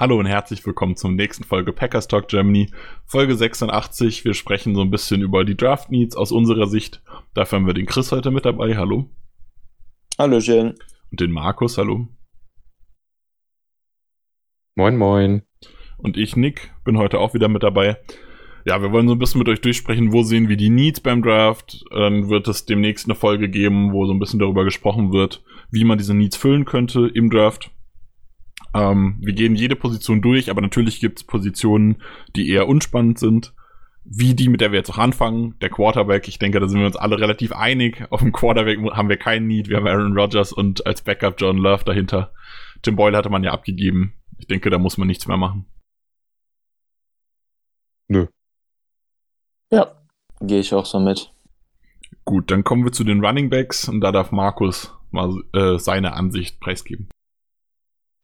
Hallo 0.00 0.16
und 0.16 0.26
herzlich 0.26 0.64
willkommen 0.64 0.94
zum 0.94 1.16
nächsten 1.16 1.42
Folge 1.42 1.72
Packers 1.72 2.06
Talk 2.06 2.28
Germany, 2.28 2.70
Folge 3.04 3.34
86. 3.34 4.24
Wir 4.24 4.32
sprechen 4.32 4.76
so 4.76 4.82
ein 4.82 4.92
bisschen 4.92 5.22
über 5.22 5.44
die 5.44 5.56
Draft 5.56 5.90
Needs 5.90 6.14
aus 6.14 6.30
unserer 6.30 6.68
Sicht. 6.68 7.02
Dafür 7.34 7.58
haben 7.58 7.66
wir 7.66 7.74
den 7.74 7.86
Chris 7.86 8.12
heute 8.12 8.30
mit 8.30 8.44
dabei. 8.44 8.76
Hallo. 8.76 9.10
Hallöchen. 10.16 10.78
Und 11.10 11.20
den 11.20 11.32
Markus. 11.32 11.78
Hallo. 11.78 12.06
Moin, 14.76 14.96
moin. 14.96 15.42
Und 15.96 16.16
ich, 16.16 16.36
Nick, 16.36 16.72
bin 16.84 16.96
heute 16.96 17.18
auch 17.18 17.34
wieder 17.34 17.48
mit 17.48 17.64
dabei. 17.64 17.96
Ja, 18.64 18.80
wir 18.80 18.92
wollen 18.92 19.08
so 19.08 19.16
ein 19.16 19.18
bisschen 19.18 19.40
mit 19.40 19.48
euch 19.48 19.62
durchsprechen, 19.62 20.12
wo 20.12 20.22
sehen 20.22 20.48
wir 20.48 20.56
die 20.56 20.70
Needs 20.70 21.00
beim 21.00 21.22
Draft. 21.22 21.84
Dann 21.90 22.28
wird 22.28 22.46
es 22.46 22.66
demnächst 22.66 23.06
eine 23.06 23.16
Folge 23.16 23.48
geben, 23.48 23.92
wo 23.92 24.06
so 24.06 24.12
ein 24.12 24.20
bisschen 24.20 24.38
darüber 24.38 24.62
gesprochen 24.62 25.12
wird, 25.12 25.42
wie 25.72 25.82
man 25.82 25.98
diese 25.98 26.14
Needs 26.14 26.36
füllen 26.36 26.66
könnte 26.66 27.08
im 27.12 27.30
Draft. 27.30 27.72
Ähm, 28.78 29.16
wir 29.20 29.32
gehen 29.32 29.56
jede 29.56 29.76
Position 29.76 30.22
durch, 30.22 30.50
aber 30.50 30.60
natürlich 30.60 31.00
gibt 31.00 31.18
es 31.18 31.24
Positionen, 31.24 32.00
die 32.36 32.48
eher 32.48 32.68
unspannend 32.68 33.18
sind. 33.18 33.54
Wie 34.04 34.34
die, 34.34 34.48
mit 34.48 34.60
der 34.60 34.72
wir 34.72 34.78
jetzt 34.78 34.90
auch 34.90 34.98
anfangen, 34.98 35.58
der 35.60 35.68
Quarterback. 35.68 36.28
Ich 36.28 36.38
denke, 36.38 36.60
da 36.60 36.68
sind 36.68 36.78
wir 36.78 36.86
uns 36.86 36.96
alle 36.96 37.18
relativ 37.18 37.52
einig. 37.52 38.06
Auf 38.10 38.20
dem 38.20 38.32
Quarterback 38.32 38.78
haben 38.92 39.08
wir 39.08 39.18
keinen 39.18 39.46
Need. 39.46 39.68
Wir 39.68 39.76
haben 39.76 39.86
Aaron 39.86 40.16
Rodgers 40.16 40.52
und 40.52 40.86
als 40.86 41.02
Backup 41.02 41.34
John 41.38 41.58
Love 41.58 41.84
dahinter. 41.84 42.32
Tim 42.82 42.96
Boyle 42.96 43.16
hatte 43.16 43.28
man 43.28 43.44
ja 43.44 43.52
abgegeben. 43.52 44.14
Ich 44.38 44.46
denke, 44.46 44.70
da 44.70 44.78
muss 44.78 44.96
man 44.96 45.08
nichts 45.08 45.26
mehr 45.26 45.36
machen. 45.36 45.66
Nö. 48.06 48.26
Ja, 49.70 49.92
gehe 50.40 50.60
ich 50.60 50.72
auch 50.72 50.86
so 50.86 51.00
mit. 51.00 51.30
Gut, 52.24 52.50
dann 52.50 52.64
kommen 52.64 52.84
wir 52.84 52.92
zu 52.92 53.04
den 53.04 53.22
Running 53.22 53.50
Backs 53.50 53.88
und 53.88 54.00
da 54.00 54.12
darf 54.12 54.32
Markus 54.32 54.94
mal 55.10 55.34
äh, 55.52 55.78
seine 55.78 56.14
Ansicht 56.14 56.60
preisgeben. 56.60 57.08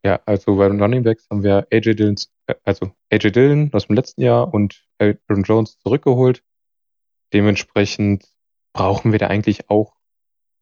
Ja, 0.05 0.21
also 0.27 0.55
bei 0.57 0.67
den 0.67 0.79
Running 0.79 1.01
Backs 1.01 1.25
haben 1.31 1.41
wir 1.41 1.65
AJ 1.71 1.95
Dillon, 1.95 2.15
also 2.63 2.91
AJ 3.09 3.31
Dillon 3.31 3.73
aus 3.73 3.87
dem 3.87 3.95
letzten 3.95 4.21
Jahr 4.21 4.53
und 4.53 4.85
Aaron 4.99 5.41
Jones 5.41 5.79
zurückgeholt. 5.79 6.43
Dementsprechend 7.33 8.23
brauchen 8.71 9.13
wir 9.13 9.17
da 9.17 9.27
eigentlich 9.27 9.67
auch 9.71 9.95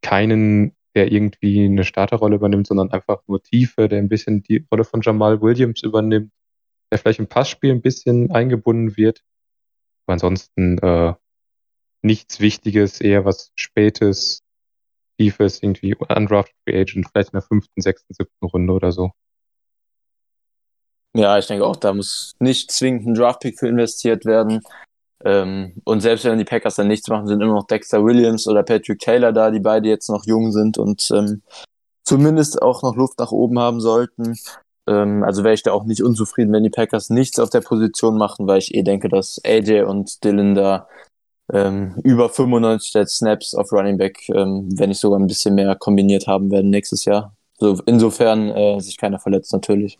keinen, 0.02 0.77
der 0.95 1.11
irgendwie 1.11 1.66
eine 1.66 1.83
Starterrolle 1.83 2.38
übernimmt, 2.38 2.67
sondern 2.67 2.91
einfach 2.91 3.22
nur 3.27 3.44
Tiefe, 3.44 3.89
der 3.89 4.00
ein 4.00 4.08
bisschen 4.08 4.44
die 4.44 4.66
Rolle 4.72 4.85
von 4.85 5.02
Jamal 5.02 5.41
Williams 5.41 5.83
übernimmt, 5.83 6.31
der 6.89 7.00
vielleicht 7.00 7.19
im 7.19 7.28
Passspiel 7.28 7.72
ein 7.72 7.81
bisschen 7.81 8.31
eingebunden 8.31 8.95
wird. 8.95 9.25
Aber 10.05 10.13
ansonsten 10.13 10.78
äh, 10.78 11.16
nichts 12.02 12.39
Wichtiges, 12.39 13.02
eher 13.02 13.25
was 13.25 13.52
Spätes, 13.55 14.45
Tiefes, 15.17 15.61
irgendwie 15.61 15.95
undrafted 15.95 16.55
Free 16.63 16.80
Agent, 16.80 17.09
vielleicht 17.11 17.33
in 17.33 17.39
der 17.39 17.41
fünften, 17.41 17.81
sechsten, 17.81 18.13
siebten 18.13 18.45
Runde 18.45 18.72
oder 18.72 18.94
so. 18.94 19.11
Ja, 21.16 21.38
ich 21.38 21.45
denke 21.45 21.66
auch, 21.66 21.75
da 21.75 21.94
muss 21.94 22.33
nicht 22.39 22.72
zwingend 22.72 23.06
ein 23.06 23.14
Draftpick 23.14 23.59
für 23.59 23.67
investiert 23.67 24.25
werden. 24.25 24.61
Ähm, 25.23 25.73
und 25.86 26.02
selbst 26.02 26.25
wenn 26.25 26.38
die 26.38 26.44
Packers 26.44 26.75
dann 26.75 26.88
nichts 26.88 27.08
machen, 27.08 27.28
sind 27.28 27.42
immer 27.42 27.53
noch 27.53 27.67
Dexter 27.67 28.03
Williams 28.03 28.47
oder 28.47 28.64
Patrick 28.64 29.00
Taylor 29.00 29.31
da, 29.31 29.52
die 29.52 29.59
beide 29.59 29.88
jetzt 29.88 30.09
noch 30.09 30.25
jung 30.25 30.52
sind 30.52 30.78
und 30.78 31.09
ähm, 31.12 31.41
zumindest 32.03 32.62
auch 32.62 32.81
noch 32.81 32.96
Luft 32.96 33.19
nach 33.19 33.31
oben 33.31 33.59
haben 33.59 33.79
sollten. 33.79 34.35
Ähm, 34.88 35.23
also 35.23 35.44
wäre 35.44 35.53
ich 35.53 35.63
da 35.63 35.72
auch 35.72 35.85
nicht 35.85 36.02
unzufrieden, 36.03 36.52
wenn 36.52 36.63
die 36.63 36.69
Packers 36.69 37.09
nichts 37.09 37.40
auf 37.40 37.50
der 37.50 37.62
Position 37.62 38.18
machen, 38.18 38.47
weil 38.47 38.57
ich 38.57 38.73
eh 38.73 38.84
denke, 38.84 39.07
dass 39.07 39.40
AJ 39.46 39.84
und 39.84 40.23
Dylan 40.23 40.56
da 40.56 40.88
ähm, 41.53 41.96
über 42.03 42.29
95 42.29 43.07
Snaps 43.07 43.56
auf 43.56 43.72
Running 43.72 43.97
Back, 43.97 44.28
ähm, 44.29 44.69
wenn 44.78 44.90
nicht 44.90 45.00
sogar 45.00 45.19
ein 45.19 45.28
bisschen 45.28 45.56
mehr 45.56 45.75
kombiniert 45.75 46.28
haben 46.28 46.52
werden 46.52 46.69
nächstes 46.69 47.06
Jahr. 47.06 47.34
So, 47.59 47.79
insofern 47.85 48.50
äh, 48.50 48.79
sich 48.79 48.97
keiner 48.97 49.19
verletzt 49.19 49.53
natürlich. 49.53 50.00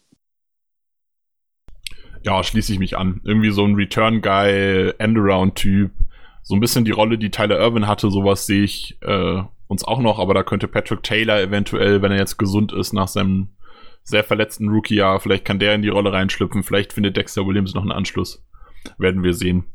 Ja, 2.24 2.44
schließe 2.44 2.74
ich 2.74 2.80
mich 2.80 2.98
an. 2.98 3.22
Irgendwie 3.24 3.52
so 3.52 3.66
ein 3.66 3.76
Return-Guy, 3.76 4.94
Endaround-Typ. 4.98 5.92
So 6.42 6.56
ein 6.56 6.60
bisschen 6.60 6.86
die 6.86 6.92
Rolle, 6.92 7.18
die 7.18 7.32
Tyler 7.32 7.60
Irvin 7.60 7.88
hatte, 7.88 8.10
sowas 8.10 8.46
sehe 8.46 8.64
ich 8.64 8.98
äh, 9.02 9.44
uns 9.68 9.84
auch 9.84 10.00
noch, 10.00 10.20
aber 10.20 10.34
da 10.34 10.44
könnte 10.44 10.68
Patrick 10.68 11.04
Taylor 11.04 11.40
eventuell, 11.40 12.02
wenn 12.02 12.12
er 12.12 12.18
jetzt 12.18 12.38
gesund 12.38 12.74
ist, 12.74 12.94
nach 12.94 13.08
seinem 13.08 13.50
sehr 14.04 14.24
verletzten 14.24 14.68
Rookie-Jahr, 14.70 15.20
vielleicht 15.20 15.46
kann 15.46 15.60
der 15.60 15.76
in 15.76 15.82
die 15.82 15.90
Rolle 15.90 16.12
reinschlüpfen, 16.12 16.64
vielleicht 16.64 16.94
findet 16.94 17.16
Dexter 17.16 17.46
Williams 17.48 17.74
noch 17.74 17.82
einen 17.82 17.92
Anschluss. 17.92 18.46
Werden 18.98 19.24
wir 19.24 19.34
sehen. 19.34 19.66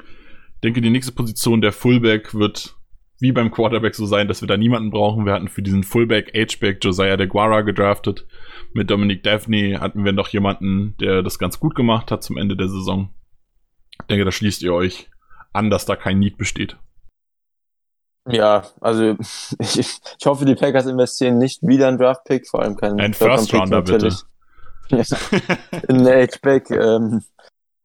Ich 0.00 0.60
denke, 0.64 0.80
die 0.80 0.90
nächste 0.90 1.12
Position 1.12 1.60
der 1.60 1.72
Fullback 1.72 2.34
wird 2.34 2.76
wie 3.20 3.32
beim 3.32 3.50
Quarterback 3.50 3.94
so 3.94 4.06
sein, 4.06 4.28
dass 4.28 4.40
wir 4.40 4.48
da 4.48 4.56
niemanden 4.56 4.90
brauchen. 4.90 5.26
Wir 5.26 5.34
hatten 5.34 5.48
für 5.48 5.62
diesen 5.62 5.84
Fullback, 5.84 6.32
H-Back 6.34 6.82
Josiah 6.82 7.16
DeGuara 7.16 7.60
gedraftet. 7.60 8.26
Mit 8.72 8.90
Dominic 8.90 9.22
Daphne 9.22 9.80
hatten 9.80 10.04
wir 10.04 10.12
noch 10.12 10.28
jemanden, 10.28 10.96
der 11.00 11.22
das 11.22 11.38
ganz 11.38 11.58
gut 11.58 11.74
gemacht 11.74 12.10
hat 12.10 12.22
zum 12.22 12.36
Ende 12.36 12.56
der 12.56 12.68
Saison. 12.68 13.10
Ich 14.00 14.06
denke, 14.06 14.24
da 14.24 14.32
schließt 14.32 14.62
ihr 14.62 14.72
euch 14.72 15.10
an, 15.52 15.70
dass 15.70 15.86
da 15.86 15.96
kein 15.96 16.18
Need 16.18 16.38
besteht. 16.38 16.76
Ja, 18.28 18.64
also 18.80 19.16
ich, 19.58 19.78
ich 19.78 20.26
hoffe, 20.26 20.44
die 20.44 20.54
Packers 20.54 20.86
investieren 20.86 21.38
nicht 21.38 21.62
wieder 21.62 21.88
einen 21.88 21.98
Draft-Pick, 21.98 22.48
vor 22.48 22.62
allem 22.62 22.76
keinen 22.76 23.00
Ein 23.00 23.14
First-Rounder, 23.14 23.82
bitte. 23.82 24.14
In 25.88 26.06
H-Back. 26.06 26.70
Ähm, 26.70 27.22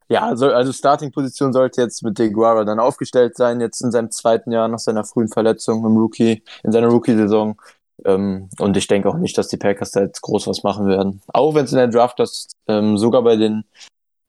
ja, 0.08 0.22
also, 0.22 0.52
also 0.52 0.72
Starting-Position 0.72 1.54
sollte 1.54 1.82
jetzt 1.82 2.04
mit 2.04 2.20
DeGuara 2.20 2.64
dann 2.64 2.80
aufgestellt 2.80 3.36
sein, 3.38 3.60
jetzt 3.60 3.82
in 3.82 3.92
seinem 3.92 4.12
zweiten 4.12 4.52
Jahr 4.52 4.68
nach 4.68 4.80
seiner 4.80 5.04
frühen 5.04 5.30
Verletzung 5.30 5.86
im 5.86 5.98
Rookie, 5.98 6.44
in 6.64 6.72
seiner 6.72 6.88
Rookie-Saison. 6.88 7.60
Ähm, 8.04 8.50
und 8.60 8.76
ich 8.76 8.88
denke 8.88 9.10
auch 9.10 9.18
nicht, 9.18 9.38
dass 9.38 9.48
die 9.48 9.58
Packers 9.58 9.92
da 9.92 10.02
jetzt 10.02 10.22
groß 10.22 10.48
was 10.48 10.64
machen 10.64 10.88
werden. 10.88 11.22
Auch 11.28 11.56
wenn 11.56 11.66
es 11.66 11.72
in 11.72 11.78
der 11.78 11.88
Draft 11.88 12.20
das 12.20 12.48
ähm, 12.68 12.98
sogar 12.98 13.24
bei 13.24 13.36
den 13.36 13.64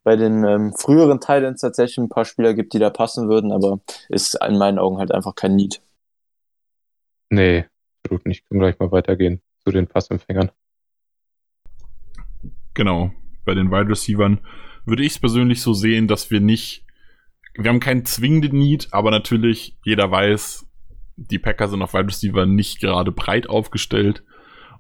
bei 0.05 0.15
den 0.15 0.45
ähm, 0.45 0.73
früheren 0.73 1.19
Titans 1.19 1.63
tatsächlich 1.63 1.99
ein 1.99 2.09
paar 2.09 2.25
Spieler 2.25 2.55
gibt, 2.55 2.73
die 2.75 2.79
da 2.79 2.91
passen 2.91 3.29
würden, 3.29 3.51
aber 3.51 3.81
ist 4.09 4.39
in 4.41 4.57
meinen 4.57 4.79
Augen 4.79 4.99
halt 4.99 5.11
einfach 5.11 5.35
kein 5.35 5.57
Need. 5.57 5.83
Nee, 7.29 7.65
absolut 8.05 8.25
nicht. 8.25 8.49
Können 8.49 8.61
wir 8.61 8.69
gleich 8.69 8.79
mal 8.79 8.93
weitergehen 8.93 9.43
zu 9.65 9.73
den 9.73 9.89
Passempfängern. 9.89 10.53
Genau. 12.75 13.11
Bei 13.45 13.55
den 13.55 13.73
Wide 13.73 13.91
Receivern 13.91 14.39
würde 14.85 15.03
ich 15.03 15.15
es 15.15 15.19
persönlich 15.19 15.61
so 15.61 15.73
sehen, 15.73 16.07
dass 16.07 16.31
wir 16.31 16.41
nicht, 16.41 16.85
wir 17.55 17.69
haben 17.69 17.81
keinen 17.81 18.05
zwingenden 18.05 18.59
Need, 18.59 18.87
aber 18.93 19.11
natürlich 19.11 19.77
jeder 19.85 20.09
weiß, 20.09 20.66
die 21.17 21.39
Packers 21.39 21.71
sind 21.71 21.83
auf 21.83 21.95
Wide 21.95 22.09
Receiver 22.09 22.47
nicht 22.47 22.81
gerade 22.81 23.13
breit 23.13 23.49
aufgestellt. 23.49 24.25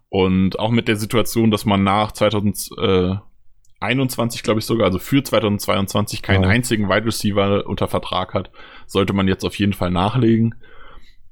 Und 0.09 0.59
auch 0.59 0.71
mit 0.71 0.89
der 0.89 0.97
Situation, 0.97 1.51
dass 1.51 1.65
man 1.65 1.83
nach 1.83 2.13
2021, 2.13 4.43
glaube 4.43 4.61
ich 4.61 4.67
sogar, 4.67 4.87
also 4.87 4.99
für 4.99 5.23
2022 5.23 6.23
keinen 6.23 6.45
ja. 6.45 6.51
einzigen 6.51 6.89
Wide 6.89 7.07
Receiver 7.07 7.67
unter 7.67 7.89
Vertrag 7.89 8.35
hat, 8.35 8.51
sollte 8.87 9.13
man 9.13 9.29
jetzt 9.29 9.45
auf 9.45 9.59
jeden 9.59 9.73
Fall 9.73 9.91
nachlegen. 9.91 10.55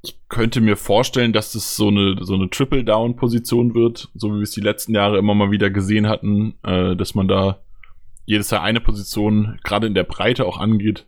Ich 0.03 0.19
könnte 0.29 0.61
mir 0.61 0.77
vorstellen, 0.77 1.33
dass 1.33 1.55
es 1.55 1.77
so 1.77 1.89
eine, 1.89 2.17
so 2.21 2.35
eine 2.35 2.51
Triple-Down-Position 2.51 3.75
wird, 3.75 4.11
so 4.15 4.31
wie 4.31 4.39
wir 4.39 4.43
es 4.43 4.51
die 4.51 4.61
letzten 4.61 4.95
Jahre 4.95 5.19
immer 5.19 5.35
mal 5.35 5.51
wieder 5.51 5.71
gesehen 5.71 6.09
hatten, 6.09 6.55
äh, 6.63 6.97
dass 6.97 7.15
man 7.15 7.29
da 7.29 7.61
jedes 8.27 8.51
Jahr 8.51 8.63
eine 8.63 8.81
Position 8.81 9.59
gerade 9.65 9.87
in 9.87 9.95
der 9.95 10.05
Breite 10.05 10.47
auch 10.47 10.59
angeht. 10.59 11.07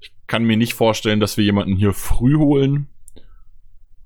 Ich 0.00 0.12
kann 0.26 0.44
mir 0.44 0.56
nicht 0.56 0.74
vorstellen, 0.74 1.20
dass 1.20 1.36
wir 1.36 1.44
jemanden 1.44 1.76
hier 1.76 1.92
früh 1.92 2.36
holen. 2.36 2.88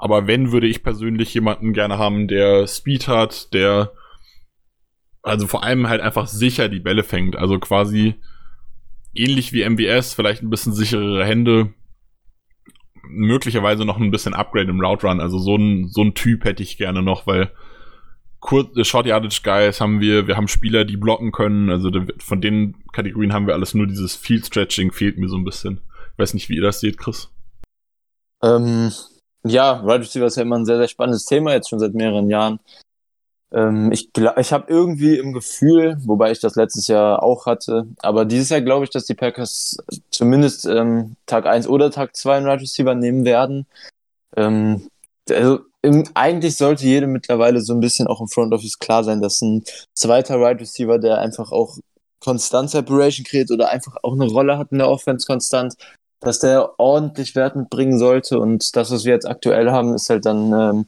Aber 0.00 0.26
wenn, 0.26 0.50
würde 0.50 0.66
ich 0.66 0.82
persönlich 0.82 1.32
jemanden 1.34 1.74
gerne 1.74 1.98
haben, 1.98 2.26
der 2.26 2.66
Speed 2.66 3.06
hat, 3.06 3.52
der 3.52 3.92
also 5.22 5.46
vor 5.46 5.62
allem 5.62 5.88
halt 5.88 6.00
einfach 6.00 6.26
sicher 6.26 6.70
die 6.70 6.80
Bälle 6.80 7.04
fängt. 7.04 7.36
Also 7.36 7.58
quasi 7.58 8.14
ähnlich 9.14 9.52
wie 9.52 9.62
MBS, 9.62 10.14
vielleicht 10.14 10.42
ein 10.42 10.48
bisschen 10.48 10.72
sicherere 10.72 11.24
Hände. 11.24 11.74
Möglicherweise 13.02 13.84
noch 13.84 13.98
ein 13.98 14.10
bisschen 14.10 14.32
Upgrade 14.32 14.70
im 14.70 14.80
Route 14.80 15.06
Run. 15.06 15.20
Also 15.20 15.38
so 15.38 15.54
ein, 15.56 15.88
so 15.88 16.02
ein 16.02 16.14
Typ 16.14 16.44
hätte 16.44 16.62
ich 16.62 16.78
gerne 16.78 17.02
noch, 17.02 17.26
weil 17.26 17.52
Kur 18.38 18.70
Short 18.82 19.04
Yardage 19.04 19.42
Guys 19.44 19.82
haben 19.82 20.00
wir, 20.00 20.26
wir 20.26 20.38
haben 20.38 20.48
Spieler, 20.48 20.86
die 20.86 20.96
blocken 20.96 21.30
können. 21.30 21.68
Also 21.68 21.90
von 22.18 22.40
den 22.40 22.82
Kategorien 22.92 23.34
haben 23.34 23.46
wir 23.46 23.52
alles 23.52 23.74
nur 23.74 23.86
dieses 23.86 24.16
Field 24.16 24.46
Stretching 24.46 24.92
fehlt 24.92 25.18
mir 25.18 25.28
so 25.28 25.36
ein 25.36 25.44
bisschen. 25.44 25.82
Ich 26.14 26.18
weiß 26.18 26.32
nicht, 26.32 26.48
wie 26.48 26.56
ihr 26.56 26.62
das 26.62 26.80
seht, 26.80 26.96
Chris. 26.96 27.30
Ähm, 28.42 28.90
ja, 29.44 29.82
Wide 29.84 30.00
Receiver 30.00 30.26
ist 30.26 30.36
ja 30.36 30.42
immer 30.42 30.58
ein 30.58 30.66
sehr, 30.66 30.78
sehr 30.78 30.88
spannendes 30.88 31.24
Thema, 31.24 31.52
jetzt 31.52 31.68
schon 31.68 31.78
seit 31.78 31.94
mehreren 31.94 32.28
Jahren. 32.30 32.60
Ähm, 33.52 33.90
ich 33.92 34.10
ich 34.14 34.52
habe 34.52 34.64
irgendwie 34.68 35.18
im 35.18 35.32
Gefühl, 35.32 35.96
wobei 36.04 36.30
ich 36.30 36.40
das 36.40 36.54
letztes 36.54 36.86
Jahr 36.86 37.22
auch 37.22 37.46
hatte, 37.46 37.86
aber 37.98 38.24
dieses 38.24 38.50
Jahr 38.50 38.60
glaube 38.60 38.84
ich, 38.84 38.90
dass 38.90 39.06
die 39.06 39.14
Packers 39.14 39.76
zumindest 40.10 40.66
ähm, 40.66 41.16
Tag 41.26 41.46
1 41.46 41.66
oder 41.66 41.90
Tag 41.90 42.14
2 42.16 42.36
einen 42.36 42.46
Wide 42.46 42.62
Receiver 42.62 42.94
nehmen 42.94 43.24
werden. 43.24 43.66
Ähm, 44.36 44.88
also 45.28 45.60
im, 45.82 46.04
eigentlich 46.14 46.56
sollte 46.56 46.84
jedem 46.84 47.12
mittlerweile 47.12 47.60
so 47.60 47.72
ein 47.72 47.80
bisschen 47.80 48.06
auch 48.06 48.20
im 48.20 48.28
Front 48.28 48.52
Office 48.52 48.78
klar 48.78 49.02
sein, 49.04 49.20
dass 49.20 49.40
ein 49.40 49.64
zweiter 49.94 50.40
Wide 50.40 50.60
Receiver, 50.60 50.98
der 50.98 51.18
einfach 51.18 51.52
auch 51.52 51.78
konstant 52.20 52.70
Separation 52.70 53.24
kreiert 53.24 53.50
oder 53.50 53.70
einfach 53.70 53.96
auch 54.02 54.12
eine 54.12 54.26
Rolle 54.26 54.58
hat 54.58 54.72
in 54.72 54.78
der 54.78 54.88
Offense 54.88 55.26
konstant, 55.26 55.74
dass 56.20 56.38
der 56.38 56.78
ordentlich 56.78 57.34
Wert 57.34 57.56
mitbringen 57.56 57.98
sollte. 57.98 58.38
Und 58.38 58.76
das, 58.76 58.90
was 58.90 59.04
wir 59.04 59.14
jetzt 59.14 59.28
aktuell 59.28 59.70
haben, 59.70 59.94
ist 59.94 60.10
halt 60.10 60.26
dann 60.26 60.52
ähm, 60.52 60.86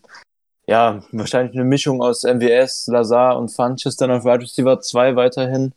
ja 0.67 1.03
wahrscheinlich 1.13 1.55
eine 1.55 1.65
Mischung 1.65 2.03
aus 2.03 2.23
MWS, 2.23 2.87
Lazar 2.89 3.39
und 3.39 3.51
Funches 3.51 3.97
dann 3.97 4.11
auf 4.11 4.25
Wide 4.25 4.43
Receiver 4.43 4.81
2 4.81 5.17
weiterhin. 5.17 5.73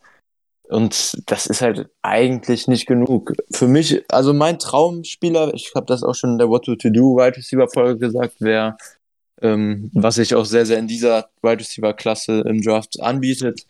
Und 0.68 1.22
das 1.28 1.46
ist 1.46 1.62
halt 1.62 1.90
eigentlich 2.02 2.68
nicht 2.68 2.88
genug. 2.88 3.34
Für 3.52 3.68
mich, 3.68 4.04
also 4.10 4.34
mein 4.34 4.57
Traumspieler, 4.60 5.54
ich 5.54 5.74
habe 5.75 5.86
das 5.86 6.04
auch 6.04 6.16
schon 6.16 6.31
in 6.31 6.38
der 6.40 6.50
What 6.50 6.66
to 6.66 6.75
Do 6.75 7.18
Wide 7.18 7.38
Receiver 7.38 7.68
Folge 7.69 8.00
gesagt, 8.00 8.42
wäre, 8.42 8.75
ähm, 9.42 9.92
was 9.94 10.16
sich 10.16 10.34
auch 10.34 10.46
sehr, 10.46 10.66
sehr 10.66 10.80
in 10.80 10.88
dieser 10.88 11.30
Wide 11.42 11.60
Receiver 11.60 11.94
Klasse 11.94 12.42
im 12.48 12.62
Draft 12.62 13.00
anbietet, 13.00 13.66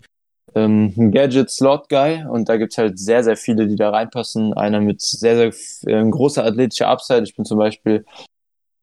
ähm, 0.55 0.93
ein 0.97 1.11
Gadget 1.11 1.51
Slot 1.51 1.89
Guy. 1.89 2.25
Und 2.25 2.49
da 2.49 2.57
gibt's 2.57 2.77
halt 2.77 2.97
sehr, 2.97 3.23
sehr 3.23 3.37
viele, 3.37 3.67
die 3.67 3.75
da 3.75 3.89
reinpassen. 3.91 4.53
Einer 4.53 4.81
mit 4.81 5.01
sehr, 5.01 5.51
sehr 5.51 5.53
äh, 5.93 6.09
großer 6.09 6.43
athletischer 6.43 6.87
Upside. 6.87 7.23
Ich 7.23 7.35
bin 7.35 7.45
zum 7.45 7.59
Beispiel 7.59 8.05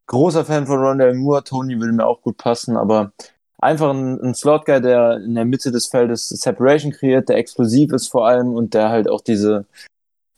großer 0.06 0.44
Fan 0.44 0.66
von 0.66 0.78
Rondell 0.78 1.14
Moore. 1.14 1.44
Tony 1.44 1.78
würde 1.80 1.92
mir 1.92 2.06
auch 2.06 2.20
gut 2.22 2.36
passen, 2.36 2.76
aber 2.76 3.12
einfach 3.58 3.90
ein, 3.90 4.20
ein 4.20 4.34
Slot-Guy, 4.34 4.80
der 4.80 5.16
in 5.18 5.34
der 5.34 5.44
Mitte 5.44 5.72
des 5.72 5.86
Feldes 5.86 6.28
Separation 6.28 6.92
kreiert, 6.92 7.28
der 7.28 7.36
explosiv 7.36 7.92
ist 7.92 8.08
vor 8.08 8.26
allem 8.26 8.54
und 8.54 8.74
der 8.74 8.90
halt 8.90 9.08
auch 9.08 9.22
diese, 9.22 9.66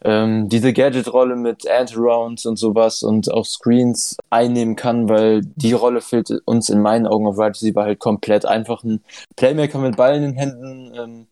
ähm, 0.05 0.51
diese 0.51 0.73
Gadget-Rolle 0.75 1.35
mit 1.35 1.69
Anti-Rounds 1.69 2.45
und 2.45 2.59
sowas 2.59 3.03
und 3.03 3.33
auch 3.33 3.47
Screens 3.47 4.17
einnehmen 4.29 4.77
kann, 4.77 5.09
weil 5.09 5.41
die 5.57 5.73
Rolle 5.73 6.03
fehlt 6.03 6.31
uns 6.45 6.69
in 6.69 6.81
meinen 6.81 7.07
Augen 7.07 7.27
auf 7.27 7.39
Right 7.39 7.55
Receiver 7.55 7.83
halt 7.83 7.99
komplett. 8.01 8.45
Einfach 8.45 8.85
ein 8.85 9.03
Playmaker 9.37 9.79
mit 9.79 9.97
Ball 9.97 10.17
in 10.17 10.23
den 10.23 10.35
Händen 10.35 10.93
ähm, 10.95 11.27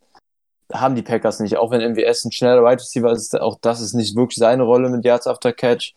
haben 0.73 0.95
die 0.95 1.03
Packers 1.03 1.41
nicht. 1.41 1.59
Auch 1.59 1.71
wenn 1.71 1.83
MWS 1.93 2.25
ein 2.25 2.33
schneller 2.33 2.63
Right 2.63 2.81
Receiver 2.81 3.13
ist, 3.13 3.39
auch 3.39 3.59
das 3.61 3.83
ist 3.83 3.93
nicht 3.93 4.17
wirklich 4.17 4.39
seine 4.39 4.63
Rolle 4.63 4.89
mit 4.89 5.05
Yards 5.05 5.27
After 5.27 5.53
Catch. 5.53 5.95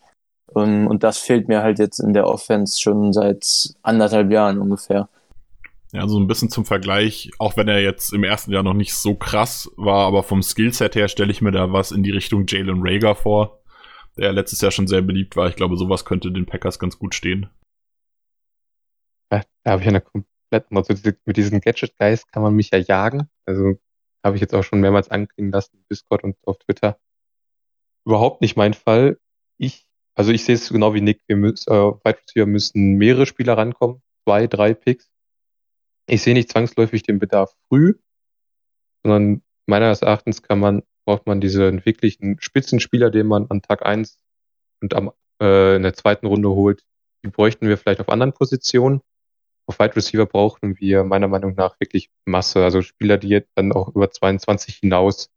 Um, 0.52 0.86
und 0.86 1.02
das 1.02 1.18
fehlt 1.18 1.48
mir 1.48 1.62
halt 1.62 1.80
jetzt 1.80 1.98
in 1.98 2.12
der 2.12 2.26
Offense 2.26 2.80
schon 2.80 3.12
seit 3.12 3.74
anderthalb 3.82 4.30
Jahren 4.30 4.60
ungefähr. 4.60 5.08
Ja, 5.92 6.08
so 6.08 6.18
ein 6.18 6.26
bisschen 6.26 6.50
zum 6.50 6.64
Vergleich, 6.64 7.30
auch 7.38 7.56
wenn 7.56 7.68
er 7.68 7.80
jetzt 7.80 8.12
im 8.12 8.24
ersten 8.24 8.52
Jahr 8.52 8.62
noch 8.62 8.74
nicht 8.74 8.94
so 8.94 9.14
krass 9.14 9.70
war, 9.76 10.06
aber 10.06 10.22
vom 10.22 10.42
Skillset 10.42 10.96
her 10.96 11.08
stelle 11.08 11.30
ich 11.30 11.42
mir 11.42 11.52
da 11.52 11.72
was 11.72 11.92
in 11.92 12.02
die 12.02 12.10
Richtung 12.10 12.44
Jalen 12.46 12.80
Rager 12.82 13.14
vor, 13.14 13.62
der 14.16 14.32
letztes 14.32 14.60
Jahr 14.60 14.72
schon 14.72 14.88
sehr 14.88 15.02
beliebt 15.02 15.36
war. 15.36 15.48
Ich 15.48 15.56
glaube, 15.56 15.76
sowas 15.76 16.04
könnte 16.04 16.32
den 16.32 16.46
Packers 16.46 16.78
ganz 16.78 16.98
gut 16.98 17.14
stehen. 17.14 17.48
Ja, 19.32 19.42
da 19.62 19.72
habe 19.72 19.82
ich 19.82 19.88
eine 19.88 20.00
komplett, 20.00 20.66
also 20.70 20.94
mit 21.24 21.36
diesen 21.36 21.60
Gadget-Guys 21.60 22.26
kann 22.26 22.42
man 22.42 22.54
mich 22.54 22.70
ja 22.72 22.78
jagen. 22.78 23.28
Also 23.44 23.78
habe 24.24 24.36
ich 24.36 24.40
jetzt 24.40 24.54
auch 24.54 24.64
schon 24.64 24.80
mehrmals 24.80 25.08
anklingen 25.10 25.52
lassen, 25.52 25.84
Discord 25.90 26.24
und 26.24 26.36
auf 26.44 26.58
Twitter. 26.58 26.98
Überhaupt 28.04 28.40
nicht 28.40 28.56
mein 28.56 28.74
Fall. 28.74 29.18
Ich, 29.56 29.86
also 30.16 30.32
ich 30.32 30.44
sehe 30.44 30.56
es 30.56 30.68
genau 30.68 30.94
wie 30.94 31.00
Nick, 31.00 31.22
wir 31.28 31.36
müssen, 31.36 31.70
äh, 31.72 31.92
Wide 32.04 32.46
müssen 32.46 32.94
mehrere 32.94 33.26
Spieler 33.26 33.56
rankommen, 33.56 34.02
zwei, 34.24 34.46
drei 34.46 34.74
Picks 34.74 35.08
ich 36.06 36.22
sehe 36.22 36.34
nicht 36.34 36.50
zwangsläufig 36.50 37.02
den 37.02 37.18
Bedarf 37.18 37.54
früh, 37.68 37.94
sondern 39.02 39.42
meines 39.66 40.02
Erachtens 40.02 40.42
kann 40.42 40.60
man, 40.60 40.82
braucht 41.04 41.26
man 41.26 41.40
diesen 41.40 41.84
wirklichen 41.84 42.40
Spitzenspieler, 42.40 43.10
den 43.10 43.26
man 43.26 43.46
an 43.48 43.62
Tag 43.62 43.84
1 43.84 44.18
und 44.80 44.94
am, 44.94 45.12
äh, 45.40 45.76
in 45.76 45.82
der 45.82 45.94
zweiten 45.94 46.26
Runde 46.26 46.50
holt. 46.50 46.84
Die 47.24 47.28
bräuchten 47.28 47.68
wir 47.68 47.76
vielleicht 47.76 48.00
auf 48.00 48.08
anderen 48.08 48.32
Positionen. 48.32 49.00
Auf 49.66 49.80
Wide 49.80 49.96
Receiver 49.96 50.26
brauchen 50.26 50.78
wir 50.78 51.02
meiner 51.02 51.26
Meinung 51.26 51.54
nach 51.54 51.80
wirklich 51.80 52.10
Masse, 52.24 52.62
also 52.62 52.82
Spieler, 52.82 53.18
die 53.18 53.28
jetzt 53.28 53.50
dann 53.56 53.72
auch 53.72 53.88
über 53.88 54.10
22 54.10 54.76
hinaus 54.76 55.30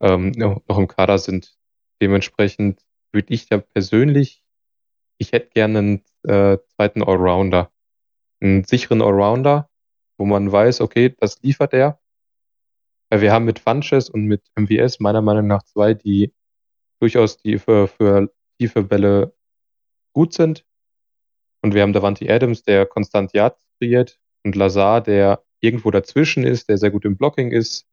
ähm, 0.00 0.32
noch 0.32 0.78
im 0.78 0.86
Kader 0.86 1.18
sind. 1.18 1.56
Dementsprechend 2.02 2.84
würde 3.12 3.32
ich 3.32 3.48
da 3.48 3.58
persönlich, 3.58 4.44
ich 5.16 5.32
hätte 5.32 5.50
gerne 5.50 5.78
einen 5.78 6.04
äh, 6.24 6.58
zweiten 6.76 7.02
Allrounder, 7.02 7.72
einen 8.40 8.64
sicheren 8.64 9.02
Allrounder, 9.02 9.67
wo 10.18 10.26
man 10.26 10.50
weiß, 10.50 10.80
okay, 10.80 11.14
das 11.18 11.40
liefert 11.42 11.72
er. 11.72 12.00
Weil 13.10 13.22
wir 13.22 13.32
haben 13.32 13.46
mit 13.46 13.60
Funches 13.60 14.10
und 14.10 14.24
mit 14.24 14.42
MVS 14.56 15.00
meiner 15.00 15.22
Meinung 15.22 15.46
nach 15.46 15.62
zwei, 15.62 15.94
die 15.94 16.34
durchaus 17.00 17.38
die 17.38 17.58
für, 17.58 17.88
für 17.88 18.30
tiefe 18.58 18.82
Bälle 18.82 19.34
gut 20.12 20.34
sind. 20.34 20.66
Und 21.62 21.74
wir 21.74 21.82
haben 21.82 21.92
Davante 21.92 22.28
Adams, 22.28 22.62
der 22.62 22.86
konstant 22.86 23.32
Yards 23.32 23.60
kreiert 23.78 24.18
und 24.44 24.56
Lazar, 24.56 25.00
der 25.00 25.42
irgendwo 25.60 25.90
dazwischen 25.90 26.44
ist, 26.44 26.68
der 26.68 26.78
sehr 26.78 26.90
gut 26.90 27.04
im 27.04 27.16
Blocking 27.16 27.50
ist. 27.50 27.86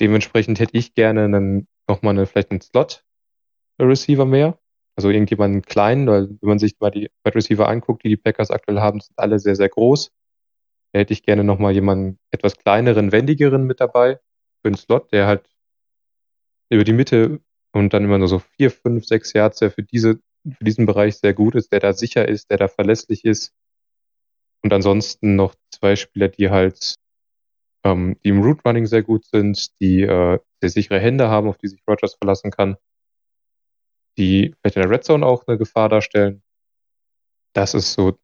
Dementsprechend 0.00 0.58
hätte 0.58 0.76
ich 0.76 0.94
gerne 0.94 1.24
einen, 1.24 1.68
nochmal 1.86 2.14
eine, 2.14 2.26
vielleicht 2.26 2.50
einen 2.50 2.60
Slot-Receiver 2.60 4.24
mehr. 4.24 4.58
Also 4.94 5.08
irgendjemanden 5.08 5.62
kleinen, 5.62 6.06
weil 6.06 6.28
wenn 6.28 6.48
man 6.48 6.58
sich 6.58 6.78
mal 6.80 6.90
die 6.90 7.10
Wide 7.24 7.34
Receiver 7.34 7.66
anguckt, 7.66 8.04
die 8.04 8.10
die 8.10 8.16
Packers 8.18 8.50
aktuell 8.50 8.80
haben, 8.80 9.00
sind 9.00 9.18
alle 9.18 9.38
sehr, 9.38 9.56
sehr 9.56 9.70
groß. 9.70 10.12
Hätte 10.92 11.12
ich 11.12 11.22
gerne 11.22 11.44
nochmal 11.44 11.72
jemanden 11.72 12.18
etwas 12.30 12.56
kleineren, 12.56 13.12
wendigeren 13.12 13.64
mit 13.64 13.80
dabei 13.80 14.16
für 14.60 14.68
einen 14.68 14.76
Slot, 14.76 15.10
der 15.12 15.26
halt 15.26 15.48
über 16.68 16.84
die 16.84 16.92
Mitte 16.92 17.40
und 17.72 17.92
dann 17.92 18.04
immer 18.04 18.18
nur 18.18 18.28
so 18.28 18.38
vier, 18.38 18.70
fünf, 18.70 19.06
sechs 19.06 19.32
Yards, 19.32 19.58
der 19.58 19.70
für 19.70 19.82
diese, 19.82 20.20
für 20.44 20.64
diesen 20.64 20.86
Bereich 20.86 21.16
sehr 21.16 21.34
gut 21.34 21.54
ist, 21.54 21.72
der 21.72 21.80
da 21.80 21.92
sicher 21.92 22.28
ist, 22.28 22.50
der 22.50 22.58
da 22.58 22.68
verlässlich 22.68 23.24
ist. 23.24 23.52
Und 24.62 24.72
ansonsten 24.72 25.34
noch 25.34 25.54
zwei 25.70 25.96
Spieler, 25.96 26.28
die 26.28 26.50
halt, 26.50 26.96
ähm, 27.84 28.16
die 28.22 28.28
im 28.28 28.42
Root 28.42 28.64
Running 28.64 28.86
sehr 28.86 29.02
gut 29.02 29.24
sind, 29.24 29.80
die 29.80 30.02
äh, 30.02 30.38
sehr 30.60 30.70
sichere 30.70 31.00
Hände 31.00 31.28
haben, 31.28 31.48
auf 31.48 31.58
die 31.58 31.68
sich 31.68 31.82
Rogers 31.88 32.14
verlassen 32.14 32.50
kann, 32.50 32.76
die 34.16 34.54
vielleicht 34.60 34.76
in 34.76 34.82
der 34.82 34.90
Red 34.90 35.04
Zone 35.04 35.26
auch 35.26 35.46
eine 35.46 35.58
Gefahr 35.58 35.88
darstellen. 35.88 36.42
Das 37.54 37.74
ist 37.74 37.92
so 37.92 38.18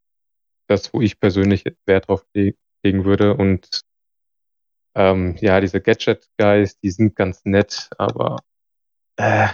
das, 0.68 0.92
wo 0.94 1.00
ich 1.00 1.18
persönlich 1.18 1.64
Wert 1.86 2.08
drauf 2.08 2.24
legen 2.34 3.04
würde. 3.04 3.34
Und 3.34 3.82
ähm, 4.94 5.36
ja, 5.40 5.60
diese 5.60 5.80
Gadget-Guys, 5.80 6.78
die 6.80 6.90
sind 6.90 7.16
ganz 7.16 7.44
nett, 7.44 7.88
aber 7.98 8.38
äh, 9.16 9.48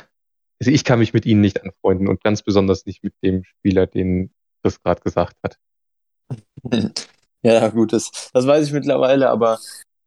also 0.60 0.70
ich 0.70 0.84
kann 0.84 0.98
mich 0.98 1.12
mit 1.12 1.26
ihnen 1.26 1.40
nicht 1.40 1.62
anfreunden 1.62 2.08
und 2.08 2.22
ganz 2.22 2.42
besonders 2.42 2.86
nicht 2.86 3.02
mit 3.02 3.14
dem 3.22 3.44
Spieler, 3.44 3.86
den 3.86 4.32
Chris 4.62 4.80
gerade 4.82 5.00
gesagt 5.00 5.36
hat. 5.42 5.58
Ja, 7.46 7.68
gut, 7.68 7.92
das, 7.92 8.30
das 8.32 8.46
weiß 8.46 8.66
ich 8.66 8.72
mittlerweile, 8.72 9.28
aber 9.28 9.58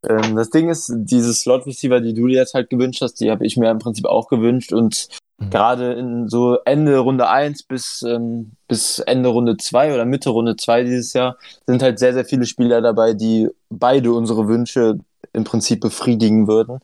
ähm, 0.08 0.34
das 0.34 0.50
Ding 0.50 0.70
ist, 0.70 0.92
diese 0.92 1.32
Slot-Receiver, 1.32 2.00
die 2.00 2.12
du 2.12 2.26
dir 2.26 2.38
jetzt 2.38 2.54
halt 2.54 2.68
gewünscht 2.68 3.00
hast, 3.00 3.20
die 3.20 3.30
habe 3.30 3.46
ich 3.46 3.56
mir 3.56 3.70
im 3.70 3.78
Prinzip 3.78 4.06
auch 4.06 4.26
gewünscht 4.26 4.72
und 4.72 5.06
Mhm. 5.38 5.50
Gerade 5.50 5.92
in 5.92 6.28
so 6.28 6.58
Ende 6.64 6.98
Runde 6.98 7.28
1 7.28 7.62
bis, 7.62 8.02
ähm, 8.02 8.52
bis 8.66 8.98
Ende 8.98 9.28
Runde 9.28 9.56
2 9.56 9.94
oder 9.94 10.04
Mitte 10.04 10.30
Runde 10.30 10.56
2 10.56 10.84
dieses 10.84 11.12
Jahr 11.12 11.36
sind 11.66 11.82
halt 11.82 11.98
sehr, 11.98 12.12
sehr 12.12 12.24
viele 12.24 12.44
Spieler 12.46 12.80
dabei, 12.80 13.14
die 13.14 13.48
beide 13.70 14.12
unsere 14.12 14.48
Wünsche 14.48 14.98
im 15.32 15.44
Prinzip 15.44 15.80
befriedigen 15.80 16.48
würden. 16.48 16.80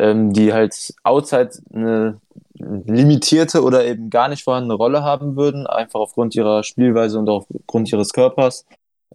Ähm, 0.00 0.32
die 0.32 0.52
halt 0.52 0.94
outside 1.02 1.50
eine 1.74 2.20
limitierte 2.54 3.62
oder 3.64 3.84
eben 3.84 4.10
gar 4.10 4.28
nicht 4.28 4.44
vorhandene 4.44 4.74
Rolle 4.74 5.02
haben 5.02 5.36
würden, 5.36 5.66
einfach 5.66 5.98
aufgrund 5.98 6.36
ihrer 6.36 6.62
Spielweise 6.62 7.18
und 7.18 7.28
aufgrund 7.28 7.90
ihres 7.92 8.12
Körpers. 8.12 8.64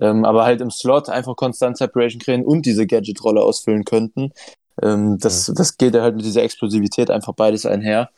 Ähm, 0.02 0.26
aber 0.26 0.44
halt 0.44 0.60
im 0.60 0.72
Slot 0.72 1.08
einfach 1.08 1.36
konstant 1.36 1.78
Separation 1.78 2.20
kreieren 2.20 2.44
und 2.44 2.66
diese 2.66 2.86
Gadget-Rolle 2.88 3.42
ausfüllen 3.42 3.86
könnten. 3.86 4.34
Ähm, 4.82 5.18
das, 5.20 5.52
das 5.56 5.78
geht 5.78 5.96
halt 5.96 6.16
mit 6.16 6.26
dieser 6.26 6.44
Explosivität 6.44 7.10
einfach 7.10 7.34
beides 7.34 7.66
einher. 7.66 8.10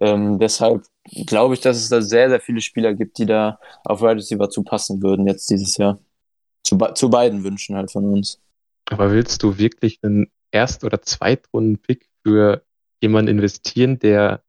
Ähm, 0.00 0.38
deshalb 0.38 0.84
glaube 1.26 1.54
ich, 1.54 1.60
dass 1.60 1.76
es 1.76 1.88
da 1.88 2.00
sehr, 2.00 2.28
sehr 2.28 2.40
viele 2.40 2.60
Spieler 2.60 2.94
gibt, 2.94 3.18
die 3.18 3.26
da 3.26 3.58
auf 3.84 4.00
Wide 4.00 4.16
Receiver 4.16 4.48
zu 4.48 4.62
passen 4.62 5.02
würden 5.02 5.26
jetzt 5.26 5.50
dieses 5.50 5.76
Jahr. 5.76 5.98
Zu, 6.62 6.76
zu 6.94 7.10
beiden 7.10 7.44
Wünschen 7.44 7.76
halt 7.76 7.90
von 7.90 8.04
uns. 8.04 8.40
Aber 8.90 9.10
willst 9.10 9.42
du 9.42 9.58
wirklich 9.58 9.98
einen 10.02 10.30
Erst- 10.50 10.84
oder 10.84 11.02
Zweitrunden-Pick 11.02 12.08
für 12.24 12.62
jemanden 13.02 13.30
investieren, 13.30 13.98
der 13.98 14.42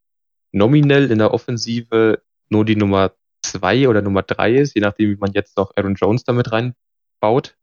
nominell 0.52 1.10
in 1.10 1.18
der 1.18 1.32
Offensive 1.32 2.22
nur 2.48 2.64
die 2.64 2.76
Nummer 2.76 3.12
zwei 3.42 3.88
oder 3.88 4.02
Nummer 4.02 4.22
drei 4.22 4.54
ist, 4.54 4.74
je 4.74 4.80
nachdem, 4.80 5.10
wie 5.10 5.16
man 5.16 5.32
jetzt 5.32 5.56
noch 5.56 5.72
Aaron 5.76 5.94
Jones 5.94 6.24
damit 6.24 6.52
reinbaut? 6.52 7.56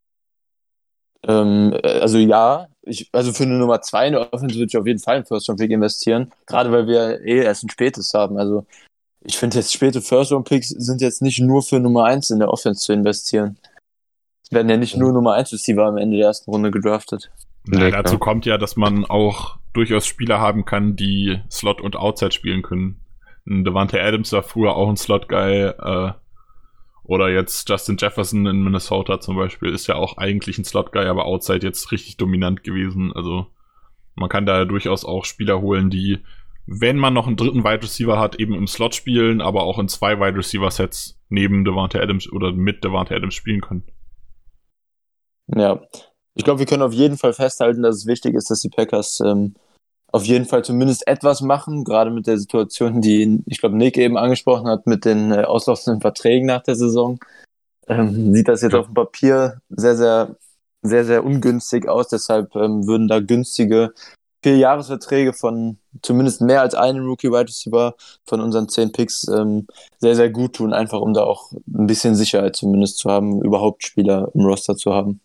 Ähm, 1.26 1.72
äh, 1.82 2.00
also 2.00 2.18
ja, 2.18 2.68
ich, 2.82 3.08
also 3.12 3.32
für 3.32 3.44
eine 3.44 3.58
Nummer 3.58 3.80
2 3.80 4.06
in 4.06 4.12
der 4.12 4.32
Offense 4.32 4.54
würde 4.54 4.66
ich 4.68 4.76
auf 4.76 4.86
jeden 4.86 5.00
Fall 5.00 5.18
in 5.18 5.24
First 5.24 5.48
Round 5.48 5.60
Pick 5.60 5.70
investieren. 5.70 6.32
Gerade 6.46 6.72
weil 6.72 6.86
wir 6.86 7.20
eh 7.20 7.42
erst 7.42 7.64
ein 7.64 7.70
spätes 7.70 8.12
haben. 8.14 8.38
Also 8.38 8.66
ich 9.20 9.36
finde 9.36 9.56
jetzt 9.56 9.72
späte 9.72 10.00
First 10.00 10.32
Round 10.32 10.48
Picks 10.48 10.68
sind 10.68 11.00
jetzt 11.00 11.22
nicht 11.22 11.40
nur 11.40 11.62
für 11.62 11.80
Nummer 11.80 12.04
1 12.04 12.30
in 12.30 12.38
der 12.38 12.50
Offense 12.50 12.80
zu 12.80 12.92
investieren. 12.92 13.58
werden 14.50 14.68
ja 14.68 14.76
nicht 14.76 14.96
nur 14.96 15.12
Nummer 15.12 15.34
1 15.34 15.52
Receiver 15.52 15.84
am 15.84 15.98
Ende 15.98 16.16
der 16.16 16.26
ersten 16.28 16.50
Runde 16.50 16.70
gedraftet. 16.70 17.30
Ja, 17.70 17.90
dazu 17.90 18.18
kommt 18.18 18.46
ja, 18.46 18.56
dass 18.56 18.76
man 18.76 19.04
auch 19.04 19.58
durchaus 19.74 20.06
Spieler 20.06 20.40
haben 20.40 20.64
kann, 20.64 20.96
die 20.96 21.40
Slot 21.50 21.82
und 21.82 21.96
Outside 21.96 22.32
spielen 22.32 22.62
können. 22.62 23.00
Devante 23.44 24.00
Adams 24.00 24.32
war 24.32 24.42
früher 24.42 24.74
auch 24.74 24.88
ein 24.88 24.96
Slot-Guy, 24.96 25.66
äh, 25.66 26.12
oder 27.08 27.30
jetzt 27.30 27.66
Justin 27.66 27.96
Jefferson 27.98 28.46
in 28.46 28.62
Minnesota 28.62 29.18
zum 29.18 29.34
Beispiel 29.34 29.72
ist 29.72 29.86
ja 29.86 29.94
auch 29.94 30.18
eigentlich 30.18 30.58
ein 30.58 30.64
Slot-Guy, 30.64 31.06
aber 31.06 31.24
Outside 31.24 31.66
jetzt 31.66 31.90
richtig 31.90 32.18
dominant 32.18 32.62
gewesen. 32.62 33.14
Also 33.14 33.46
man 34.14 34.28
kann 34.28 34.44
da 34.44 34.66
durchaus 34.66 35.06
auch 35.06 35.24
Spieler 35.24 35.62
holen, 35.62 35.88
die, 35.88 36.18
wenn 36.66 36.98
man 36.98 37.14
noch 37.14 37.26
einen 37.26 37.36
dritten 37.36 37.64
Wide 37.64 37.82
Receiver 37.82 38.20
hat, 38.20 38.36
eben 38.36 38.52
im 38.52 38.66
Slot 38.66 38.94
spielen, 38.94 39.40
aber 39.40 39.62
auch 39.62 39.78
in 39.78 39.88
zwei 39.88 40.20
Wide 40.20 40.36
Receiver 40.36 40.70
Sets 40.70 41.18
neben 41.30 41.64
Devante 41.64 41.98
Adams 41.98 42.30
oder 42.30 42.52
mit 42.52 42.84
Devante 42.84 43.16
Adams 43.16 43.34
spielen 43.34 43.62
können. 43.62 43.84
Ja, 45.46 45.80
ich 46.34 46.44
glaube, 46.44 46.58
wir 46.58 46.66
können 46.66 46.82
auf 46.82 46.92
jeden 46.92 47.16
Fall 47.16 47.32
festhalten, 47.32 47.82
dass 47.82 47.96
es 47.96 48.06
wichtig 48.06 48.34
ist, 48.34 48.50
dass 48.50 48.60
die 48.60 48.68
Packers 48.68 49.20
ähm, 49.24 49.54
auf 50.10 50.24
jeden 50.24 50.46
Fall 50.46 50.64
zumindest 50.64 51.06
etwas 51.06 51.40
machen, 51.40 51.84
gerade 51.84 52.10
mit 52.10 52.26
der 52.26 52.38
Situation, 52.38 53.00
die 53.00 53.42
ich 53.46 53.58
glaube 53.58 53.76
Nick 53.76 53.98
eben 53.98 54.16
angesprochen 54.16 54.66
hat, 54.68 54.86
mit 54.86 55.04
den 55.04 55.32
äh, 55.32 55.44
auslaufenden 55.44 56.00
Verträgen 56.00 56.46
nach 56.46 56.62
der 56.62 56.76
Saison. 56.76 57.18
Ähm, 57.88 58.34
sieht 58.34 58.48
das 58.48 58.62
jetzt 58.62 58.74
auf 58.74 58.86
dem 58.86 58.94
Papier 58.94 59.60
sehr, 59.68 59.96
sehr, 59.96 60.36
sehr, 60.82 61.04
sehr 61.04 61.24
ungünstig 61.24 61.88
aus. 61.88 62.08
Deshalb 62.08 62.54
ähm, 62.56 62.86
würden 62.86 63.08
da 63.08 63.20
günstige 63.20 63.92
vier 64.42 64.56
Jahresverträge 64.56 65.32
von 65.32 65.78
zumindest 66.02 66.40
mehr 66.40 66.60
als 66.60 66.74
einem 66.74 67.04
Rookie 67.04 67.30
Wide 67.30 67.48
Receiver 67.48 67.94
von 68.24 68.40
unseren 68.40 68.68
zehn 68.68 68.92
Picks 68.92 69.26
ähm, 69.28 69.66
sehr, 69.98 70.14
sehr 70.14 70.30
gut 70.30 70.54
tun, 70.54 70.72
einfach 70.72 71.00
um 71.00 71.12
da 71.12 71.24
auch 71.24 71.52
ein 71.52 71.86
bisschen 71.86 72.14
Sicherheit 72.14 72.56
zumindest 72.56 72.98
zu 72.98 73.10
haben, 73.10 73.42
überhaupt 73.42 73.84
Spieler 73.84 74.30
im 74.34 74.44
Roster 74.44 74.76
zu 74.76 74.94
haben. 74.94 75.20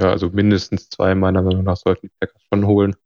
Ja, 0.00 0.10
also 0.10 0.30
mindestens 0.30 0.88
zwei 0.88 1.14
meiner 1.14 1.42
Meinung 1.42 1.64
nach 1.64 1.76
sollten 1.76 2.06
die 2.06 2.12
Packers 2.18 2.42
schon 2.48 2.66
holen. 2.66 2.96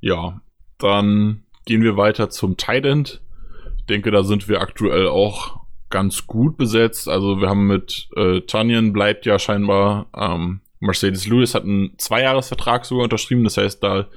Ja, 0.00 0.40
dann 0.78 1.44
gehen 1.66 1.82
wir 1.82 1.96
weiter 1.96 2.30
zum 2.30 2.56
Tight 2.56 2.86
End. 2.86 3.22
Ich 3.76 3.84
denke, 3.84 4.10
da 4.10 4.24
sind 4.24 4.48
wir 4.48 4.60
aktuell 4.62 5.08
auch 5.08 5.60
ganz 5.90 6.26
gut 6.26 6.56
besetzt. 6.56 7.06
Also 7.06 7.40
wir 7.40 7.50
haben 7.50 7.66
mit 7.66 8.08
äh, 8.16 8.40
Tanyan 8.40 8.94
bleibt 8.94 9.26
ja 9.26 9.38
scheinbar 9.38 10.06
ähm, 10.16 10.62
Mercedes 10.80 11.26
Lewis 11.26 11.54
hat 11.54 11.64
einen 11.64 11.96
Zweijahresvertrag 11.98 12.84
sogar 12.86 13.04
unterschrieben. 13.04 13.44
Das 13.44 13.58
heißt, 13.58 13.82
da 13.82 14.08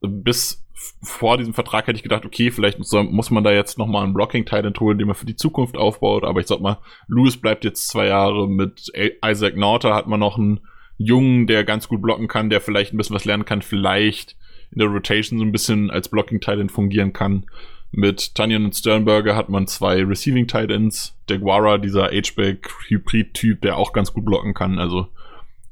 bis 0.00 0.65
vor 1.02 1.38
diesem 1.38 1.54
Vertrag 1.54 1.86
hätte 1.86 1.96
ich 1.96 2.02
gedacht, 2.02 2.26
okay, 2.26 2.50
vielleicht 2.50 2.78
muss, 2.78 2.92
muss 2.92 3.30
man 3.30 3.44
da 3.44 3.50
jetzt 3.50 3.78
nochmal 3.78 4.04
einen 4.04 4.12
Blocking-Titan 4.12 4.74
holen, 4.78 4.98
den 4.98 5.06
man 5.06 5.16
für 5.16 5.26
die 5.26 5.36
Zukunft 5.36 5.76
aufbaut. 5.76 6.24
Aber 6.24 6.40
ich 6.40 6.46
sag 6.46 6.60
mal, 6.60 6.78
Lewis 7.08 7.38
bleibt 7.38 7.64
jetzt 7.64 7.88
zwei 7.88 8.06
Jahre. 8.06 8.46
Mit 8.48 8.92
Isaac 9.24 9.56
Nauta 9.56 9.94
hat 9.94 10.06
man 10.06 10.20
noch 10.20 10.36
einen 10.36 10.60
Jungen, 10.98 11.46
der 11.46 11.64
ganz 11.64 11.88
gut 11.88 12.02
blocken 12.02 12.28
kann, 12.28 12.50
der 12.50 12.60
vielleicht 12.60 12.92
ein 12.92 12.98
bisschen 12.98 13.16
was 13.16 13.24
lernen 13.24 13.44
kann, 13.46 13.62
vielleicht 13.62 14.36
in 14.70 14.78
der 14.80 14.88
Rotation 14.88 15.38
so 15.38 15.44
ein 15.44 15.52
bisschen 15.52 15.90
als 15.90 16.08
Blocking-Titan 16.08 16.68
fungieren 16.68 17.12
kann. 17.12 17.46
Mit 17.90 18.34
Tanyan 18.34 18.66
und 18.66 18.74
Sternberger 18.74 19.34
hat 19.34 19.48
man 19.48 19.66
zwei 19.66 20.02
Receiving 20.02 20.46
Titans. 20.46 21.16
Der 21.28 21.38
Guara, 21.38 21.78
dieser 21.78 22.08
H-Back-Hybrid-Typ, 22.08 23.62
der 23.62 23.78
auch 23.78 23.92
ganz 23.92 24.12
gut 24.12 24.26
blocken 24.26 24.52
kann. 24.52 24.78
Also 24.78 25.08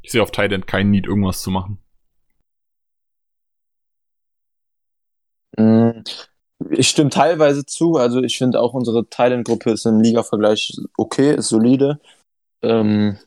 ich 0.00 0.12
sehe 0.12 0.22
auf 0.22 0.30
Titan 0.30 0.64
keinen 0.64 0.90
Need, 0.90 1.06
irgendwas 1.06 1.42
zu 1.42 1.50
machen. 1.50 1.78
Ich 6.70 6.88
stimme 6.88 7.10
teilweise 7.10 7.64
zu. 7.66 7.96
Also 7.96 8.22
ich 8.22 8.38
finde 8.38 8.60
auch 8.60 8.74
unsere 8.74 9.08
Thailand-Gruppe 9.08 9.72
ist 9.72 9.86
im 9.86 10.00
Liga-Vergleich 10.00 10.76
okay, 10.96 11.34
ist 11.34 11.48
solide. 11.48 12.00
Ähm, 12.62 13.18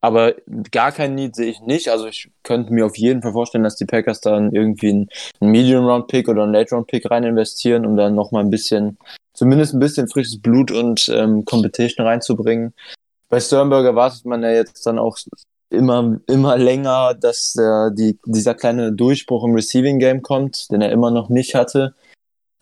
aber 0.00 0.34
gar 0.70 0.92
kein 0.92 1.14
Need 1.14 1.34
sehe 1.34 1.50
ich 1.50 1.60
nicht. 1.60 1.88
Also 1.88 2.06
ich 2.06 2.30
könnte 2.42 2.72
mir 2.72 2.86
auf 2.86 2.96
jeden 2.96 3.22
Fall 3.22 3.32
vorstellen, 3.32 3.64
dass 3.64 3.76
die 3.76 3.86
Packers 3.86 4.20
dann 4.20 4.52
irgendwie 4.52 4.90
einen, 4.90 5.08
einen 5.40 5.50
Medium-Round-Pick 5.50 6.28
oder 6.28 6.44
einen 6.44 6.52
Late-Round-Pick 6.52 7.10
rein 7.10 7.24
investieren, 7.24 7.84
um 7.84 7.96
dann 7.96 8.14
nochmal 8.14 8.44
ein 8.44 8.50
bisschen, 8.50 8.98
zumindest 9.34 9.74
ein 9.74 9.80
bisschen 9.80 10.08
frisches 10.08 10.40
Blut 10.40 10.70
und 10.70 11.08
ähm, 11.08 11.44
Competition 11.44 12.06
reinzubringen. 12.06 12.72
Bei 13.28 13.40
Sternberger 13.40 13.96
wartet 13.96 14.24
man 14.26 14.42
ja 14.42 14.50
jetzt 14.50 14.86
dann 14.86 14.98
auch 14.98 15.18
immer, 15.70 16.18
immer 16.26 16.56
länger, 16.56 17.14
dass 17.14 17.56
äh, 17.56 17.90
die, 17.92 18.18
dieser 18.24 18.54
kleine 18.54 18.92
Durchbruch 18.92 19.44
im 19.44 19.54
Receiving 19.54 19.98
Game 19.98 20.22
kommt, 20.22 20.70
den 20.70 20.80
er 20.80 20.90
immer 20.92 21.10
noch 21.10 21.28
nicht 21.28 21.54
hatte. 21.54 21.94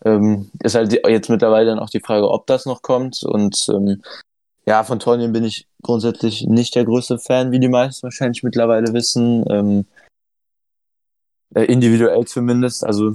Ähm, 0.04 0.50
ist 0.62 0.75
halt 0.75 0.92
jetzt 0.92 1.30
mittlerweile 1.30 1.66
dann 1.66 1.78
auch 1.78 1.90
die 1.90 2.00
Frage, 2.00 2.30
ob 2.30 2.46
das 2.46 2.66
noch 2.66 2.82
kommt. 2.82 3.23
Und 3.23 3.66
ähm, 3.70 4.02
ja, 4.66 4.84
von 4.84 4.99
Tonien 4.99 5.32
bin 5.32 5.44
ich 5.44 5.66
grundsätzlich 5.82 6.46
nicht 6.46 6.75
der 6.75 6.84
größte 6.84 7.18
Fan, 7.18 7.52
wie 7.52 7.61
die 7.61 7.68
meisten 7.68 8.04
wahrscheinlich 8.04 8.42
mittlerweile 8.42 8.92
wissen. 8.92 9.44
Ähm, 9.50 9.87
äh, 11.54 11.64
individuell 11.64 12.25
zumindest. 12.26 12.84
Also 12.84 13.14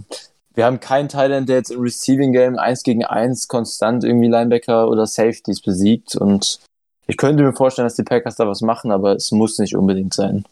wir 0.54 0.66
haben 0.66 0.80
keinen 0.80 1.10
Thailand, 1.10 1.50
der 1.50 1.58
jetzt 1.58 1.72
im 1.72 1.82
Receiving 1.82 2.34
Game 2.34 2.58
1 2.58 2.84
gegen 2.84 3.06
1 3.06 3.48
konstant 3.48 4.04
irgendwie 4.04 4.28
Linebacker 4.28 4.90
oder 4.90 5.06
Safeties 5.06 5.62
besiegt. 5.62 6.16
Und 6.16 6.60
ich 7.10 7.18
könnte 7.18 7.42
mir 7.42 7.54
vorstellen, 7.54 7.88
dass 7.88 7.96
die 7.96 8.04
Packers 8.04 8.36
da 8.36 8.48
was 8.48 8.62
machen, 8.62 8.92
aber 8.92 9.14
es 9.14 9.32
muss 9.32 9.58
nicht 9.58 9.76
unbedingt 9.76 10.14
sein. 10.14 10.46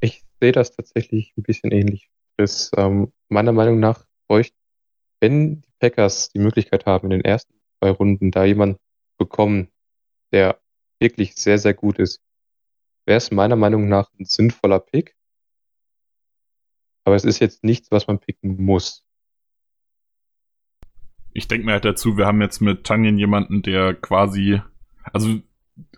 Ich 0.00 0.22
sehe 0.40 0.52
das 0.52 0.70
tatsächlich 0.70 1.32
ein 1.36 1.42
bisschen 1.42 1.72
ähnlich. 1.72 2.08
Das, 2.36 2.70
ähm, 2.76 3.12
meiner 3.28 3.50
Meinung 3.50 3.80
nach 3.80 4.06
bräuchte, 4.28 4.56
wenn 5.18 5.62
die 5.62 5.72
Packers 5.80 6.30
die 6.30 6.38
Möglichkeit 6.38 6.86
haben, 6.86 7.10
in 7.10 7.18
den 7.18 7.24
ersten 7.24 7.52
zwei 7.80 7.90
Runden 7.90 8.30
da 8.30 8.44
jemanden 8.44 8.78
bekommen, 9.18 9.68
der 10.30 10.60
wirklich 11.00 11.34
sehr, 11.34 11.58
sehr 11.58 11.74
gut 11.74 11.98
ist, 11.98 12.22
wäre 13.04 13.18
es 13.18 13.32
meiner 13.32 13.56
Meinung 13.56 13.88
nach 13.88 14.12
ein 14.20 14.26
sinnvoller 14.26 14.78
Pick. 14.78 15.16
Aber 17.02 17.16
es 17.16 17.24
ist 17.24 17.40
jetzt 17.40 17.64
nichts, 17.64 17.90
was 17.90 18.06
man 18.06 18.20
picken 18.20 18.64
muss 18.64 19.07
ich 21.32 21.48
denke 21.48 21.66
mir 21.66 21.72
halt 21.72 21.84
dazu, 21.84 22.16
wir 22.16 22.26
haben 22.26 22.40
jetzt 22.40 22.60
mit 22.60 22.84
Tanjen 22.84 23.18
jemanden, 23.18 23.62
der 23.62 23.94
quasi, 23.94 24.60
also 25.12 25.40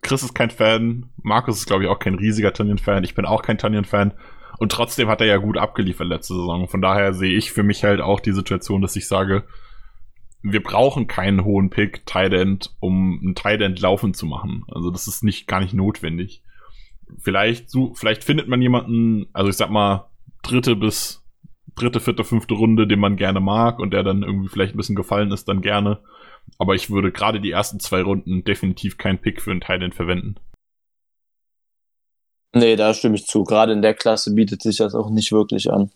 Chris 0.02 0.22
ist 0.22 0.34
kein 0.34 0.50
Fan, 0.50 1.10
Markus 1.22 1.58
ist 1.58 1.66
glaube 1.66 1.84
ich 1.84 1.88
auch 1.88 1.98
kein 1.98 2.14
riesiger 2.14 2.52
Tanjen-Fan, 2.52 3.04
ich 3.04 3.14
bin 3.14 3.24
auch 3.24 3.42
kein 3.42 3.58
Tanjen-Fan 3.58 4.12
und 4.58 4.72
trotzdem 4.72 5.08
hat 5.08 5.20
er 5.22 5.26
ja 5.26 5.38
gut 5.38 5.56
abgeliefert 5.56 6.06
letzte 6.06 6.34
Saison. 6.34 6.68
Von 6.68 6.82
daher 6.82 7.14
sehe 7.14 7.34
ich 7.36 7.50
für 7.50 7.62
mich 7.62 7.82
halt 7.82 8.02
auch 8.02 8.20
die 8.20 8.32
Situation, 8.32 8.82
dass 8.82 8.94
ich 8.94 9.08
sage, 9.08 9.44
wir 10.42 10.62
brauchen 10.62 11.06
keinen 11.06 11.44
hohen 11.44 11.70
Pick 11.70 12.04
Tight 12.04 12.34
End, 12.34 12.74
um 12.78 13.20
ein 13.24 13.34
Tight 13.34 13.62
End 13.62 13.80
laufen 13.80 14.12
zu 14.12 14.26
machen. 14.26 14.64
Also 14.70 14.90
das 14.90 15.06
ist 15.06 15.24
nicht 15.24 15.46
gar 15.46 15.60
nicht 15.60 15.72
notwendig. 15.72 16.42
Vielleicht 17.18 17.70
so, 17.70 17.94
vielleicht 17.94 18.22
findet 18.22 18.48
man 18.48 18.60
jemanden, 18.60 19.28
also 19.32 19.48
ich 19.48 19.56
sag 19.56 19.70
mal 19.70 20.10
dritte 20.42 20.76
bis 20.76 21.19
dritte, 21.74 22.00
vierte, 22.00 22.24
fünfte 22.24 22.54
Runde, 22.54 22.86
den 22.86 23.00
man 23.00 23.16
gerne 23.16 23.40
mag 23.40 23.78
und 23.78 23.92
der 23.92 24.02
dann 24.02 24.22
irgendwie 24.22 24.48
vielleicht 24.48 24.74
ein 24.74 24.76
bisschen 24.76 24.96
gefallen 24.96 25.32
ist, 25.32 25.48
dann 25.48 25.62
gerne. 25.62 26.02
Aber 26.58 26.74
ich 26.74 26.90
würde 26.90 27.12
gerade 27.12 27.40
die 27.40 27.50
ersten 27.50 27.80
zwei 27.80 28.02
Runden 28.02 28.44
definitiv 28.44 28.98
keinen 28.98 29.18
Pick 29.18 29.40
für 29.40 29.50
einen 29.50 29.60
Thailand 29.60 29.94
verwenden. 29.94 30.36
Nee, 32.52 32.76
da 32.76 32.92
stimme 32.94 33.14
ich 33.14 33.26
zu. 33.26 33.44
Gerade 33.44 33.72
in 33.72 33.82
der 33.82 33.94
Klasse 33.94 34.34
bietet 34.34 34.62
sich 34.62 34.78
das 34.78 34.94
auch 34.94 35.10
nicht 35.10 35.30
wirklich 35.30 35.70
an. 35.70 35.90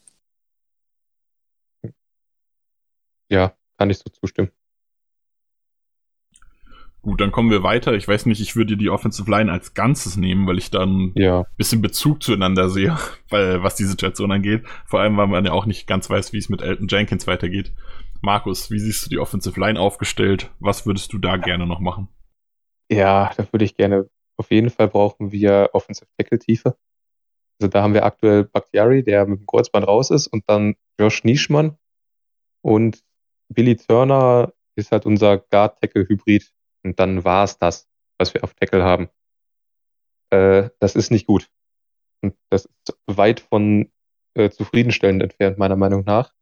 Ja, 3.28 3.56
kann 3.78 3.90
ich 3.90 3.98
so 3.98 4.10
zustimmen. 4.10 4.50
Gut, 7.04 7.20
dann 7.20 7.32
kommen 7.32 7.50
wir 7.50 7.62
weiter. 7.62 7.92
Ich 7.92 8.08
weiß 8.08 8.24
nicht, 8.24 8.40
ich 8.40 8.56
würde 8.56 8.78
die 8.78 8.88
Offensive 8.88 9.30
Line 9.30 9.52
als 9.52 9.74
Ganzes 9.74 10.16
nehmen, 10.16 10.46
weil 10.46 10.56
ich 10.56 10.70
dann 10.70 11.12
ja. 11.14 11.40
ein 11.40 11.56
bisschen 11.58 11.82
Bezug 11.82 12.22
zueinander 12.22 12.70
sehe, 12.70 12.96
weil, 13.28 13.62
was 13.62 13.74
die 13.74 13.84
Situation 13.84 14.32
angeht. 14.32 14.64
Vor 14.86 15.00
allem, 15.00 15.18
weil 15.18 15.26
man 15.26 15.44
ja 15.44 15.52
auch 15.52 15.66
nicht 15.66 15.86
ganz 15.86 16.08
weiß, 16.08 16.32
wie 16.32 16.38
es 16.38 16.48
mit 16.48 16.62
Elton 16.62 16.88
Jenkins 16.88 17.26
weitergeht. 17.26 17.74
Markus, 18.22 18.70
wie 18.70 18.78
siehst 18.78 19.04
du 19.04 19.10
die 19.10 19.18
Offensive 19.18 19.60
Line 19.60 19.78
aufgestellt? 19.78 20.50
Was 20.60 20.86
würdest 20.86 21.12
du 21.12 21.18
da 21.18 21.36
gerne 21.36 21.66
noch 21.66 21.78
machen? 21.78 22.08
Ja, 22.90 23.30
da 23.36 23.46
würde 23.52 23.66
ich 23.66 23.76
gerne, 23.76 24.08
auf 24.38 24.50
jeden 24.50 24.70
Fall 24.70 24.88
brauchen 24.88 25.30
wir 25.30 25.68
Offensive 25.74 26.08
Tackle 26.16 26.38
Tiefe. 26.38 26.74
Also 27.60 27.70
da 27.70 27.82
haben 27.82 27.92
wir 27.92 28.06
aktuell 28.06 28.44
Bakhtiari, 28.44 29.04
der 29.04 29.26
mit 29.26 29.40
dem 29.40 29.46
Kreuzband 29.46 29.86
raus 29.86 30.08
ist 30.08 30.26
und 30.26 30.44
dann 30.46 30.74
Josh 30.98 31.22
Nischmann 31.22 31.76
und 32.62 33.02
Billy 33.50 33.76
Turner 33.76 34.54
ist 34.74 34.90
halt 34.90 35.04
unser 35.04 35.36
Guard 35.36 35.78
Tackle 35.82 36.06
Hybrid 36.08 36.50
und 36.84 37.00
dann 37.00 37.24
war 37.24 37.44
es 37.44 37.58
das, 37.58 37.88
was 38.18 38.34
wir 38.34 38.44
auf 38.44 38.54
Tackle 38.54 38.84
haben. 38.84 39.08
Äh, 40.30 40.70
das 40.78 40.94
ist 40.94 41.10
nicht 41.10 41.26
gut. 41.26 41.48
Und 42.22 42.36
das 42.50 42.66
ist 42.66 42.96
weit 43.06 43.40
von 43.40 43.90
äh, 44.34 44.50
zufriedenstellend 44.50 45.22
entfernt, 45.22 45.58
meiner 45.58 45.76
Meinung 45.76 46.04
nach. 46.04 46.32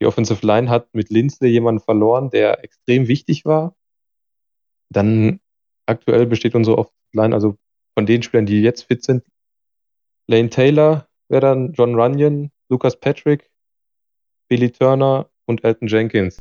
Die 0.00 0.06
Offensive 0.06 0.44
Line 0.46 0.70
hat 0.70 0.94
mit 0.94 1.10
Linsley 1.10 1.50
jemanden 1.50 1.82
verloren, 1.82 2.30
der 2.30 2.64
extrem 2.64 3.06
wichtig 3.06 3.44
war. 3.44 3.76
Dann 4.90 5.40
aktuell 5.86 6.26
besteht 6.26 6.54
unsere 6.54 6.78
Offensive 6.78 6.96
Line, 7.12 7.34
also 7.34 7.56
von 7.94 8.06
den 8.06 8.22
Spielern, 8.22 8.46
die 8.46 8.62
jetzt 8.62 8.84
fit 8.84 9.04
sind, 9.04 9.24
Lane 10.30 10.48
Taylor 10.48 11.08
wäre 11.28 11.40
dann 11.40 11.72
John 11.72 11.96
Runyon, 11.96 12.52
Lucas 12.68 12.98
Patrick, 12.98 13.50
Billy 14.48 14.70
Turner 14.70 15.28
und 15.46 15.64
Elton 15.64 15.88
Jenkins. 15.88 16.38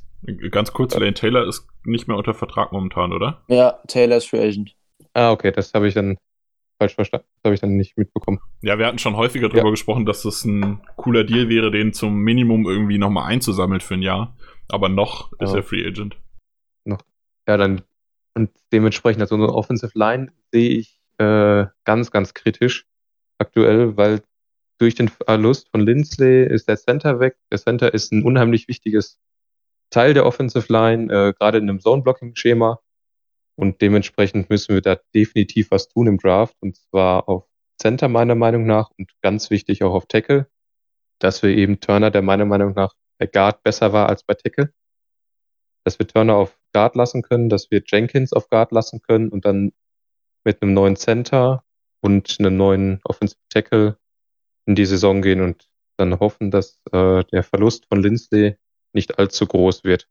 Ganz 0.52 0.74
kurz, 0.74 0.96
Lane 0.96 1.14
Taylor 1.14 1.48
ist 1.48 1.68
nicht 1.86 2.08
mehr 2.08 2.18
unter 2.18 2.34
Vertrag 2.34 2.72
momentan, 2.72 3.14
oder? 3.14 3.42
Ja, 3.48 3.80
Taylor 3.88 4.18
ist 4.18 4.30
Free 4.30 4.46
Agent. 4.46 4.76
Ah, 5.14 5.32
okay, 5.32 5.52
das 5.52 5.74
habe 5.74 5.88
ich 5.88 5.94
dann 5.94 6.18
falsch 6.78 6.96
verstanden. 6.96 7.26
Das 7.36 7.50
habe 7.50 7.56
ich 7.56 7.62
dann 7.62 7.78
nicht 7.78 7.98
mitbekommen. 7.98 8.40
Ja, 8.62 8.78
wir 8.78 8.86
hatten 8.86 9.00
schon 9.00 9.16
häufiger 9.16 9.50
darüber 9.50 9.68
ja. 9.68 9.72
gesprochen, 9.72 10.06
dass 10.06 10.24
das 10.24 10.46
ein 10.46 10.82
cooler 10.98 11.24
Deal 11.24 11.50
wäre, 11.50 11.72
den 11.72 11.94
zum 11.94 12.18
Minimum 12.20 12.68
irgendwie 12.68 12.98
nochmal 12.98 13.32
einzusammeln 13.32 13.82
für 13.82 13.96
ein 13.96 14.02
Jahr. 14.02 14.36
Aber 14.68 14.90
noch 14.90 15.32
ja. 15.40 15.48
ist 15.48 15.54
er 15.54 15.64
Free 15.64 15.86
Agent. 15.86 16.18
Noch. 16.86 17.02
Ja, 17.48 17.58
dann 17.58 17.82
und 18.36 18.52
dementsprechend, 18.72 19.22
also 19.22 19.36
unsere 19.36 19.54
Offensive 19.54 19.92
Line 19.96 20.32
sehe 20.52 20.70
ich 20.70 21.02
äh, 21.18 21.66
ganz, 21.84 22.12
ganz 22.12 22.34
kritisch 22.34 22.86
aktuell, 23.38 23.98
weil 23.98 24.22
durch 24.78 24.96
den 24.96 25.10
Verlust 25.10 25.70
von 25.72 25.82
Lindsley 25.82 26.46
ist 26.46 26.70
der 26.70 26.78
Center 26.78 27.20
weg. 27.20 27.36
Der 27.52 27.60
Center 27.60 27.94
ist 27.94 28.14
ein 28.14 28.24
unheimlich 28.24 28.68
wichtiges 28.70 29.20
Teil 29.90 30.14
der 30.14 30.26
Offensive 30.26 30.72
Line, 30.72 31.12
äh, 31.12 31.34
gerade 31.34 31.58
in 31.58 31.70
einem 31.70 31.80
Zone-Blocking-Schema. 31.80 32.80
Und 33.56 33.82
dementsprechend 33.82 34.50
müssen 34.50 34.76
wir 34.76 34.82
da 34.82 34.98
definitiv 35.14 35.72
was 35.72 35.90
tun 35.90 36.08
im 36.08 36.18
Draft. 36.18 36.56
Und 36.62 36.78
zwar 36.78 37.28
auf 37.28 37.46
Center 37.80 38.08
meiner 38.08 38.36
Meinung 38.36 38.66
nach 38.66 38.90
und 38.98 39.12
ganz 39.22 39.50
wichtig 39.50 39.84
auch 39.84 39.94
auf 39.94 40.06
Tackle, 40.06 40.48
dass 41.20 41.44
wir 41.44 41.50
eben 41.50 41.80
Turner, 41.80 42.12
der 42.12 42.22
meiner 42.22 42.46
Meinung 42.46 42.74
nach 42.74 42.94
bei 43.18 43.26
Guard 43.26 43.64
besser 43.64 43.94
war 43.94 44.10
als 44.10 44.24
bei 44.24 44.34
Tackle, 44.34 44.74
dass 45.84 46.00
wir 46.00 46.08
Turner 46.08 46.36
auf 46.36 46.58
Guard 46.74 46.96
lassen 46.96 47.22
können, 47.22 47.50
dass 47.50 47.72
wir 47.72 47.82
Jenkins 47.86 48.34
auf 48.34 48.50
Guard 48.50 48.72
lassen 48.72 49.02
können 49.02 49.30
und 49.30 49.46
dann 49.46 49.74
mit 50.44 50.62
einem 50.62 50.74
neuen 50.74 50.96
Center 50.96 51.64
und 52.02 52.38
einem 52.40 52.58
neuen 52.58 53.02
Offensive 53.04 53.40
Tackle 53.50 53.98
in 54.66 54.76
die 54.76 54.86
Saison 54.86 55.22
gehen 55.22 55.42
und 55.42 55.70
dann 55.98 56.20
hoffen, 56.20 56.52
dass 56.52 56.82
äh, 56.92 57.24
der 57.26 57.44
Verlust 57.44 57.86
von 57.88 58.02
Lindsley 58.02 58.58
nicht 58.94 59.20
allzu 59.20 59.46
groß 59.46 59.84
wird. 59.84 60.08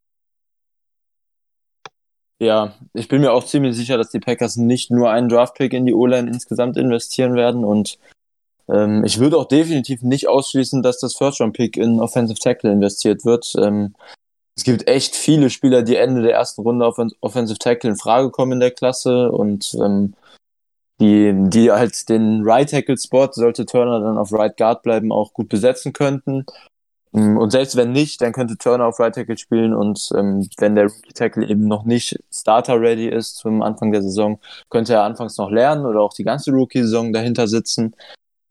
Ja, 2.41 2.75
ich 2.93 3.09
bin 3.09 3.21
mir 3.21 3.33
auch 3.33 3.43
ziemlich 3.43 3.75
sicher, 3.75 3.97
dass 3.97 4.11
die 4.11 4.21
Packers 4.21 4.55
nicht 4.55 4.91
nur 4.91 5.09
einen 5.09 5.27
Draftpick 5.27 5.73
in 5.73 5.85
die 5.85 5.93
O-Line 5.93 6.29
insgesamt 6.29 6.77
investieren 6.77 7.35
werden 7.35 7.65
und 7.65 7.99
ähm, 8.69 9.03
ich 9.03 9.19
würde 9.19 9.37
auch 9.37 9.45
definitiv 9.45 10.03
nicht 10.03 10.27
ausschließen, 10.27 10.81
dass 10.81 10.99
das 10.99 11.15
First-Round-Pick 11.15 11.75
in 11.75 11.99
Offensive 11.99 12.39
Tackle 12.39 12.71
investiert 12.71 13.25
wird. 13.25 13.53
Ähm, 13.57 13.95
es 14.55 14.63
gibt 14.63 14.87
echt 14.87 15.15
viele 15.15 15.49
Spieler, 15.49 15.81
die 15.81 15.95
Ende 15.95 16.21
der 16.21 16.33
ersten 16.33 16.61
Runde 16.61 16.85
auf 16.85 16.97
Offensive 17.21 17.59
Tackle 17.59 17.91
in 17.91 17.95
Frage 17.95 18.29
kommen 18.29 18.53
in 18.53 18.59
der 18.59 18.71
Klasse 18.71 19.31
und 19.31 19.75
ähm, 19.81 20.13
die, 20.99 21.33
die 21.33 21.71
halt 21.71 22.09
den 22.09 22.41
Right 22.43 22.69
Tackle 22.69 22.97
Spot, 22.97 23.29
sollte 23.31 23.65
Turner 23.65 24.01
dann 24.01 24.17
auf 24.17 24.33
Right 24.33 24.57
Guard 24.57 24.83
bleiben, 24.83 25.11
auch 25.11 25.33
gut 25.33 25.49
besetzen 25.49 25.93
könnten. 25.93 26.45
Ähm, 27.13 27.37
und 27.37 27.51
selbst 27.51 27.75
wenn 27.75 27.91
nicht, 27.91 28.21
dann 28.21 28.33
könnte 28.33 28.57
Turner 28.57 28.85
auf 28.85 28.99
Right 28.99 29.15
Tackle 29.15 29.37
spielen 29.37 29.73
und 29.73 30.09
ähm, 30.15 30.47
wenn 30.57 30.75
der 30.75 30.85
Rookie 30.85 31.13
Tackle 31.13 31.47
eben 31.47 31.67
noch 31.67 31.85
nicht 31.85 32.19
Starter 32.31 32.79
ready 32.79 33.07
ist 33.09 33.37
zum 33.37 33.61
Anfang 33.61 33.91
der 33.91 34.01
Saison, 34.01 34.39
könnte 34.69 34.93
er 34.93 35.03
anfangs 35.03 35.37
noch 35.37 35.51
lernen 35.51 35.85
oder 35.85 36.01
auch 36.01 36.13
die 36.13 36.23
ganze 36.23 36.51
Rookie-Saison 36.51 37.13
dahinter 37.13 37.47
sitzen. 37.47 37.95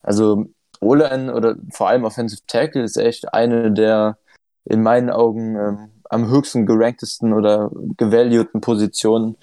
Also 0.03 0.47
Olan 0.81 1.31
oder 1.31 1.57
vor 1.73 1.88
allem 1.88 2.05
Offensive 2.05 2.43
Tackle 2.47 2.83
ist 2.83 2.97
echt 2.97 3.33
eine 3.35 3.73
der 3.73 4.19
in 4.65 4.83
meinen 4.83 5.11
Augen 5.11 5.57
ähm, 5.57 5.91
am 6.11 6.29
höchsten 6.29 6.67
geranktesten 6.67 7.33
oder 7.33 7.71
gevalueten 7.97 8.61
Positionen 8.61 9.37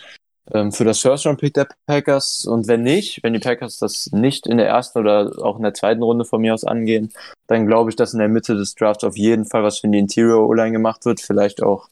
ähm, 0.53 0.71
für 0.71 0.83
das 0.83 0.99
First 0.99 1.25
Round 1.25 1.39
Pick 1.39 1.53
der 1.53 1.67
Packers. 1.87 2.45
Und 2.45 2.67
wenn 2.67 2.83
nicht, 2.83 3.23
wenn 3.23 3.33
die 3.33 3.39
Packers 3.39 3.79
das 3.79 4.11
nicht 4.11 4.47
in 4.47 4.57
der 4.57 4.67
ersten 4.67 4.99
oder 4.99 5.31
auch 5.41 5.57
in 5.57 5.63
der 5.63 5.73
zweiten 5.73 6.03
Runde 6.03 6.25
von 6.25 6.41
mir 6.41 6.53
aus 6.53 6.63
angehen, 6.63 7.11
dann 7.47 7.65
glaube 7.65 7.89
ich, 7.89 7.95
dass 7.95 8.13
in 8.13 8.19
der 8.19 8.29
Mitte 8.29 8.55
des 8.55 8.75
Drafts 8.75 9.03
auf 9.03 9.17
jeden 9.17 9.45
Fall 9.45 9.63
was 9.63 9.79
für 9.79 9.87
die 9.87 9.99
Interior 9.99 10.47
O-Line 10.47 10.71
gemacht 10.71 11.05
wird. 11.05 11.21
Vielleicht 11.21 11.63
auch 11.63 11.89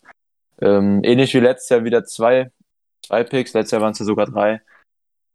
ähm, 0.61 1.01
ähnlich 1.03 1.33
wie 1.33 1.39
letztes 1.39 1.69
Jahr 1.69 1.83
wieder 1.83 2.05
zwei, 2.05 2.51
zwei 3.05 3.23
Picks. 3.23 3.53
Letztes 3.53 3.71
Jahr 3.71 3.81
waren 3.81 3.93
es 3.93 3.99
ja 3.99 4.05
sogar 4.05 4.27
drei. 4.27 4.61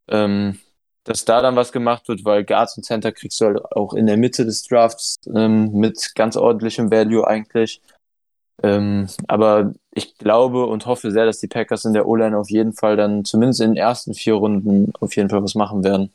Ähm, 0.09 0.59
dass 1.05 1.25
da 1.25 1.41
dann 1.41 1.57
was 1.57 1.73
gemacht 1.73 2.07
wird, 2.09 2.25
weil 2.27 2.45
Guards 2.45 2.77
und 2.77 2.83
Center 2.83 3.13
kriegst 3.13 3.41
du 3.41 3.47
halt 3.47 3.65
auch 3.73 3.95
in 3.95 4.07
der 4.07 4.19
Mitte 4.19 4.45
des 4.45 4.65
Drafts 4.65 5.17
ähm, 5.35 5.73
mit 5.73 6.13
ganz 6.15 6.37
ordentlichem 6.37 6.91
Value 6.91 7.27
eigentlich. 7.27 7.81
Ähm, 8.63 9.07
aber 9.29 9.75
ich 9.93 10.17
glaube 10.19 10.67
und 10.67 10.87
hoffe 10.87 11.11
sehr, 11.11 11.27
dass 11.27 11.39
die 11.39 11.47
Packers 11.47 11.85
in 11.85 11.93
der 11.93 12.07
O-Line 12.07 12.37
auf 12.37 12.51
jeden 12.51 12.73
Fall 12.73 12.97
dann 12.97 13.25
zumindest 13.25 13.61
in 13.61 13.71
den 13.71 13.77
ersten 13.77 14.15
vier 14.15 14.35
Runden 14.35 14.93
auf 15.01 15.15
jeden 15.17 15.29
Fall 15.29 15.43
was 15.43 15.55
machen 15.55 15.85
werden. 15.85 16.11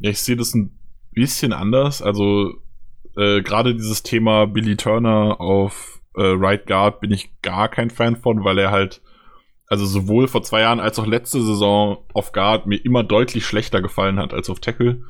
Ich 0.00 0.20
sehe 0.20 0.36
das 0.36 0.54
ein 0.54 0.76
bisschen 1.12 1.52
anders. 1.52 2.02
Also 2.02 2.54
äh, 3.16 3.42
gerade 3.42 3.74
dieses 3.74 4.02
Thema 4.02 4.46
Billy 4.46 4.76
Turner 4.76 5.40
auf 5.40 6.00
äh, 6.16 6.22
Right 6.22 6.66
Guard 6.66 7.00
bin 7.00 7.12
ich 7.12 7.30
gar 7.42 7.68
kein 7.68 7.90
Fan 7.90 8.16
von, 8.16 8.42
weil 8.42 8.58
er 8.58 8.70
halt, 8.70 9.00
also 9.66 9.86
sowohl 9.86 10.26
vor 10.26 10.42
zwei 10.42 10.62
Jahren 10.62 10.80
als 10.80 10.98
auch 10.98 11.06
letzte 11.06 11.40
Saison 11.40 11.98
auf 12.14 12.32
Guard 12.32 12.66
mir 12.66 12.84
immer 12.84 13.04
deutlich 13.04 13.44
schlechter 13.44 13.80
gefallen 13.82 14.18
hat 14.18 14.34
als 14.34 14.50
auf 14.50 14.58
Tackle 14.58 15.02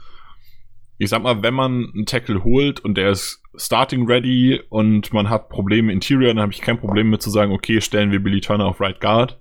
ich 1.01 1.09
sag 1.09 1.23
mal, 1.23 1.43
wenn 1.43 1.55
man 1.55 1.91
einen 1.95 2.05
Tackle 2.05 2.45
holt 2.45 2.79
und 2.81 2.95
der 2.99 3.11
ist 3.11 3.39
starting 3.57 4.07
ready 4.07 4.61
und 4.69 5.13
man 5.13 5.29
hat 5.29 5.49
Probleme 5.49 5.93
Interior, 5.93 6.33
dann 6.33 6.43
habe 6.43 6.53
ich 6.53 6.61
kein 6.61 6.79
Problem 6.79 7.11
mit 7.11 7.23
zu 7.23 7.31
sagen, 7.31 7.53
okay, 7.53 7.81
stellen 7.81 8.13
wir 8.13 8.23
Billy 8.23 8.41
Turner 8.41 8.67
auf 8.67 8.81
Right 8.81 9.01
Guard. 9.01 9.39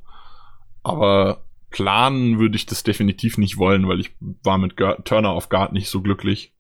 Aber 0.83 1.45
planen 1.69 2.39
würde 2.39 2.55
ich 2.55 2.65
das 2.65 2.83
definitiv 2.83 3.37
nicht 3.37 3.57
wollen, 3.57 3.87
weil 3.87 3.99
ich 3.99 4.11
war 4.43 4.57
mit 4.57 4.75
Turner 5.03 5.29
auf 5.29 5.49
Guard 5.49 5.73
nicht 5.73 5.89
so 5.89 6.01
glücklich. 6.01 6.53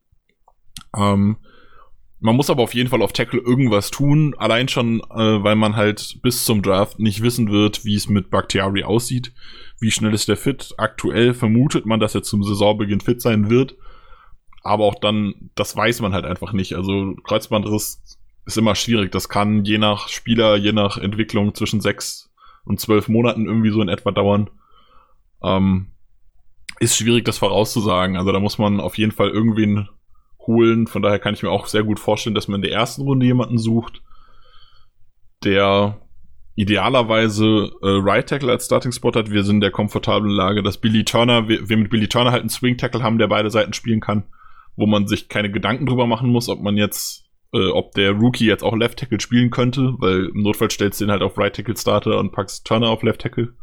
Ähm, 0.95 1.37
man 2.19 2.35
muss 2.35 2.49
aber 2.49 2.63
auf 2.63 2.73
jeden 2.73 2.89
Fall 2.89 3.01
auf 3.01 3.13
Tackle 3.13 3.39
irgendwas 3.39 3.91
tun, 3.91 4.35
allein 4.37 4.67
schon, 4.67 4.99
äh, 4.99 5.43
weil 5.43 5.55
man 5.55 5.75
halt 5.75 6.19
bis 6.21 6.43
zum 6.43 6.61
Draft 6.61 6.99
nicht 6.99 7.21
wissen 7.23 7.49
wird, 7.49 7.85
wie 7.85 7.95
es 7.95 8.09
mit 8.09 8.29
Bakhtiari 8.29 8.83
aussieht. 8.83 9.33
Wie 9.79 9.91
schnell 9.91 10.13
ist 10.13 10.27
der 10.27 10.35
fit? 10.37 10.73
Aktuell 10.77 11.33
vermutet 11.33 11.85
man, 11.85 12.01
dass 12.01 12.15
er 12.15 12.23
zum 12.23 12.43
Saisonbeginn 12.43 12.99
fit 12.99 13.21
sein 13.21 13.49
wird 13.49 13.75
aber 14.63 14.85
auch 14.85 14.95
dann, 14.95 15.51
das 15.55 15.75
weiß 15.75 16.01
man 16.01 16.13
halt 16.13 16.25
einfach 16.25 16.53
nicht. 16.53 16.75
Also 16.75 17.15
Kreuzbandriss 17.23 18.01
ist 18.45 18.57
immer 18.57 18.75
schwierig. 18.75 19.11
Das 19.11 19.29
kann 19.29 19.63
je 19.63 19.77
nach 19.77 20.07
Spieler, 20.09 20.55
je 20.55 20.73
nach 20.73 20.97
Entwicklung 20.97 21.53
zwischen 21.55 21.81
sechs 21.81 22.31
und 22.65 22.79
zwölf 22.79 23.07
Monaten 23.07 23.45
irgendwie 23.45 23.71
so 23.71 23.81
in 23.81 23.89
etwa 23.89 24.11
dauern. 24.11 24.49
Ähm, 25.41 25.87
ist 26.79 26.97
schwierig, 26.97 27.25
das 27.25 27.37
vorauszusagen. 27.37 28.17
Also 28.17 28.31
da 28.31 28.39
muss 28.39 28.57
man 28.57 28.79
auf 28.79 28.97
jeden 28.97 29.11
Fall 29.11 29.29
irgendwen 29.29 29.89
holen. 30.39 30.87
Von 30.87 31.01
daher 31.01 31.19
kann 31.19 31.33
ich 31.33 31.43
mir 31.43 31.51
auch 31.51 31.67
sehr 31.67 31.83
gut 31.83 31.99
vorstellen, 31.99 32.35
dass 32.35 32.47
man 32.47 32.57
in 32.57 32.69
der 32.69 32.71
ersten 32.71 33.03
Runde 33.03 33.25
jemanden 33.25 33.57
sucht, 33.57 34.01
der 35.43 36.01
idealerweise 36.55 37.71
äh, 37.81 37.87
Right 38.01 38.27
Tackle 38.27 38.51
als 38.51 38.65
Starting 38.65 38.91
Spot 38.91 39.13
hat. 39.13 39.31
Wir 39.31 39.43
sind 39.43 39.57
in 39.57 39.61
der 39.61 39.71
komfortablen 39.71 40.31
Lage, 40.31 40.63
dass 40.63 40.77
Billy 40.77 41.05
Turner, 41.05 41.47
wir, 41.47 41.69
wir 41.69 41.77
mit 41.77 41.89
Billy 41.89 42.09
Turner 42.09 42.31
halt 42.31 42.41
einen 42.41 42.49
Swing 42.49 42.77
Tackle 42.77 43.01
haben, 43.01 43.17
der 43.17 43.27
beide 43.27 43.49
Seiten 43.49 43.71
spielen 43.71 44.01
kann 44.01 44.25
wo 44.79 44.85
man 44.85 45.07
sich 45.07 45.27
keine 45.27 45.51
Gedanken 45.51 45.85
drüber 45.85 46.07
machen 46.07 46.29
muss, 46.29 46.47
ob 46.47 46.61
man 46.61 46.77
jetzt, 46.77 47.25
äh, 47.53 47.67
ob 47.67 47.91
der 47.91 48.13
Rookie 48.13 48.45
jetzt 48.45 48.63
auch 48.63 48.75
Left 48.75 48.97
Tackle 48.97 49.19
spielen 49.19 49.49
könnte, 49.49 49.95
weil 49.99 50.27
im 50.27 50.41
Notfall 50.41 50.71
stellst 50.71 50.99
du 50.99 51.05
ihn 51.05 51.11
halt 51.11 51.21
auf 51.21 51.37
Right 51.37 51.53
Tackle 51.53 51.75
Starter 51.75 52.17
und 52.17 52.31
packst 52.31 52.65
Turner 52.65 52.89
auf 52.89 53.03
Left 53.03 53.21
Tackle. 53.21 53.53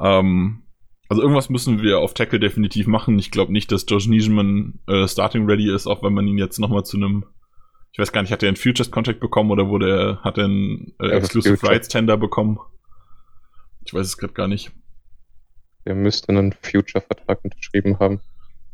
Ähm, 0.00 0.64
also 1.08 1.22
irgendwas 1.22 1.50
müssen 1.50 1.82
wir 1.82 2.00
auf 2.00 2.14
Tackle 2.14 2.40
definitiv 2.40 2.88
machen. 2.88 3.16
Ich 3.18 3.30
glaube 3.30 3.52
nicht, 3.52 3.70
dass 3.70 3.86
Josh 3.88 4.08
Nijeman 4.08 4.80
äh, 4.88 5.06
Starting 5.06 5.48
ready 5.48 5.72
ist, 5.72 5.86
auch 5.86 6.02
wenn 6.02 6.14
man 6.14 6.26
ihn 6.26 6.38
jetzt 6.38 6.58
nochmal 6.58 6.84
zu 6.84 6.96
einem, 6.96 7.24
ich 7.92 8.00
weiß 8.00 8.10
gar 8.10 8.22
nicht, 8.22 8.32
hat 8.32 8.42
er 8.42 8.48
einen 8.48 8.56
Futures 8.56 8.90
Contract 8.90 9.20
bekommen 9.20 9.52
oder 9.52 9.68
wurde 9.68 9.90
er, 9.90 10.22
hat 10.22 10.36
er 10.36 10.46
einen 10.46 10.94
äh, 10.98 11.10
Exclusive 11.10 11.56
Future. 11.56 11.72
Rights 11.72 11.88
Tender 11.88 12.16
bekommen? 12.16 12.58
Ich 13.84 13.94
weiß 13.94 14.06
es 14.06 14.18
gerade 14.18 14.32
gar 14.32 14.48
nicht. 14.48 14.72
Er 15.84 15.94
müsste 15.94 16.30
einen 16.30 16.52
Future-Vertrag 16.60 17.44
unterschrieben 17.44 17.98
haben. 18.00 18.20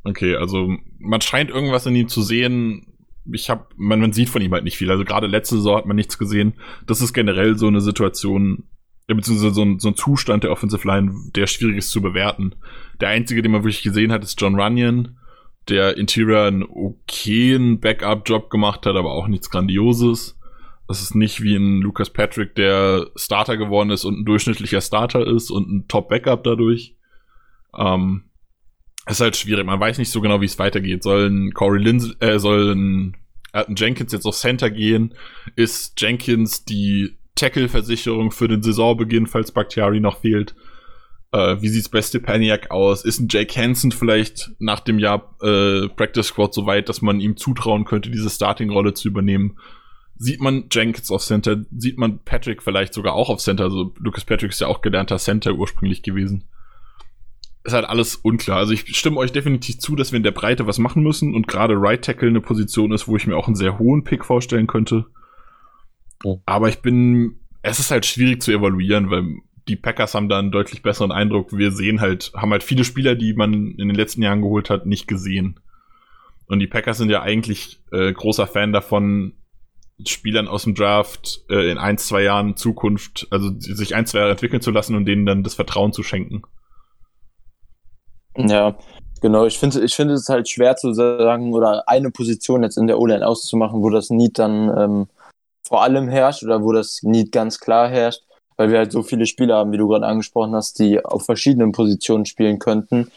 Okay, 0.08 0.36
also 0.36 0.74
man 0.98 1.20
scheint 1.20 1.50
irgendwas 1.50 1.84
in 1.84 1.94
ihm 1.94 2.08
zu 2.08 2.22
sehen. 2.22 2.86
Ich 3.30 3.50
habe, 3.50 3.66
man, 3.76 4.00
man 4.00 4.14
sieht 4.14 4.30
von 4.30 4.40
ihm 4.40 4.52
halt 4.52 4.64
nicht 4.64 4.78
viel. 4.78 4.90
Also 4.90 5.04
gerade 5.04 5.26
letzte 5.26 5.56
Saison 5.56 5.76
hat 5.76 5.86
man 5.86 5.96
nichts 5.96 6.18
gesehen. 6.18 6.54
Das 6.86 7.02
ist 7.02 7.12
generell 7.12 7.58
so 7.58 7.66
eine 7.66 7.82
Situation, 7.82 8.64
beziehungsweise 9.06 9.54
so 9.54 9.62
ein, 9.62 9.78
so 9.78 9.88
ein 9.88 9.96
Zustand 9.96 10.44
der 10.44 10.50
Offensive 10.50 10.86
Line, 10.88 11.12
der 11.36 11.46
schwierig 11.46 11.76
ist 11.76 11.90
zu 11.90 12.00
bewerten. 12.00 12.54
Der 13.02 13.10
einzige, 13.10 13.42
den 13.42 13.52
man 13.52 13.64
wirklich 13.64 13.82
gesehen 13.82 14.12
hat, 14.12 14.24
ist 14.24 14.40
John 14.40 14.58
Runyon, 14.58 15.18
der 15.68 15.98
Interior 15.98 16.46
einen 16.46 16.62
okayen 16.62 17.80
Backup-Job 17.80 18.48
gemacht 18.48 18.86
hat, 18.86 18.96
aber 18.96 19.12
auch 19.12 19.28
nichts 19.28 19.50
Grandioses. 19.50 20.38
Das 20.86 21.02
ist 21.02 21.14
nicht 21.14 21.42
wie 21.42 21.54
ein 21.54 21.82
Lucas 21.82 22.08
Patrick, 22.08 22.54
der 22.54 23.10
Starter 23.14 23.58
geworden 23.58 23.90
ist 23.90 24.06
und 24.06 24.20
ein 24.20 24.24
durchschnittlicher 24.24 24.80
Starter 24.80 25.26
ist 25.26 25.50
und 25.50 25.68
ein 25.68 25.86
Top-Backup 25.86 26.44
dadurch. 26.44 26.96
Ähm, 27.76 28.22
ist 29.12 29.20
halt 29.20 29.36
schwierig. 29.36 29.66
Man 29.66 29.80
weiß 29.80 29.98
nicht 29.98 30.10
so 30.10 30.20
genau, 30.20 30.40
wie 30.40 30.46
es 30.46 30.58
weitergeht. 30.58 31.02
Sollen 31.02 31.52
Corey 31.52 31.82
Lindsay, 31.82 32.14
äh, 32.20 32.38
sollen 32.38 33.16
Alton 33.52 33.76
Jenkins 33.76 34.12
jetzt 34.12 34.26
auf 34.26 34.36
Center 34.36 34.70
gehen? 34.70 35.14
Ist 35.56 36.00
Jenkins 36.00 36.64
die 36.64 37.16
Tackle-Versicherung 37.34 38.30
für 38.30 38.48
den 38.48 38.62
Saisonbeginn, 38.62 39.26
falls 39.26 39.52
Bakhtiari 39.52 40.00
noch 40.00 40.20
fehlt? 40.20 40.54
Äh, 41.32 41.56
wie 41.60 41.68
sieht's 41.68 41.88
bei 41.88 42.02
Stepaniak 42.02 42.70
aus? 42.70 43.04
Ist 43.04 43.20
ein 43.20 43.28
Jake 43.30 43.60
Hansen 43.60 43.92
vielleicht 43.92 44.50
nach 44.58 44.80
dem 44.80 44.98
Jahr 44.98 45.36
äh, 45.42 45.88
Practice 45.88 46.28
Squad 46.28 46.54
so 46.54 46.66
weit, 46.66 46.88
dass 46.88 47.02
man 47.02 47.20
ihm 47.20 47.36
zutrauen 47.36 47.84
könnte, 47.84 48.10
diese 48.10 48.30
Starting-Rolle 48.30 48.94
zu 48.94 49.08
übernehmen? 49.08 49.58
sieht 50.18 50.40
man 50.40 50.64
Jenkins 50.70 51.10
auf 51.10 51.22
Center, 51.22 51.64
sieht 51.76 51.96
man 51.96 52.18
Patrick 52.24 52.62
vielleicht 52.62 52.92
sogar 52.92 53.14
auch 53.14 53.30
auf 53.30 53.38
Center. 53.38 53.64
Also 53.64 53.94
Lucas 53.98 54.24
Patrick 54.24 54.50
ist 54.50 54.60
ja 54.60 54.66
auch 54.66 54.82
gelernter 54.82 55.18
Center 55.18 55.52
ursprünglich 55.52 56.02
gewesen. 56.02 56.44
Ist 57.68 57.74
halt 57.74 57.84
alles 57.84 58.16
unklar. 58.16 58.56
Also 58.56 58.72
ich 58.72 58.96
stimme 58.96 59.18
euch 59.18 59.30
definitiv 59.30 59.78
zu, 59.78 59.94
dass 59.94 60.10
wir 60.10 60.16
in 60.16 60.22
der 60.22 60.30
Breite 60.30 60.66
was 60.66 60.78
machen 60.78 61.02
müssen 61.02 61.34
und 61.34 61.46
gerade 61.46 61.74
Right 61.76 62.02
Tackle 62.02 62.30
eine 62.30 62.40
Position 62.40 62.92
ist, 62.92 63.08
wo 63.08 63.16
ich 63.16 63.26
mir 63.26 63.36
auch 63.36 63.46
einen 63.46 63.56
sehr 63.56 63.78
hohen 63.78 64.04
Pick 64.04 64.24
vorstellen 64.24 64.66
könnte. 64.66 65.04
Oh. 66.24 66.40
Aber 66.46 66.70
ich 66.70 66.78
bin, 66.78 67.40
es 67.60 67.78
ist 67.78 67.90
halt 67.90 68.06
schwierig 68.06 68.40
zu 68.40 68.52
evaluieren, 68.52 69.10
weil 69.10 69.36
die 69.68 69.76
Packers 69.76 70.14
haben 70.14 70.30
da 70.30 70.38
einen 70.38 70.50
deutlich 70.50 70.80
besseren 70.80 71.12
Eindruck. 71.12 71.52
Wir 71.52 71.70
sehen 71.70 72.00
halt, 72.00 72.32
haben 72.34 72.52
halt 72.52 72.62
viele 72.62 72.84
Spieler, 72.84 73.14
die 73.14 73.34
man 73.34 73.52
in 73.52 73.88
den 73.88 73.94
letzten 73.94 74.22
Jahren 74.22 74.40
geholt 74.40 74.70
hat, 74.70 74.86
nicht 74.86 75.06
gesehen. 75.06 75.60
Und 76.46 76.60
die 76.60 76.68
Packers 76.68 76.96
sind 76.96 77.10
ja 77.10 77.20
eigentlich 77.20 77.82
äh, 77.92 78.10
großer 78.14 78.46
Fan 78.46 78.72
davon, 78.72 79.34
Spielern 80.06 80.48
aus 80.48 80.64
dem 80.64 80.74
Draft 80.74 81.44
äh, 81.50 81.70
in 81.70 81.76
ein, 81.76 81.98
zwei 81.98 82.22
Jahren 82.22 82.56
Zukunft, 82.56 83.26
also 83.30 83.50
sich 83.58 83.94
ein, 83.94 84.06
zwei 84.06 84.20
Jahre 84.20 84.30
entwickeln 84.30 84.62
zu 84.62 84.70
lassen 84.70 84.96
und 84.96 85.04
denen 85.04 85.26
dann 85.26 85.42
das 85.42 85.54
Vertrauen 85.54 85.92
zu 85.92 86.02
schenken. 86.02 86.44
Ja, 88.38 88.76
genau. 89.20 89.46
Ich 89.46 89.58
finde 89.58 89.82
ich 89.82 89.94
finde 89.94 90.14
es 90.14 90.28
halt 90.28 90.48
schwer 90.48 90.76
zu 90.76 90.92
sagen 90.92 91.52
oder 91.52 91.88
eine 91.88 92.10
Position 92.10 92.62
jetzt 92.62 92.78
in 92.78 92.86
der 92.86 92.98
O-Line 92.98 93.26
auszumachen, 93.26 93.82
wo 93.82 93.90
das 93.90 94.10
Need 94.10 94.38
dann 94.38 94.76
ähm, 94.76 95.06
vor 95.66 95.82
allem 95.82 96.08
herrscht 96.08 96.44
oder 96.44 96.62
wo 96.62 96.72
das 96.72 97.02
Need 97.02 97.32
ganz 97.32 97.60
klar 97.60 97.88
herrscht, 97.88 98.22
weil 98.56 98.70
wir 98.70 98.78
halt 98.78 98.92
so 98.92 99.02
viele 99.02 99.26
Spieler 99.26 99.56
haben, 99.56 99.72
wie 99.72 99.76
du 99.76 99.88
gerade 99.88 100.06
angesprochen 100.06 100.54
hast, 100.54 100.78
die 100.78 101.04
auf 101.04 101.24
verschiedenen 101.24 101.72
Positionen 101.72 102.26
spielen 102.26 102.58
könnten. 102.58 103.10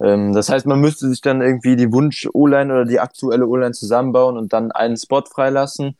Ähm, 0.00 0.32
das 0.32 0.48
heißt, 0.48 0.66
man 0.66 0.80
müsste 0.80 1.08
sich 1.08 1.20
dann 1.20 1.42
irgendwie 1.42 1.76
die 1.76 1.92
Wunsch-O-Line 1.92 2.72
oder 2.72 2.84
die 2.84 3.00
aktuelle 3.00 3.46
O-Line 3.46 3.72
zusammenbauen 3.72 4.36
und 4.36 4.52
dann 4.52 4.72
einen 4.72 4.96
Spot 4.96 5.24
freilassen. 5.24 5.96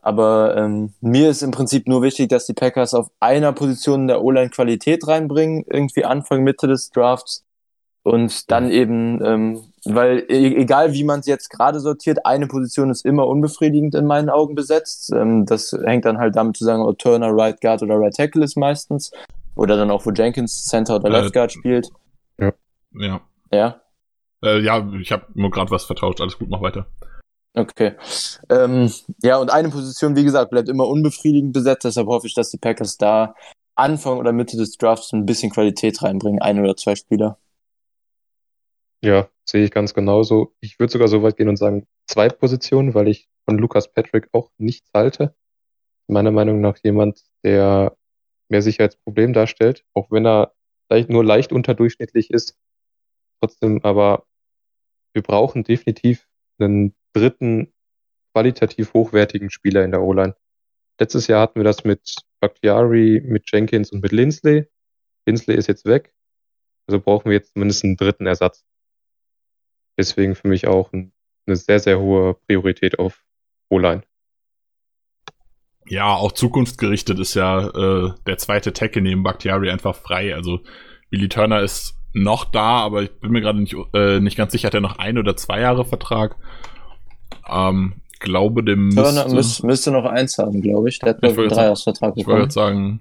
Aber 0.00 0.56
ähm, 0.56 0.94
mir 1.00 1.30
ist 1.30 1.42
im 1.42 1.52
Prinzip 1.52 1.86
nur 1.86 2.02
wichtig, 2.02 2.28
dass 2.28 2.46
die 2.46 2.54
Packers 2.54 2.92
auf 2.92 3.10
einer 3.20 3.52
Position 3.52 4.02
in 4.02 4.08
der 4.08 4.22
O-Line 4.22 4.50
Qualität 4.50 5.06
reinbringen, 5.06 5.64
irgendwie 5.66 6.04
Anfang, 6.04 6.42
Mitte 6.42 6.66
des 6.66 6.90
Drafts. 6.90 7.44
Und 8.04 8.50
dann 8.50 8.70
eben, 8.70 9.24
ähm, 9.24 9.64
weil 9.84 10.24
e-, 10.28 10.56
egal 10.56 10.92
wie 10.92 11.04
man 11.04 11.20
es 11.20 11.26
jetzt 11.26 11.50
gerade 11.50 11.78
sortiert, 11.78 12.26
eine 12.26 12.48
Position 12.48 12.90
ist 12.90 13.04
immer 13.04 13.28
unbefriedigend 13.28 13.94
in 13.94 14.06
meinen 14.06 14.28
Augen 14.28 14.54
besetzt. 14.54 15.12
Ähm, 15.12 15.46
das 15.46 15.72
hängt 15.84 16.04
dann 16.04 16.18
halt 16.18 16.34
damit 16.34 16.56
zusammen, 16.56 16.84
ob 16.84 16.98
Turner 16.98 17.30
Right 17.30 17.60
Guard 17.60 17.82
oder 17.82 17.96
Right 17.96 18.14
Tackle 18.14 18.44
ist 18.44 18.56
meistens. 18.56 19.12
Oder 19.54 19.76
dann 19.76 19.90
auch, 19.90 20.04
wo 20.04 20.10
Jenkins 20.10 20.64
Center 20.64 20.96
oder 20.96 21.10
Left 21.10 21.32
Guard 21.32 21.52
spielt. 21.52 21.90
Ja. 22.38 22.52
Ja. 22.94 23.20
Ja. 23.52 23.80
Äh, 24.42 24.60
ja, 24.60 24.84
ich 25.00 25.12
habe 25.12 25.26
nur 25.34 25.50
gerade 25.50 25.70
was 25.70 25.84
vertauscht. 25.84 26.20
Alles 26.20 26.38
gut, 26.38 26.48
mach 26.48 26.62
weiter. 26.62 26.86
Okay. 27.54 27.92
Ähm, 28.48 28.90
ja, 29.22 29.36
und 29.36 29.52
eine 29.52 29.68
Position, 29.68 30.16
wie 30.16 30.24
gesagt, 30.24 30.50
bleibt 30.50 30.68
immer 30.68 30.88
unbefriedigend 30.88 31.52
besetzt. 31.52 31.84
Deshalb 31.84 32.08
hoffe 32.08 32.26
ich, 32.26 32.34
dass 32.34 32.50
die 32.50 32.58
Packers 32.58 32.96
da 32.96 33.34
Anfang 33.74 34.18
oder 34.18 34.32
Mitte 34.32 34.56
des 34.56 34.76
Drafts 34.78 35.12
ein 35.12 35.26
bisschen 35.26 35.52
Qualität 35.52 36.02
reinbringen. 36.02 36.40
Ein 36.40 36.60
oder 36.60 36.76
zwei 36.76 36.96
Spieler. 36.96 37.38
Ja, 39.02 39.28
sehe 39.44 39.64
ich 39.64 39.72
ganz 39.72 39.94
genauso. 39.94 40.54
Ich 40.60 40.78
würde 40.78 40.92
sogar 40.92 41.08
so 41.08 41.22
weit 41.22 41.36
gehen 41.36 41.48
und 41.48 41.56
sagen, 41.56 41.86
zwei 42.06 42.28
Positionen, 42.28 42.94
weil 42.94 43.08
ich 43.08 43.28
von 43.44 43.58
Lukas 43.58 43.92
Patrick 43.92 44.28
auch 44.32 44.50
nichts 44.58 44.90
halte. 44.94 45.34
Meiner 46.06 46.30
Meinung 46.30 46.60
nach 46.60 46.78
jemand, 46.84 47.22
der 47.42 47.96
mehr 48.48 48.62
Sicherheitsproblem 48.62 49.32
darstellt, 49.32 49.84
auch 49.94 50.10
wenn 50.10 50.26
er 50.26 50.54
leicht, 50.88 51.08
nur 51.08 51.24
leicht 51.24 51.52
unterdurchschnittlich 51.52 52.30
ist. 52.30 52.56
Trotzdem 53.40 53.82
aber, 53.82 54.26
wir 55.14 55.22
brauchen 55.22 55.64
definitiv 55.64 56.28
einen 56.58 56.94
dritten 57.12 57.72
qualitativ 58.32 58.94
hochwertigen 58.94 59.50
Spieler 59.50 59.84
in 59.84 59.90
der 59.90 60.02
O-Line. 60.02 60.36
Letztes 61.00 61.26
Jahr 61.26 61.42
hatten 61.42 61.58
wir 61.58 61.64
das 61.64 61.82
mit 61.84 62.14
Bakhtiari, 62.40 63.20
mit 63.24 63.50
Jenkins 63.50 63.90
und 63.90 64.02
mit 64.02 64.12
Lindsley. 64.12 64.68
Lindsley 65.26 65.56
ist 65.56 65.66
jetzt 65.66 65.86
weg. 65.86 66.14
Also 66.86 67.00
brauchen 67.00 67.26
wir 67.26 67.38
jetzt 67.38 67.52
zumindest 67.52 67.84
einen 67.84 67.96
dritten 67.96 68.26
Ersatz. 68.26 68.64
Deswegen 69.98 70.34
für 70.34 70.48
mich 70.48 70.66
auch 70.66 70.92
ein, 70.92 71.12
eine 71.46 71.56
sehr, 71.56 71.80
sehr 71.80 71.98
hohe 71.98 72.34
Priorität 72.46 72.98
auf 72.98 73.22
O-Line. 73.68 74.02
Ja, 75.86 76.14
auch 76.14 76.32
zukunftsgerichtet 76.32 77.18
ist 77.18 77.34
ja 77.34 77.68
äh, 77.68 78.12
der 78.26 78.38
zweite 78.38 78.72
Tackle 78.72 79.02
neben 79.02 79.22
Bakhtiari 79.22 79.70
einfach 79.70 79.94
frei. 79.94 80.34
Also 80.34 80.60
Billy 81.10 81.28
Turner 81.28 81.60
ist 81.60 81.94
noch 82.12 82.44
da, 82.44 82.78
aber 82.78 83.02
ich 83.02 83.10
bin 83.20 83.32
mir 83.32 83.40
gerade 83.40 83.60
nicht, 83.60 83.76
äh, 83.94 84.20
nicht 84.20 84.36
ganz 84.36 84.52
sicher, 84.52 84.68
hat 84.68 84.74
er 84.74 84.80
noch 84.80 84.98
ein 84.98 85.18
oder 85.18 85.36
zwei 85.36 85.60
Jahre 85.60 85.84
Vertrag. 85.84 86.36
Ähm, 87.48 88.02
glaube, 88.22 88.64
dem 88.64 88.90
Turner 88.90 89.28
müsste, 89.28 89.66
müsste 89.66 89.90
noch 89.90 90.04
eins 90.04 90.38
haben, 90.38 90.62
glaube 90.62 90.88
ich. 90.88 90.98
Der 90.98 91.10
hat 91.10 91.22
noch 91.22 91.36
einen 91.36 91.48
Dreijahresvertrag 91.48 92.14
bekommen. 92.14 92.36
Ich 92.36 92.40
wollte 92.40 92.52
sagen. 92.52 93.00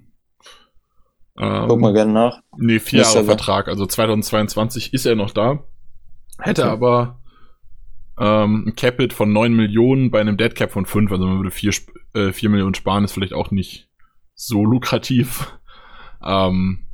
Ähm, 1.40 1.66
Guck 1.70 1.80
mal 1.80 1.94
gerne 1.94 2.12
nach. 2.12 2.42
Nee, 2.58 2.80
vier 2.80 3.02
Jahre 3.02 3.24
Vertrag. 3.24 3.68
Also 3.68 3.86
2022 3.86 4.94
ist 4.94 5.06
er 5.06 5.16
noch 5.16 5.32
da. 5.32 5.64
Hätte 6.42 6.64
okay. 6.64 6.72
aber 6.72 7.22
ähm, 8.20 8.66
ein 8.68 8.76
Capit 8.76 9.14
von 9.14 9.32
9 9.32 9.54
Millionen 9.54 10.12
bei 10.12 10.20
einem 10.20 10.38
Dead 10.38 10.54
Cap 10.54 10.72
von 10.72 10.86
5. 10.86 11.12
Also 11.12 11.26
man 11.26 11.38
würde 11.38 11.52
4, 11.52 11.72
äh, 12.14 12.32
4 12.32 12.50
Millionen 12.50 12.76
sparen, 12.76 13.04
ist 13.04 13.14
vielleicht 13.14 13.34
auch 13.34 13.52
nicht 13.52 13.90
so 14.36 14.66
lukrativ. 14.66 15.58
Ähm, 16.24 16.86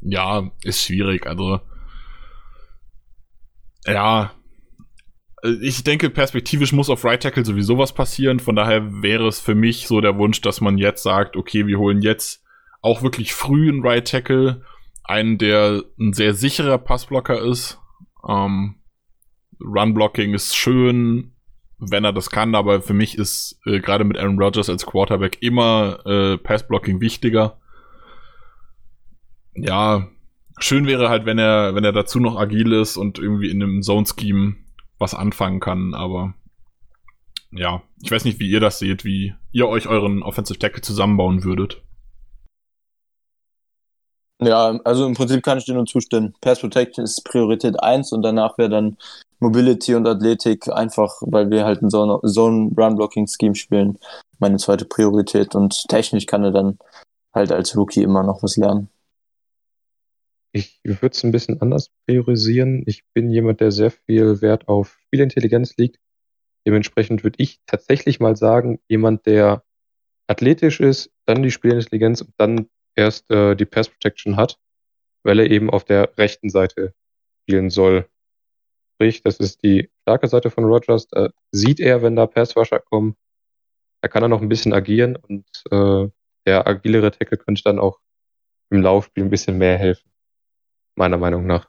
ja, 0.00 0.50
ist 0.64 0.82
schwierig. 0.82 1.28
Also 1.28 1.60
ja, 3.86 4.32
äh, 5.42 5.56
ich 5.60 5.84
denke, 5.84 6.10
perspektivisch 6.10 6.72
muss 6.72 6.90
auf 6.90 7.04
Right 7.04 7.22
Tackle 7.22 7.44
sowieso 7.44 7.78
was 7.78 7.92
passieren. 7.92 8.40
Von 8.40 8.56
daher 8.56 9.02
wäre 9.02 9.28
es 9.28 9.40
für 9.40 9.54
mich 9.54 9.86
so 9.86 10.00
der 10.00 10.18
Wunsch, 10.18 10.40
dass 10.40 10.60
man 10.60 10.78
jetzt 10.78 11.02
sagt, 11.02 11.36
okay, 11.36 11.66
wir 11.68 11.78
holen 11.78 12.02
jetzt 12.02 12.42
auch 12.80 13.02
wirklich 13.02 13.34
früh 13.34 13.68
einen 13.68 13.86
Right 13.86 14.08
Tackle, 14.08 14.64
einen, 15.04 15.38
der 15.38 15.84
ein 15.98 16.12
sehr 16.12 16.34
sicherer 16.34 16.78
Passblocker 16.78 17.40
ist. 17.40 17.78
Ähm, 18.28 18.81
Run-Blocking 19.64 20.34
ist 20.34 20.56
schön, 20.56 21.32
wenn 21.78 22.04
er 22.04 22.12
das 22.12 22.30
kann, 22.30 22.54
aber 22.54 22.82
für 22.82 22.94
mich 22.94 23.18
ist 23.18 23.60
äh, 23.66 23.80
gerade 23.80 24.04
mit 24.04 24.18
Aaron 24.18 24.38
Rodgers 24.38 24.68
als 24.68 24.86
Quarterback 24.86 25.38
immer 25.40 26.04
äh, 26.06 26.38
Pass-Blocking 26.38 27.00
wichtiger. 27.00 27.58
Ja, 29.54 30.08
schön 30.58 30.86
wäre 30.86 31.08
halt, 31.08 31.26
wenn 31.26 31.38
er, 31.38 31.74
wenn 31.74 31.84
er 31.84 31.92
dazu 31.92 32.20
noch 32.20 32.36
agil 32.38 32.72
ist 32.72 32.96
und 32.96 33.18
irgendwie 33.18 33.50
in 33.50 33.62
einem 33.62 33.82
Zone-Scheme 33.82 34.56
was 34.98 35.14
anfangen 35.14 35.60
kann, 35.60 35.94
aber 35.94 36.34
ja, 37.50 37.82
ich 38.02 38.10
weiß 38.10 38.24
nicht, 38.24 38.40
wie 38.40 38.48
ihr 38.48 38.60
das 38.60 38.78
seht, 38.78 39.04
wie 39.04 39.34
ihr 39.50 39.68
euch 39.68 39.86
euren 39.86 40.22
Offensive 40.22 40.58
Tackle 40.58 40.80
zusammenbauen 40.80 41.44
würdet. 41.44 41.82
Ja, 44.40 44.80
also 44.84 45.06
im 45.06 45.14
Prinzip 45.14 45.42
kann 45.42 45.58
ich 45.58 45.66
dir 45.66 45.74
nur 45.74 45.86
zustimmen. 45.86 46.34
Pass 46.40 46.60
Protection 46.60 47.04
ist 47.04 47.24
Priorität 47.24 47.80
1 47.80 48.12
und 48.12 48.22
danach 48.22 48.58
wäre 48.58 48.70
dann 48.70 48.96
Mobility 49.42 49.94
und 49.94 50.06
Athletik 50.06 50.68
einfach, 50.68 51.20
weil 51.20 51.50
wir 51.50 51.64
halt 51.64 51.82
ein 51.82 51.90
Zone-Run-Blocking-Scheme 51.90 53.54
spielen, 53.54 53.98
meine 54.38 54.56
zweite 54.56 54.84
Priorität 54.84 55.54
und 55.54 55.88
technisch 55.88 56.26
kann 56.26 56.44
er 56.44 56.52
dann 56.52 56.78
halt 57.34 57.52
als 57.52 57.76
Rookie 57.76 58.02
immer 58.02 58.22
noch 58.22 58.42
was 58.42 58.56
lernen. 58.56 58.88
Ich 60.52 60.80
würde 60.84 61.08
es 61.08 61.24
ein 61.24 61.32
bisschen 61.32 61.60
anders 61.62 61.90
priorisieren. 62.06 62.82
Ich 62.86 63.04
bin 63.14 63.30
jemand, 63.30 63.60
der 63.60 63.72
sehr 63.72 63.90
viel 63.90 64.42
Wert 64.42 64.68
auf 64.68 64.98
Spielintelligenz 65.06 65.76
liegt. 65.76 65.98
Dementsprechend 66.66 67.24
würde 67.24 67.36
ich 67.38 67.60
tatsächlich 67.66 68.20
mal 68.20 68.36
sagen, 68.36 68.78
jemand, 68.86 69.26
der 69.26 69.64
athletisch 70.26 70.80
ist, 70.80 71.10
dann 71.24 71.42
die 71.42 71.50
Spielintelligenz 71.50 72.20
und 72.20 72.34
dann 72.36 72.68
erst 72.94 73.30
äh, 73.30 73.54
die 73.54 73.64
Pass 73.64 73.88
Protection 73.88 74.36
hat, 74.36 74.58
weil 75.22 75.40
er 75.40 75.50
eben 75.50 75.70
auf 75.70 75.84
der 75.84 76.16
rechten 76.18 76.50
Seite 76.50 76.94
spielen 77.42 77.70
soll. 77.70 78.06
Sprich, 79.02 79.22
das 79.22 79.40
ist 79.40 79.64
die 79.64 79.90
starke 80.02 80.28
Seite 80.28 80.48
von 80.48 80.62
Rogers. 80.62 81.08
Da 81.08 81.30
sieht 81.50 81.80
er, 81.80 82.02
wenn 82.02 82.14
da 82.14 82.28
Passwasher 82.28 82.78
kommen. 82.78 83.16
Da 84.00 84.06
kann 84.06 84.22
er 84.22 84.28
noch 84.28 84.40
ein 84.40 84.48
bisschen 84.48 84.72
agieren 84.72 85.16
und 85.16 85.44
äh, 85.72 86.08
der 86.46 86.68
agilere 86.68 87.10
Tackle 87.10 87.36
könnte 87.36 87.64
dann 87.64 87.80
auch 87.80 87.98
im 88.70 88.80
Laufspiel 88.80 89.24
ein 89.24 89.30
bisschen 89.30 89.58
mehr 89.58 89.76
helfen 89.76 90.08
meiner 90.94 91.18
Meinung 91.18 91.46
nach. 91.46 91.68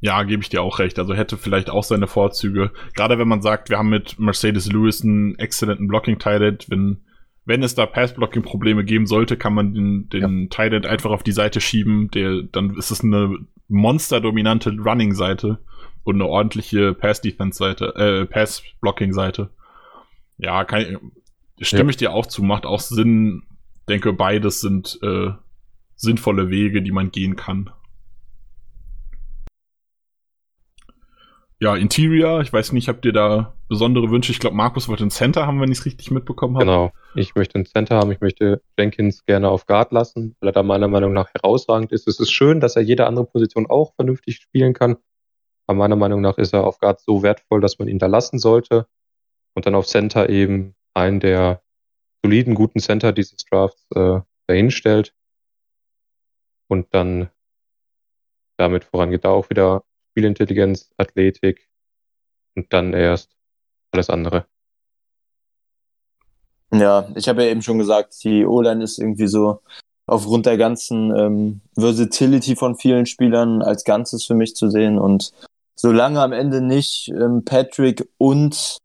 Ja, 0.00 0.22
gebe 0.22 0.44
ich 0.44 0.48
dir 0.48 0.62
auch 0.62 0.78
recht. 0.78 0.96
Also 1.00 1.12
hätte 1.14 1.36
vielleicht 1.36 1.70
auch 1.70 1.82
seine 1.82 2.06
Vorzüge. 2.06 2.70
Gerade 2.94 3.18
wenn 3.18 3.26
man 3.26 3.42
sagt, 3.42 3.68
wir 3.68 3.78
haben 3.78 3.90
mit 3.90 4.16
Mercedes 4.20 4.70
Lewis 4.70 5.02
einen 5.02 5.36
exzellenten 5.40 5.88
Blocking-Tight 5.88 6.70
wenn, 6.70 7.04
wenn 7.44 7.62
es 7.62 7.74
da 7.74 7.86
Pass-Blocking-Probleme 7.86 8.84
geben 8.84 9.06
sollte, 9.06 9.36
kann 9.36 9.54
man 9.54 9.74
den, 9.74 10.08
den 10.08 10.42
ja. 10.42 10.48
Tight 10.50 10.86
einfach 10.86 11.10
auf 11.10 11.22
die 11.22 11.32
Seite 11.32 11.60
schieben. 11.60 12.10
Der, 12.10 12.42
dann 12.42 12.76
ist 12.76 12.90
es 12.90 13.02
eine 13.02 13.38
monsterdominante 13.68 14.76
Running-Seite 14.78 15.58
und 16.04 16.14
eine 16.16 16.26
ordentliche 16.26 16.94
Pass-Defense-Seite, 16.94 17.94
äh, 17.96 18.26
Pass-Blocking-Seite. 18.26 19.50
Ja, 20.38 20.64
kann, 20.64 20.98
stimme 21.60 21.84
ja. 21.84 21.90
ich 21.90 21.96
dir 21.96 22.12
auch 22.12 22.26
zu, 22.26 22.42
macht 22.42 22.66
auch 22.66 22.80
Sinn. 22.80 23.42
Denke, 23.88 24.12
beides 24.12 24.60
sind 24.60 24.98
äh, 25.02 25.30
sinnvolle 25.96 26.50
Wege, 26.50 26.82
die 26.82 26.92
man 26.92 27.10
gehen 27.10 27.36
kann. 27.36 27.70
Ja, 31.62 31.76
Interior, 31.76 32.40
ich 32.40 32.50
weiß 32.50 32.72
nicht, 32.72 32.88
habt 32.88 33.04
ihr 33.04 33.12
da 33.12 33.54
besondere 33.68 34.10
Wünsche? 34.10 34.32
Ich 34.32 34.40
glaube, 34.40 34.56
Markus 34.56 34.88
wollte 34.88 35.02
einen 35.02 35.10
Center 35.10 35.46
haben, 35.46 35.60
wenn 35.60 35.70
ich 35.70 35.80
es 35.80 35.84
richtig 35.84 36.10
mitbekommen 36.10 36.56
habe. 36.56 36.64
Genau. 36.64 36.92
Ich 37.14 37.34
möchte 37.34 37.56
einen 37.56 37.66
Center 37.66 37.96
haben. 37.96 38.10
Ich 38.12 38.22
möchte 38.22 38.62
Jenkins 38.78 39.26
gerne 39.26 39.50
auf 39.50 39.66
Guard 39.66 39.92
lassen, 39.92 40.36
weil 40.40 40.48
er 40.48 40.52
da 40.52 40.62
meiner 40.62 40.88
Meinung 40.88 41.12
nach 41.12 41.28
herausragend 41.34 41.92
ist. 41.92 42.08
Es 42.08 42.18
ist 42.18 42.32
schön, 42.32 42.60
dass 42.60 42.76
er 42.76 42.82
jede 42.82 43.06
andere 43.06 43.26
Position 43.26 43.66
auch 43.68 43.94
vernünftig 43.94 44.36
spielen 44.36 44.72
kann. 44.72 44.96
Aber 45.66 45.76
meiner 45.76 45.96
Meinung 45.96 46.22
nach 46.22 46.38
ist 46.38 46.54
er 46.54 46.64
auf 46.64 46.78
Guard 46.78 47.00
so 47.02 47.22
wertvoll, 47.22 47.60
dass 47.60 47.78
man 47.78 47.88
ihn 47.88 47.98
da 47.98 48.06
lassen 48.06 48.38
sollte. 48.38 48.86
Und 49.54 49.66
dann 49.66 49.74
auf 49.74 49.86
Center 49.86 50.30
eben 50.30 50.74
einen 50.94 51.20
der 51.20 51.62
soliden, 52.24 52.54
guten 52.54 52.80
Center 52.80 53.12
dieses 53.12 53.44
Drafts 53.44 53.86
äh, 53.94 54.20
dahinstellt. 54.46 55.14
Und 56.68 56.86
dann 56.94 57.28
damit 58.56 58.84
vorangeht 58.84 59.26
da 59.26 59.28
auch 59.28 59.50
wieder 59.50 59.84
Spielintelligenz, 60.10 60.90
Athletik 60.96 61.68
und 62.54 62.72
dann 62.72 62.92
erst 62.92 63.30
alles 63.92 64.10
andere. 64.10 64.46
Ja, 66.72 67.08
ich 67.16 67.28
habe 67.28 67.44
ja 67.44 67.50
eben 67.50 67.62
schon 67.62 67.78
gesagt, 67.78 68.22
die 68.22 68.44
O-Line 68.44 68.84
ist 68.84 68.98
irgendwie 68.98 69.26
so 69.26 69.60
aufgrund 70.06 70.46
der 70.46 70.56
ganzen 70.56 71.16
ähm, 71.16 71.60
Versatility 71.76 72.56
von 72.56 72.76
vielen 72.76 73.06
Spielern 73.06 73.62
als 73.62 73.84
Ganzes 73.84 74.24
für 74.24 74.34
mich 74.34 74.54
zu 74.54 74.68
sehen. 74.68 74.98
Und 74.98 75.32
solange 75.76 76.20
am 76.20 76.32
Ende 76.32 76.60
nicht 76.60 77.08
ähm, 77.08 77.44
Patrick 77.44 78.08
und 78.18 78.78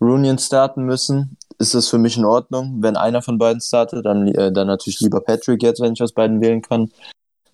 Runion 0.00 0.38
starten 0.38 0.84
müssen, 0.84 1.36
ist 1.58 1.74
das 1.74 1.88
für 1.88 1.98
mich 1.98 2.16
in 2.16 2.24
Ordnung. 2.24 2.78
Wenn 2.80 2.96
einer 2.96 3.20
von 3.20 3.38
beiden 3.38 3.60
startet, 3.60 4.06
dann, 4.06 4.28
äh, 4.28 4.52
dann 4.52 4.66
natürlich 4.66 5.00
lieber 5.00 5.20
Patrick 5.20 5.62
jetzt, 5.62 5.80
wenn 5.80 5.92
ich 5.92 6.02
aus 6.02 6.12
beiden 6.12 6.40
wählen 6.40 6.62
kann. 6.62 6.90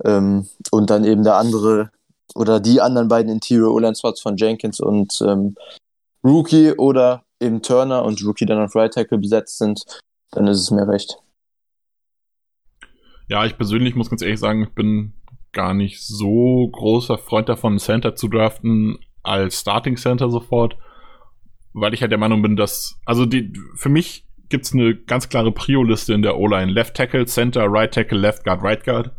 Ähm, 0.04 0.48
und 0.70 0.90
dann 0.90 1.04
eben 1.04 1.24
der 1.24 1.36
andere 1.36 1.90
oder 2.36 2.60
die 2.60 2.80
anderen 2.80 3.08
beiden 3.08 3.32
Interior 3.32 3.74
O-Line-Spots 3.74 4.20
von 4.20 4.36
Jenkins 4.36 4.80
und 4.80 5.20
ähm, 5.26 5.56
Rookie 6.24 6.72
oder 6.72 7.24
eben 7.40 7.62
Turner 7.62 8.04
und 8.04 8.24
Rookie 8.24 8.46
dann 8.46 8.62
auf 8.62 8.74
Right 8.74 8.92
Tackle 8.92 9.18
besetzt 9.18 9.58
sind, 9.58 9.84
dann 10.32 10.46
ist 10.46 10.60
es 10.60 10.70
mir 10.70 10.86
recht. 10.86 11.18
Ja, 13.28 13.44
ich 13.44 13.56
persönlich 13.56 13.94
muss 13.94 14.10
ganz 14.10 14.22
ehrlich 14.22 14.40
sagen, 14.40 14.64
ich 14.64 14.74
bin 14.74 15.14
gar 15.52 15.74
nicht 15.74 16.02
so 16.02 16.68
großer 16.70 17.18
Freund 17.18 17.48
davon, 17.48 17.78
Center 17.78 18.14
zu 18.14 18.28
draften 18.28 18.98
als 19.22 19.60
Starting 19.60 19.96
Center 19.96 20.30
sofort, 20.30 20.76
weil 21.72 21.94
ich 21.94 22.00
halt 22.00 22.12
der 22.12 22.18
Meinung 22.18 22.42
bin, 22.42 22.56
dass, 22.56 23.00
also 23.04 23.26
die, 23.26 23.52
für 23.74 23.88
mich 23.88 24.26
gibt's 24.48 24.72
eine 24.72 24.94
ganz 24.94 25.28
klare 25.28 25.50
Prio-Liste 25.50 26.14
in 26.14 26.22
der 26.22 26.38
O-Line. 26.38 26.70
Left 26.70 26.94
Tackle, 26.94 27.26
Center, 27.26 27.66
Right 27.68 27.92
Tackle, 27.92 28.18
Left 28.18 28.44
Guard, 28.44 28.62
Right 28.62 28.84
Guard. 28.84 29.10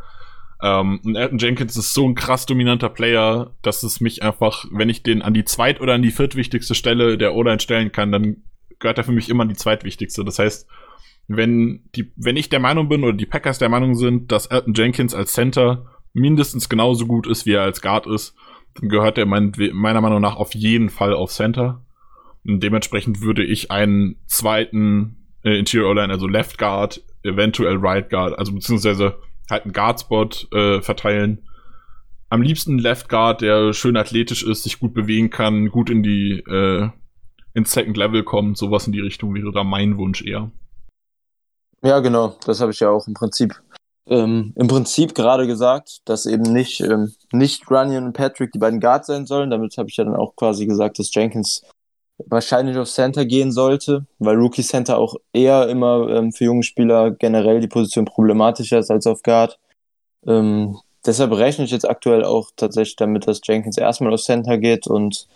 Ähm, 0.62 1.00
und 1.04 1.16
Elton 1.16 1.38
Jenkins 1.38 1.78
ist 1.78 1.94
so 1.94 2.08
ein 2.08 2.16
krass 2.16 2.46
dominanter 2.46 2.90
Player, 2.90 3.52
dass 3.62 3.84
es 3.84 4.02
mich 4.02 4.24
einfach, 4.24 4.66
wenn 4.72 4.90
ich 4.90 5.04
den 5.04 5.22
an 5.22 5.34
die 5.34 5.46
zweit- 5.46 5.82
oder 5.82 5.94
an 5.94 6.02
die 6.02 6.12
viertwichtigste 6.12 6.76
Stelle 6.76 7.18
der 7.18 7.36
O-Line 7.36 7.60
stellen 7.60 7.92
kann, 7.92 8.12
dann 8.12 8.38
gehört 8.80 8.98
er 8.98 9.04
für 9.04 9.12
mich 9.12 9.30
immer 9.30 9.44
an 9.44 9.50
die 9.50 9.56
zweitwichtigste. 9.56 10.24
Das 10.24 10.40
heißt, 10.40 10.68
wenn 11.28 11.84
die, 11.96 12.12
wenn 12.16 12.38
ich 12.38 12.50
der 12.50 12.60
Meinung 12.60 12.90
bin 12.90 13.04
oder 13.04 13.14
die 13.14 13.26
Packers 13.26 13.60
der 13.60 13.70
Meinung 13.70 13.96
sind, 13.96 14.32
dass 14.32 14.48
Elton 14.48 14.74
Jenkins 14.74 15.14
als 15.14 15.34
Center 15.34 15.86
mindestens 16.14 16.70
genauso 16.70 17.06
gut 17.06 17.28
ist, 17.28 17.46
wie 17.46 17.54
er 17.54 17.64
als 17.64 17.82
Guard 17.82 18.08
ist, 18.08 18.36
dann 18.76 18.90
gehört 18.90 19.18
er 19.18 19.26
mein, 19.26 19.52
meiner 19.74 20.02
Meinung 20.02 20.22
nach 20.22 20.38
auf 20.38 20.56
jeden 20.56 20.90
Fall 20.90 21.14
auf 21.14 21.32
Center. 21.32 21.84
Und 22.46 22.64
dementsprechend 22.64 23.22
würde 23.22 23.44
ich 23.44 23.72
einen 23.72 24.16
zweiten 24.26 25.28
äh, 25.44 25.60
Interior 25.60 25.92
O-Line, 25.92 26.14
also 26.14 26.28
Left 26.28 26.58
Guard, 26.58 27.04
eventuell 27.24 27.78
Right 27.78 28.10
Guard, 28.10 28.38
also 28.40 28.54
beziehungsweise 28.54 29.18
halt 29.50 29.64
einen 29.64 29.74
Guardspot 29.74 30.48
äh, 30.54 30.82
verteilen. 30.82 31.48
Am 32.30 32.42
liebsten 32.42 32.78
Left 32.78 33.08
Guard, 33.08 33.42
der 33.42 33.74
schön 33.74 33.96
athletisch 33.96 34.44
ist, 34.44 34.64
sich 34.64 34.80
gut 34.80 34.94
bewegen 34.94 35.30
kann, 35.30 35.70
gut 35.70 35.90
in 35.90 36.04
die 36.04 36.40
äh, 36.40 36.90
ins 37.54 37.72
Second 37.72 37.98
Level 37.98 38.24
kommt, 38.24 38.58
sowas 38.58 38.86
in 38.86 38.94
die 38.94 39.00
Richtung 39.00 39.34
wäre 39.34 39.52
da 39.52 39.64
mein 39.64 39.98
Wunsch 39.98 40.22
eher. 40.22 40.52
Ja, 41.84 42.00
genau, 42.00 42.36
das 42.46 42.60
habe 42.60 42.72
ich 42.72 42.80
ja 42.80 42.90
auch 42.90 43.08
im 43.08 43.14
Prinzip 43.14 43.62
ähm, 44.10 44.54
im 44.56 44.68
Prinzip 44.68 45.16
gerade 45.16 45.48
gesagt, 45.48 46.02
dass 46.06 46.26
eben 46.26 46.44
nicht 46.44 46.80
ähm, 46.82 47.14
nicht 47.32 47.70
Runyon 47.70 48.06
und 48.06 48.14
Patrick 48.14 48.52
die 48.52 48.60
beiden 48.60 48.80
Guards 48.80 49.08
sein 49.08 49.26
sollen. 49.26 49.50
Damit 49.50 49.78
habe 49.78 49.90
ich 49.90 49.98
ja 49.98 50.06
dann 50.06 50.16
auch 50.16 50.36
quasi 50.36 50.66
gesagt, 50.66 51.00
dass 51.00 51.14
Jenkins 51.14 51.64
wahrscheinlich 52.26 52.78
auf 52.78 52.90
Center 52.90 53.26
gehen 53.26 53.52
sollte, 53.52 54.06
weil 54.20 54.36
Rookie 54.38 54.64
Center 54.64 54.98
auch 54.98 55.16
eher 55.34 55.70
immer 55.70 56.10
ähm, 56.10 56.32
für 56.32 56.46
junge 56.46 56.64
Spieler 56.64 57.12
generell 57.12 57.60
die 57.60 57.68
Position 57.68 58.06
problematischer 58.06 58.80
ist 58.80 58.90
als 58.90 59.06
auf 59.08 59.22
Guard. 59.22 59.60
Ähm, 60.26 60.78
deshalb 61.06 61.32
rechne 61.32 61.66
ich 61.66 61.72
jetzt 61.72 61.88
aktuell 61.88 62.24
auch 62.24 62.50
tatsächlich 62.56 62.96
damit, 62.96 63.28
dass 63.28 63.42
Jenkins 63.44 63.78
erstmal 63.78 64.14
auf 64.14 64.22
Center 64.22 64.58
geht 64.58 64.88
und 64.88 65.28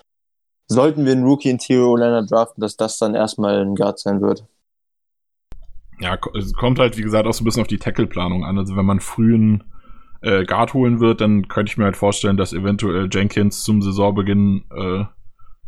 sollten 0.67 1.05
wir 1.05 1.11
einen 1.11 1.25
Rookie 1.25 1.49
Interior 1.49 1.99
Liner 1.99 2.25
draften, 2.25 2.61
dass 2.61 2.77
das 2.77 2.97
dann 2.97 3.13
erstmal 3.13 3.61
ein 3.61 3.75
Guard 3.75 3.99
sein 3.99 4.21
wird. 4.21 4.45
Ja, 5.99 6.17
es 6.35 6.53
kommt 6.53 6.79
halt, 6.79 6.97
wie 6.97 7.03
gesagt, 7.03 7.27
auch 7.27 7.33
so 7.33 7.43
ein 7.43 7.45
bisschen 7.45 7.61
auf 7.61 7.67
die 7.67 7.77
Tackle-Planung 7.77 8.43
an. 8.43 8.57
Also 8.57 8.75
wenn 8.75 8.85
man 8.85 9.01
frühen 9.01 9.63
äh, 10.21 10.45
Guard 10.45 10.73
holen 10.73 10.99
wird, 10.99 11.21
dann 11.21 11.47
könnte 11.47 11.71
ich 11.71 11.77
mir 11.77 11.83
halt 11.83 11.97
vorstellen, 11.97 12.37
dass 12.37 12.53
eventuell 12.53 13.07
Jenkins 13.11 13.63
zum 13.63 13.83
Saisonbeginn 13.83 14.63
äh, 14.71 15.03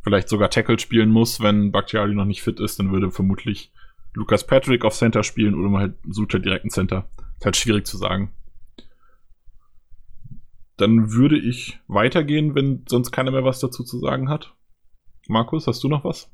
vielleicht 0.04 0.30
sogar 0.30 0.50
Tackle 0.50 0.80
spielen 0.80 1.10
muss, 1.10 1.40
wenn 1.42 1.72
Bakhtiari 1.72 2.14
noch 2.14 2.26
nicht 2.26 2.44
fit 2.44 2.60
ist, 2.60 2.80
dann 2.80 2.92
würde 2.92 3.12
vermutlich 3.12 3.72
Lucas 4.14 4.46
Patrick 4.46 4.86
auf 4.86 4.94
Center 4.94 5.24
spielen 5.24 5.56
oder 5.56 5.70
man 5.70 5.82
halt 5.82 5.96
sucht 6.08 6.34
halt 6.34 6.46
direkt 6.46 6.66
einen 6.66 6.72
Center. 6.72 7.10
Ist 7.38 7.46
halt 7.46 7.58
schwierig 7.58 7.88
zu 7.88 7.98
sagen. 7.98 8.34
Dann 10.78 11.12
würde 11.14 11.38
ich 11.38 11.80
weitergehen, 11.88 12.56
wenn 12.56 12.84
sonst 12.88 13.12
keiner 13.12 13.32
mehr 13.32 13.44
was 13.44 13.60
dazu 13.60 13.84
zu 13.84 14.00
sagen 14.00 14.30
hat. 14.30 14.54
Markus, 15.28 15.68
hast 15.68 15.84
du 15.84 15.88
noch 15.88 16.04
was? 16.04 16.30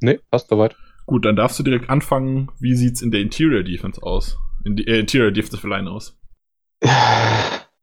Nee, 0.00 0.20
passt 0.30 0.48
soweit. 0.48 0.76
Gut, 1.06 1.24
dann 1.24 1.36
darfst 1.36 1.58
du 1.58 1.62
direkt 1.62 1.90
anfangen. 1.90 2.50
Wie 2.60 2.76
sieht's 2.76 3.02
in 3.02 3.10
der 3.10 3.20
Interior 3.20 3.62
Defense 3.62 4.02
aus? 4.02 4.38
In 4.64 4.76
die 4.76 4.86
äh, 4.86 5.00
Interior 5.00 5.32
Defensive 5.32 5.66
Line 5.66 5.90
aus? 5.90 6.18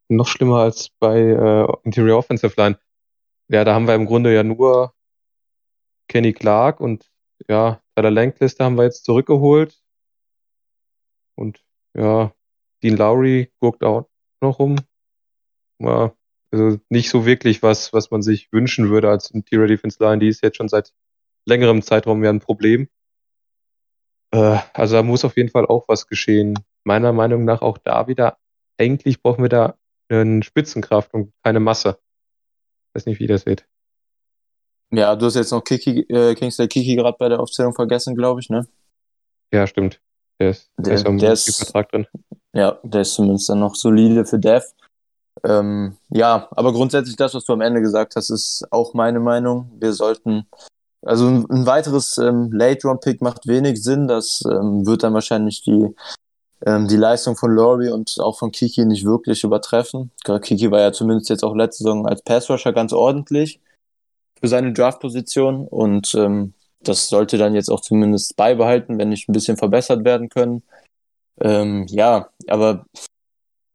Noch 0.08 0.28
schlimmer 0.28 0.60
als 0.60 0.92
bei 1.00 1.20
äh, 1.20 1.68
Interior 1.84 2.20
Offensive 2.20 2.54
Line 2.56 2.78
ja, 3.48 3.64
da 3.64 3.74
haben 3.74 3.88
wir 3.88 3.96
im 3.96 4.06
Grunde 4.06 4.34
ja 4.34 4.44
nur 4.44 4.94
Kenny 6.08 6.34
Clark 6.34 6.80
und 6.80 7.12
ja, 7.48 7.82
bei 7.96 8.02
der 8.02 8.12
Langliste 8.12 8.64
haben 8.64 8.78
wir 8.78 8.84
jetzt 8.84 9.06
zurückgeholt. 9.06 9.82
Und 11.36 11.64
ja, 11.94 12.34
Dean 12.82 12.98
Lowry 12.98 13.52
guckt 13.60 13.84
auch 13.84 14.10
noch 14.42 14.60
rum. 14.60 14.78
Ja, 15.80 16.14
also 16.52 16.80
nicht 16.90 17.10
so 17.10 17.26
wirklich 17.26 17.62
was, 17.62 17.94
was 17.94 18.12
man 18.12 18.22
sich 18.22 18.52
wünschen 18.52 18.90
würde 18.90 19.10
als 19.10 19.32
Interior 19.32 19.68
Defense 19.68 20.02
Line. 20.02 20.20
Die 20.20 20.30
ist 20.30 20.42
jetzt 20.42 20.58
schon 20.58 20.70
seit 20.70 20.94
längerem 21.46 21.82
Zeitraum 21.82 22.24
ja 22.24 22.30
ein 22.30 22.40
Problem. 22.40 22.88
Äh, 24.32 24.60
also 24.74 24.96
da 24.96 25.04
muss 25.04 25.26
auf 25.26 25.38
jeden 25.38 25.50
Fall 25.50 25.66
auch 25.66 25.88
was 25.88 26.08
geschehen. 26.08 26.60
Meiner 26.84 27.14
Meinung 27.14 27.46
nach 27.46 27.62
auch 27.62 27.78
da 27.78 28.08
wieder. 28.08 28.38
Eigentlich 28.78 29.22
brauchen 29.22 29.44
wir 29.44 29.50
da 29.50 29.78
eine 30.10 30.44
Spitzenkraft 30.44 31.14
und 31.14 31.34
keine 31.44 31.60
Masse 31.60 32.00
weiß 32.96 33.06
nicht, 33.06 33.20
wie 33.20 33.28
das 33.28 33.46
wird. 33.46 33.66
Ja, 34.92 35.16
du 35.16 35.26
hast 35.26 35.36
jetzt 35.36 35.52
noch 35.52 35.64
Kiki, 35.64 36.02
äh, 36.10 36.36
Kingsley 36.36 36.68
Kiki 36.68 36.96
gerade 36.96 37.18
bei 37.20 37.30
der 37.30 37.40
Aufzählung 37.40 37.74
vergessen, 37.74 38.16
glaube 38.16 38.40
ich, 38.40 38.50
ne? 38.50 38.68
Ja, 39.52 39.68
stimmt. 39.68 40.00
Der 40.40 40.52
ist, 40.52 40.70
der, 40.78 40.84
der 40.84 40.96
ist 40.96 41.22
der 41.22 41.34
ist, 41.34 41.58
Vertrag 41.58 41.90
drin. 41.90 42.08
Ja, 42.54 42.80
der 42.84 43.02
ist 43.02 43.14
zumindest 43.14 43.50
dann 43.50 43.60
noch 43.60 43.76
solide 43.76 44.26
für 44.26 44.40
Dev. 44.40 44.66
Ähm, 45.44 45.98
ja, 46.10 46.48
aber 46.52 46.74
grundsätzlich 46.74 47.16
das, 47.16 47.34
was 47.34 47.46
du 47.46 47.54
am 47.54 47.62
Ende 47.62 47.82
gesagt 47.82 48.16
hast, 48.16 48.30
ist 48.30 48.66
auch 48.72 48.94
meine 48.94 49.20
Meinung. 49.20 49.72
Wir 49.80 49.94
sollten, 49.94 50.48
also 51.02 51.28
ein, 51.28 51.46
ein 51.50 51.66
weiteres 51.66 52.18
ähm, 52.18 52.52
Late-Round-Pick 52.52 53.22
macht 53.22 53.48
wenig 53.48 53.82
Sinn. 53.84 54.08
Das 54.08 54.42
ähm, 54.46 54.86
wird 54.86 55.04
dann 55.04 55.14
wahrscheinlich 55.14 55.64
die 55.64 55.94
ähm, 56.66 56.88
die 56.88 56.98
Leistung 56.98 57.36
von 57.36 57.56
Laurie 57.56 57.90
und 57.90 58.18
auch 58.20 58.38
von 58.38 58.52
Kiki 58.52 58.86
nicht 58.86 59.06
wirklich 59.06 59.44
übertreffen. 59.44 60.12
Kiki 60.42 60.72
war 60.72 60.82
ja 60.82 60.92
zumindest 60.92 61.30
jetzt 61.30 61.44
auch 61.44 61.56
letzte 61.56 61.84
Saison 61.84 62.08
als 62.08 62.22
Passrusher 62.24 62.74
ganz 62.74 62.92
ordentlich 62.92 63.60
für 64.40 64.48
seine 64.48 64.74
Draftposition 64.74 65.68
und 65.68 66.14
ähm, 66.16 66.54
das 66.82 67.08
sollte 67.08 67.38
dann 67.38 67.56
jetzt 67.56 67.70
auch 67.70 67.82
zumindest 67.82 68.36
beibehalten, 68.36 68.98
wenn 68.98 69.10
nicht 69.10 69.30
ein 69.30 69.34
bisschen 69.34 69.58
verbessert 69.58 70.04
werden 70.04 70.30
können. 70.30 70.64
Ähm, 71.40 71.86
ja, 71.90 72.30
aber 72.48 72.86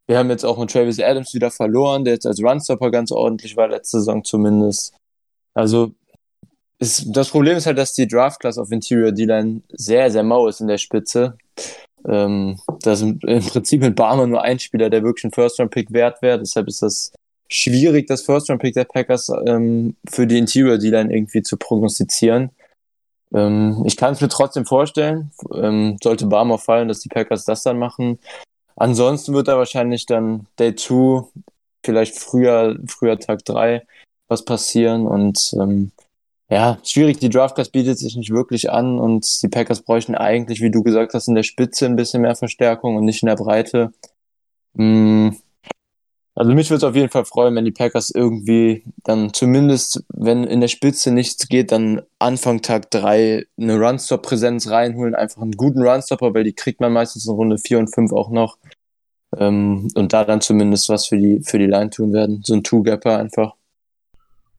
wir 0.07 0.17
haben 0.17 0.29
jetzt 0.29 0.45
auch 0.45 0.57
mit 0.57 0.71
Travis 0.71 0.99
Adams 0.99 1.33
wieder 1.33 1.51
verloren, 1.51 2.03
der 2.03 2.13
jetzt 2.13 2.25
als 2.25 2.41
Runstopper 2.41 2.91
ganz 2.91 3.11
ordentlich 3.11 3.55
war, 3.55 3.67
letzte 3.67 3.99
Saison 3.99 4.23
zumindest. 4.23 4.93
Also 5.53 5.93
ist, 6.79 7.05
das 7.15 7.29
Problem 7.29 7.57
ist 7.57 7.65
halt, 7.65 7.77
dass 7.77 7.93
die 7.93 8.07
Draft-Class 8.07 8.57
auf 8.57 8.71
Interior 8.71 9.11
D-Line 9.11 9.61
sehr, 9.69 10.09
sehr 10.09 10.23
mau 10.23 10.47
ist 10.47 10.61
in 10.61 10.67
der 10.67 10.79
Spitze. 10.79 11.37
Ähm, 12.07 12.59
da 12.81 12.93
ist 12.93 13.01
im 13.01 13.19
Prinzip 13.19 13.81
mit 13.81 13.95
Barmer 13.95 14.27
nur 14.27 14.41
ein 14.41 14.59
Spieler, 14.59 14.89
der 14.89 15.03
wirklich 15.03 15.25
ein 15.25 15.31
First-Round-Pick 15.31 15.91
wert 15.91 16.21
wäre. 16.21 16.39
Deshalb 16.39 16.67
ist 16.67 16.81
das 16.81 17.11
schwierig, 17.49 18.07
das 18.07 18.23
First-Round-Pick 18.23 18.73
der 18.73 18.85
Packers 18.85 19.31
ähm, 19.45 19.95
für 20.09 20.25
die 20.25 20.37
Interior-D-Line 20.37 21.13
irgendwie 21.13 21.43
zu 21.43 21.57
prognostizieren. 21.57 22.51
Ähm, 23.33 23.83
ich 23.85 23.97
kann 23.97 24.13
es 24.13 24.21
mir 24.21 24.29
trotzdem 24.29 24.65
vorstellen, 24.65 25.31
ähm, 25.53 25.97
sollte 26.01 26.25
Barmer 26.25 26.57
fallen, 26.57 26.87
dass 26.87 26.99
die 26.99 27.09
Packers 27.09 27.45
das 27.45 27.63
dann 27.63 27.77
machen. 27.79 28.19
Ansonsten 28.75 29.33
wird 29.33 29.47
er 29.47 29.57
wahrscheinlich 29.57 30.05
dann 30.05 30.47
Day 30.57 30.75
2, 30.75 31.23
vielleicht 31.83 32.17
früher, 32.17 32.77
früher 32.87 33.19
Tag 33.19 33.45
3, 33.45 33.85
was 34.27 34.45
passieren 34.45 35.05
und 35.05 35.53
ähm, 35.59 35.91
ja, 36.51 36.77
schwierig, 36.83 37.17
die 37.19 37.29
Draftclass 37.29 37.69
bietet 37.69 37.97
sich 37.97 38.17
nicht 38.17 38.29
wirklich 38.29 38.69
an 38.69 38.99
und 38.99 39.41
die 39.41 39.47
Packers 39.47 39.81
bräuchten 39.83 40.15
eigentlich, 40.15 40.61
wie 40.61 40.69
du 40.69 40.83
gesagt 40.83 41.13
hast, 41.13 41.29
in 41.29 41.35
der 41.35 41.43
Spitze 41.43 41.85
ein 41.85 41.95
bisschen 41.95 42.21
mehr 42.21 42.35
Verstärkung 42.35 42.97
und 42.97 43.05
nicht 43.05 43.23
in 43.23 43.27
der 43.27 43.37
Breite. 43.37 43.93
Hm, 44.75 45.37
also 46.35 46.53
mich 46.53 46.69
würde 46.69 46.77
es 46.77 46.83
auf 46.83 46.95
jeden 46.95 47.09
Fall 47.09 47.23
freuen, 47.23 47.55
wenn 47.55 47.65
die 47.65 47.71
Packers 47.71 48.09
irgendwie 48.09 48.83
dann 49.03 49.33
zumindest, 49.33 50.03
wenn 50.09 50.43
in 50.43 50.59
der 50.59 50.67
Spitze 50.67 51.11
nichts 51.11 51.47
geht, 51.47 51.71
dann 51.71 52.01
Anfang 52.19 52.61
Tag 52.61 52.91
drei 52.91 53.45
eine 53.57 53.79
Runstop-Präsenz 53.79 54.69
reinholen, 54.69 55.15
einfach 55.15 55.41
einen 55.41 55.53
guten 55.53 55.81
Runstopper, 55.81 56.33
weil 56.33 56.43
die 56.43 56.53
kriegt 56.53 56.81
man 56.81 56.91
meistens 56.91 57.27
in 57.27 57.33
Runde 57.33 57.59
vier 57.59 57.79
und 57.79 57.93
fünf 57.93 58.11
auch 58.11 58.29
noch. 58.29 58.57
Ähm, 59.37 59.87
und 59.95 60.13
da 60.13 60.25
dann 60.25 60.41
zumindest 60.41 60.89
was 60.89 61.05
für 61.05 61.17
die, 61.17 61.41
für 61.43 61.59
die 61.59 61.67
Line 61.67 61.91
tun 61.91 62.11
werden. 62.11 62.41
So 62.43 62.53
ein 62.55 62.63
Two-Gapper 62.63 63.17
einfach. 63.17 63.55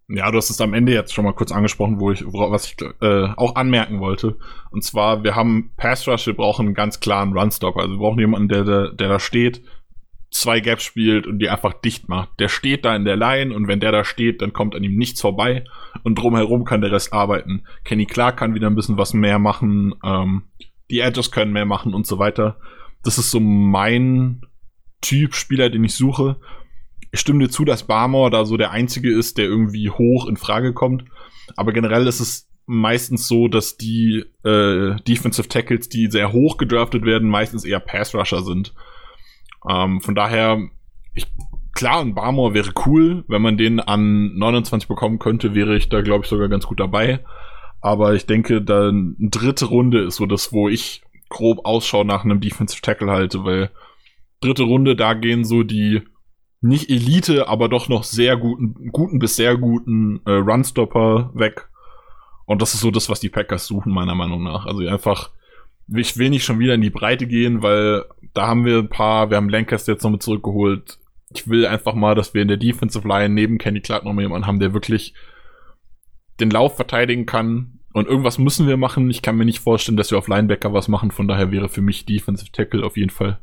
Ja, 0.08 0.30
du 0.30 0.36
hast 0.36 0.50
es 0.50 0.60
am 0.60 0.74
Ende 0.74 0.92
jetzt 0.92 1.14
schon 1.14 1.24
mal 1.24 1.32
kurz 1.32 1.52
angesprochen, 1.52 2.00
wo 2.00 2.10
ich, 2.10 2.24
was 2.26 2.66
ich 2.66 2.76
äh, 3.00 3.28
auch 3.36 3.54
anmerken 3.54 4.00
wollte. 4.00 4.36
Und 4.70 4.84
zwar, 4.84 5.24
wir 5.24 5.36
haben 5.36 5.70
Pass 5.76 6.06
Rush, 6.06 6.26
wir 6.26 6.36
brauchen 6.36 6.66
einen 6.66 6.74
ganz 6.74 7.00
klaren 7.00 7.36
Runstopper. 7.36 7.80
Also 7.80 7.94
wir 7.94 7.98
brauchen 7.98 8.18
jemanden, 8.18 8.48
der, 8.48 8.64
der, 8.64 8.92
der 8.92 9.08
da 9.08 9.18
steht, 9.18 9.62
zwei 10.32 10.60
Gaps 10.60 10.82
spielt 10.82 11.26
und 11.26 11.38
die 11.38 11.48
einfach 11.48 11.74
dicht 11.74 12.08
macht. 12.08 12.30
Der 12.40 12.48
steht 12.48 12.84
da 12.84 12.96
in 12.96 13.04
der 13.04 13.16
Line 13.16 13.54
und 13.54 13.68
wenn 13.68 13.80
der 13.80 13.92
da 13.92 14.04
steht, 14.04 14.42
dann 14.42 14.52
kommt 14.52 14.74
an 14.74 14.82
ihm 14.82 14.96
nichts 14.96 15.20
vorbei 15.20 15.64
und 16.02 16.16
drumherum 16.16 16.64
kann 16.64 16.80
der 16.80 16.90
Rest 16.90 17.12
arbeiten. 17.12 17.64
Kenny 17.84 18.06
Clark 18.06 18.38
kann 18.38 18.54
wieder 18.54 18.68
ein 18.68 18.74
bisschen 18.74 18.98
was 18.98 19.14
mehr 19.14 19.38
machen, 19.38 19.94
ähm, 20.04 20.44
die 20.90 21.00
Edges 21.00 21.30
können 21.30 21.52
mehr 21.52 21.66
machen 21.66 21.94
und 21.94 22.06
so 22.06 22.18
weiter. 22.18 22.58
Das 23.02 23.18
ist 23.18 23.30
so 23.30 23.40
mein 23.40 24.42
Typ 25.00 25.34
Spieler, 25.34 25.70
den 25.70 25.84
ich 25.84 25.94
suche. 25.94 26.36
Ich 27.12 27.20
stimme 27.20 27.44
dir 27.44 27.50
zu, 27.50 27.64
dass 27.64 27.86
Barmore 27.86 28.30
da 28.30 28.44
so 28.44 28.56
der 28.56 28.70
einzige 28.70 29.12
ist, 29.12 29.38
der 29.38 29.44
irgendwie 29.44 29.90
hoch 29.90 30.26
in 30.26 30.36
Frage 30.36 30.72
kommt. 30.72 31.04
Aber 31.56 31.72
generell 31.72 32.06
ist 32.06 32.20
es 32.20 32.48
meistens 32.66 33.28
so, 33.28 33.48
dass 33.48 33.76
die 33.76 34.24
äh, 34.44 34.96
Defensive 35.06 35.48
Tackles, 35.48 35.88
die 35.88 36.10
sehr 36.10 36.32
hoch 36.32 36.56
gedraftet 36.56 37.04
werden, 37.04 37.28
meistens 37.28 37.64
eher 37.64 37.80
Pass 37.80 38.14
Rusher 38.14 38.42
sind. 38.42 38.74
Ähm, 39.68 40.00
von 40.00 40.14
daher, 40.14 40.58
ich, 41.14 41.26
klar, 41.74 42.00
ein 42.00 42.14
Barmore 42.14 42.54
wäre 42.54 42.72
cool. 42.86 43.24
Wenn 43.28 43.42
man 43.42 43.58
den 43.58 43.78
an 43.78 44.34
29 44.34 44.88
bekommen 44.88 45.18
könnte, 45.18 45.54
wäre 45.54 45.76
ich 45.76 45.90
da, 45.90 46.00
glaube 46.00 46.24
ich, 46.24 46.30
sogar 46.30 46.48
ganz 46.48 46.66
gut 46.66 46.80
dabei. 46.80 47.20
Aber 47.82 48.14
ich 48.14 48.26
denke, 48.26 48.62
dann 48.62 49.16
eine 49.18 49.28
dritte 49.28 49.66
Runde 49.66 50.04
ist 50.04 50.16
so 50.16 50.26
das, 50.26 50.52
wo 50.52 50.68
ich 50.68 51.02
grob 51.28 51.64
Ausschau 51.64 52.04
nach 52.04 52.24
einem 52.24 52.40
Defensive 52.40 52.80
Tackle 52.80 53.10
halte, 53.10 53.44
weil 53.44 53.70
dritte 54.40 54.62
Runde, 54.62 54.96
da 54.96 55.14
gehen 55.14 55.44
so 55.44 55.62
die 55.62 56.02
nicht 56.62 56.90
Elite, 56.90 57.48
aber 57.48 57.68
doch 57.68 57.88
noch 57.88 58.04
sehr 58.04 58.36
guten, 58.36 58.90
guten 58.92 59.18
bis 59.18 59.36
sehr 59.36 59.56
guten 59.56 60.20
äh, 60.24 60.32
Runstopper 60.32 61.30
weg. 61.34 61.68
Und 62.46 62.62
das 62.62 62.74
ist 62.74 62.80
so 62.80 62.90
das, 62.90 63.08
was 63.08 63.20
die 63.20 63.28
Packers 63.28 63.66
suchen, 63.66 63.92
meiner 63.92 64.14
Meinung 64.14 64.42
nach. 64.42 64.66
Also 64.66 64.86
einfach 64.86 65.30
ich 65.88 66.16
will 66.16 66.30
nicht 66.30 66.44
schon 66.44 66.58
wieder 66.58 66.74
in 66.74 66.80
die 66.80 66.90
Breite 66.90 67.26
gehen, 67.26 67.62
weil 67.62 68.04
da 68.34 68.46
haben 68.46 68.64
wir 68.64 68.78
ein 68.78 68.88
paar, 68.88 69.30
wir 69.30 69.36
haben 69.36 69.48
Lancaster 69.48 69.92
jetzt 69.92 70.02
noch 70.02 70.10
mit 70.10 70.22
zurückgeholt. 70.22 70.98
Ich 71.34 71.48
will 71.48 71.66
einfach 71.66 71.94
mal, 71.94 72.14
dass 72.14 72.34
wir 72.34 72.42
in 72.42 72.48
der 72.48 72.56
Defensive 72.56 73.06
Line 73.06 73.34
neben 73.34 73.58
Kenny 73.58 73.80
Clark 73.80 74.04
noch 74.04 74.12
mal 74.12 74.22
jemanden 74.22 74.46
haben, 74.46 74.60
der 74.60 74.74
wirklich 74.74 75.14
den 76.40 76.50
Lauf 76.50 76.76
verteidigen 76.76 77.26
kann. 77.26 77.80
Und 77.92 78.08
irgendwas 78.08 78.38
müssen 78.38 78.66
wir 78.66 78.76
machen. 78.76 79.10
Ich 79.10 79.22
kann 79.22 79.36
mir 79.36 79.44
nicht 79.44 79.58
vorstellen, 79.58 79.96
dass 79.96 80.10
wir 80.10 80.18
auf 80.18 80.28
Linebacker 80.28 80.72
was 80.72 80.88
machen. 80.88 81.10
Von 81.10 81.28
daher 81.28 81.50
wäre 81.50 81.68
für 81.68 81.82
mich 81.82 82.06
Defensive 82.06 82.50
Tackle 82.52 82.84
auf 82.84 82.96
jeden 82.96 83.10
Fall 83.10 83.38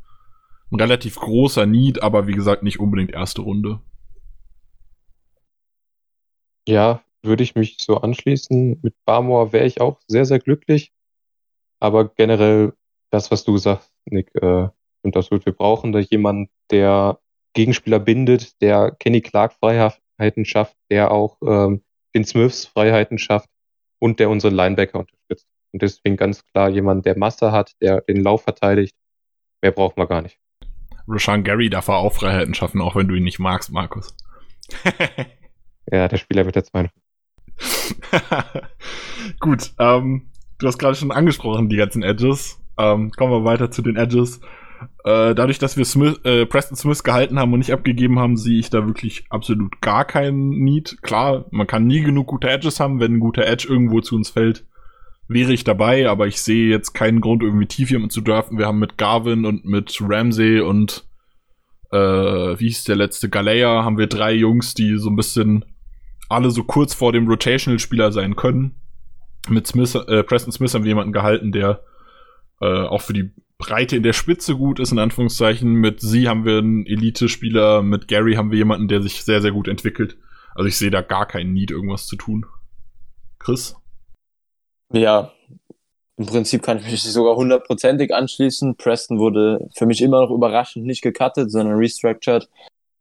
ein 0.72 0.80
relativ 0.80 1.16
großer 1.16 1.66
Need, 1.66 2.04
aber 2.04 2.28
wie 2.28 2.34
gesagt 2.34 2.64
nicht 2.64 2.80
unbedingt 2.80 3.12
erste 3.12 3.42
Runde. 3.42 3.82
Ja, 6.68 7.02
würde 7.24 7.44
ich 7.44 7.56
mich 7.56 7.78
so 7.80 7.98
anschließen. 7.98 8.80
Mit 8.82 8.94
Barmore 9.06 9.52
wäre 9.54 9.66
ich 9.66 9.82
auch 9.82 10.00
sehr, 10.08 10.26
sehr 10.26 10.40
glücklich. 10.40 10.92
Aber 11.80 12.10
generell 12.10 12.74
das, 13.10 13.32
was 13.32 13.44
du 13.44 13.54
gesagt, 13.54 13.90
Nick, 14.06 14.30
äh, 14.36 14.68
und 15.02 15.16
das 15.16 15.32
wird 15.32 15.46
wir 15.46 15.54
brauchen, 15.54 15.92
da 15.92 16.00
jemand, 16.00 16.50
der 16.72 17.20
Gegenspieler 17.54 18.00
bindet, 18.00 18.62
der 18.62 18.92
Kenny 18.92 19.22
Clark 19.22 19.54
Freiheiten 19.54 20.46
schafft, 20.46 20.76
der 20.92 21.12
auch 21.12 21.38
ähm, 21.42 21.82
den 22.14 22.26
Smiths 22.26 22.66
Freiheiten 22.66 23.18
schafft 23.18 23.50
und 24.00 24.20
der 24.20 24.30
unsere 24.30 24.54
Linebacker 24.54 25.00
unterstützt. 25.00 25.48
Und 25.72 25.82
deswegen 25.82 26.18
ganz 26.18 26.44
klar 26.46 26.70
jemand, 26.70 27.06
der 27.06 27.18
Masse 27.18 27.52
hat, 27.52 27.74
der 27.82 28.02
den 28.02 28.24
Lauf 28.24 28.44
verteidigt. 28.44 28.96
Mehr 29.62 29.72
braucht 29.72 29.98
man 29.98 30.08
gar 30.08 30.22
nicht. 30.22 30.40
Rashan 31.10 31.44
Gary 31.44 31.70
darf 31.70 31.88
er 31.88 31.98
auch 31.98 32.14
Freiheiten 32.14 32.54
schaffen, 32.54 32.82
auch 32.82 32.96
wenn 32.96 33.08
du 33.08 33.16
ihn 33.16 33.24
nicht 33.24 33.40
magst, 33.40 33.72
Markus. 33.72 34.16
ja, 35.92 36.08
der 36.08 36.18
Spieler 36.18 36.46
wird 36.46 36.56
jetzt 36.56 36.74
mein. 36.74 36.90
Gut, 39.40 39.74
ähm, 39.80 40.30
du 40.60 40.68
hast 40.68 40.78
gerade 40.78 40.96
schon 40.96 41.12
angesprochen, 41.12 41.70
die 41.70 41.78
ganzen 41.78 42.04
Edges. 42.04 42.62
Ähm, 42.78 43.12
kommen 43.12 43.34
wir 43.34 43.44
weiter 43.44 43.72
zu 43.72 43.82
den 43.82 43.98
Edges. 43.98 44.40
Äh, 45.04 45.36
dadurch, 45.36 45.60
dass 45.60 45.76
wir 45.76 45.84
Smith, 45.84 46.20
äh, 46.24 46.46
Preston 46.46 46.78
Smith 46.78 47.04
gehalten 47.04 47.40
haben 47.40 47.52
und 47.52 47.60
nicht 47.60 47.74
abgegeben 47.74 48.20
haben, 48.20 48.38
sehe 48.38 48.60
ich 48.60 48.70
da 48.70 48.86
wirklich 48.86 49.26
absolut 49.30 49.82
gar 49.82 50.06
keinen 50.06 50.50
Need. 50.50 51.02
Klar, 51.02 51.46
man 51.52 51.68
kann 51.68 51.88
nie 51.88 52.02
genug 52.02 52.28
gute 52.28 52.50
Edges 52.50 52.80
haben. 52.80 53.00
Wenn 53.00 53.16
ein 53.16 53.20
guter 53.20 53.46
Edge 53.46 53.68
irgendwo 53.68 54.00
zu 54.02 54.16
uns 54.16 54.30
fällt, 54.30 54.66
wäre 55.30 55.54
ich 55.54 55.64
dabei, 55.64 56.10
aber 56.10 56.28
ich 56.28 56.42
sehe 56.42 56.70
jetzt 56.70 56.94
keinen 56.94 57.22
Grund, 57.22 57.42
irgendwie 57.42 57.68
tief 57.68 57.90
jemanden 57.90 58.10
zu 58.10 58.22
draften. 58.22 58.58
Wir 58.58 58.66
haben 58.66 58.80
mit 58.80 58.98
Garvin 58.98 59.46
und 59.46 59.64
mit 59.64 59.98
Ramsey 60.02 60.60
und 60.60 61.06
äh, 61.92 61.98
wie 61.98 62.68
hieß 62.68 62.84
der 62.84 62.98
letzte, 62.98 63.30
Galea, 63.30 63.86
haben 63.86 63.98
wir 63.98 64.08
drei 64.08 64.34
Jungs, 64.34 64.74
die 64.74 64.98
so 64.98 65.10
ein 65.10 65.16
bisschen 65.16 65.64
alle 66.28 66.52
so 66.52 66.64
kurz 66.64 66.94
vor 66.94 67.14
dem 67.14 67.28
Rotational-Spieler 67.28 68.12
sein 68.12 68.36
können 68.36 68.76
mit 69.48 69.68
Smith, 69.68 69.96
äh, 69.96 70.24
Preston 70.24 70.52
Smith 70.52 70.74
haben 70.74 70.84
wir 70.84 70.90
jemanden 70.90 71.14
gehalten, 71.14 71.52
der 71.52 71.84
äh, 72.62 72.66
auch 72.66 73.02
für 73.02 73.14
die 73.14 73.32
Breite 73.58 73.96
in 73.96 74.04
der 74.04 74.14
Spitze 74.14 74.56
gut 74.56 74.80
ist, 74.80 74.92
in 74.92 75.00
Anführungszeichen. 75.00 75.74
Mit 75.74 76.02
sie 76.02 76.28
haben 76.28 76.46
wir 76.46 76.60
einen 76.60 76.86
Elite-Spieler, 76.86 77.82
mit 77.84 78.08
Gary 78.08 78.36
haben 78.36 78.52
wir 78.52 78.58
jemanden, 78.58 78.88
der 78.88 79.02
sich 79.02 79.24
sehr, 79.24 79.42
sehr 79.42 79.52
gut 79.52 79.68
entwickelt. 79.68 80.18
Also 80.56 80.68
ich 80.68 80.78
sehe 80.78 80.92
da 80.92 81.02
gar 81.02 81.26
keinen 81.26 81.54
Need, 81.54 81.72
irgendwas 81.72 82.06
zu 82.06 82.16
tun. 82.16 82.46
Chris? 83.38 83.76
Ja, 84.92 85.32
im 86.18 86.26
Prinzip 86.26 86.64
kann 86.64 86.80
ich 86.80 86.92
mich 86.92 87.02
sogar 87.04 87.36
hundertprozentig 87.36 88.14
anschließen. 88.14 88.76
Preston 88.76 89.20
wurde 89.20 89.70
für 89.74 89.86
mich 89.86 90.02
immer 90.02 90.22
noch 90.22 90.32
überraschend 90.32 90.86
nicht 90.86 91.02
gecuttet, 91.02 91.50
sondern 91.50 91.78
restructured. 91.78 92.50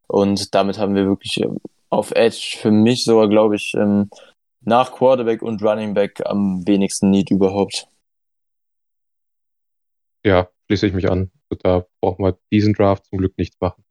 Und 0.06 0.54
damit 0.54 0.78
haben 0.78 0.94
wir 0.94 1.06
wirklich 1.06 1.40
ähm, 1.40 1.58
auf 1.90 2.12
Edge 2.12 2.58
für 2.60 2.70
mich 2.70 3.04
sogar, 3.04 3.28
glaube 3.28 3.56
ich, 3.56 3.74
ähm, 3.74 4.08
nach 4.60 4.92
Quarterback 4.92 5.42
und 5.42 5.62
Running 5.62 5.94
Back 5.94 6.22
am 6.26 6.66
wenigsten 6.66 7.10
Need 7.10 7.30
überhaupt. 7.30 7.88
Ja, 10.24 10.48
schließe 10.66 10.86
ich 10.86 10.92
mich 10.92 11.10
an. 11.10 11.30
Da 11.60 11.86
brauchen 12.00 12.24
wir 12.24 12.38
diesen 12.52 12.74
Draft 12.74 13.06
zum 13.06 13.18
Glück 13.18 13.36
nichts 13.38 13.56
machen. 13.60 13.82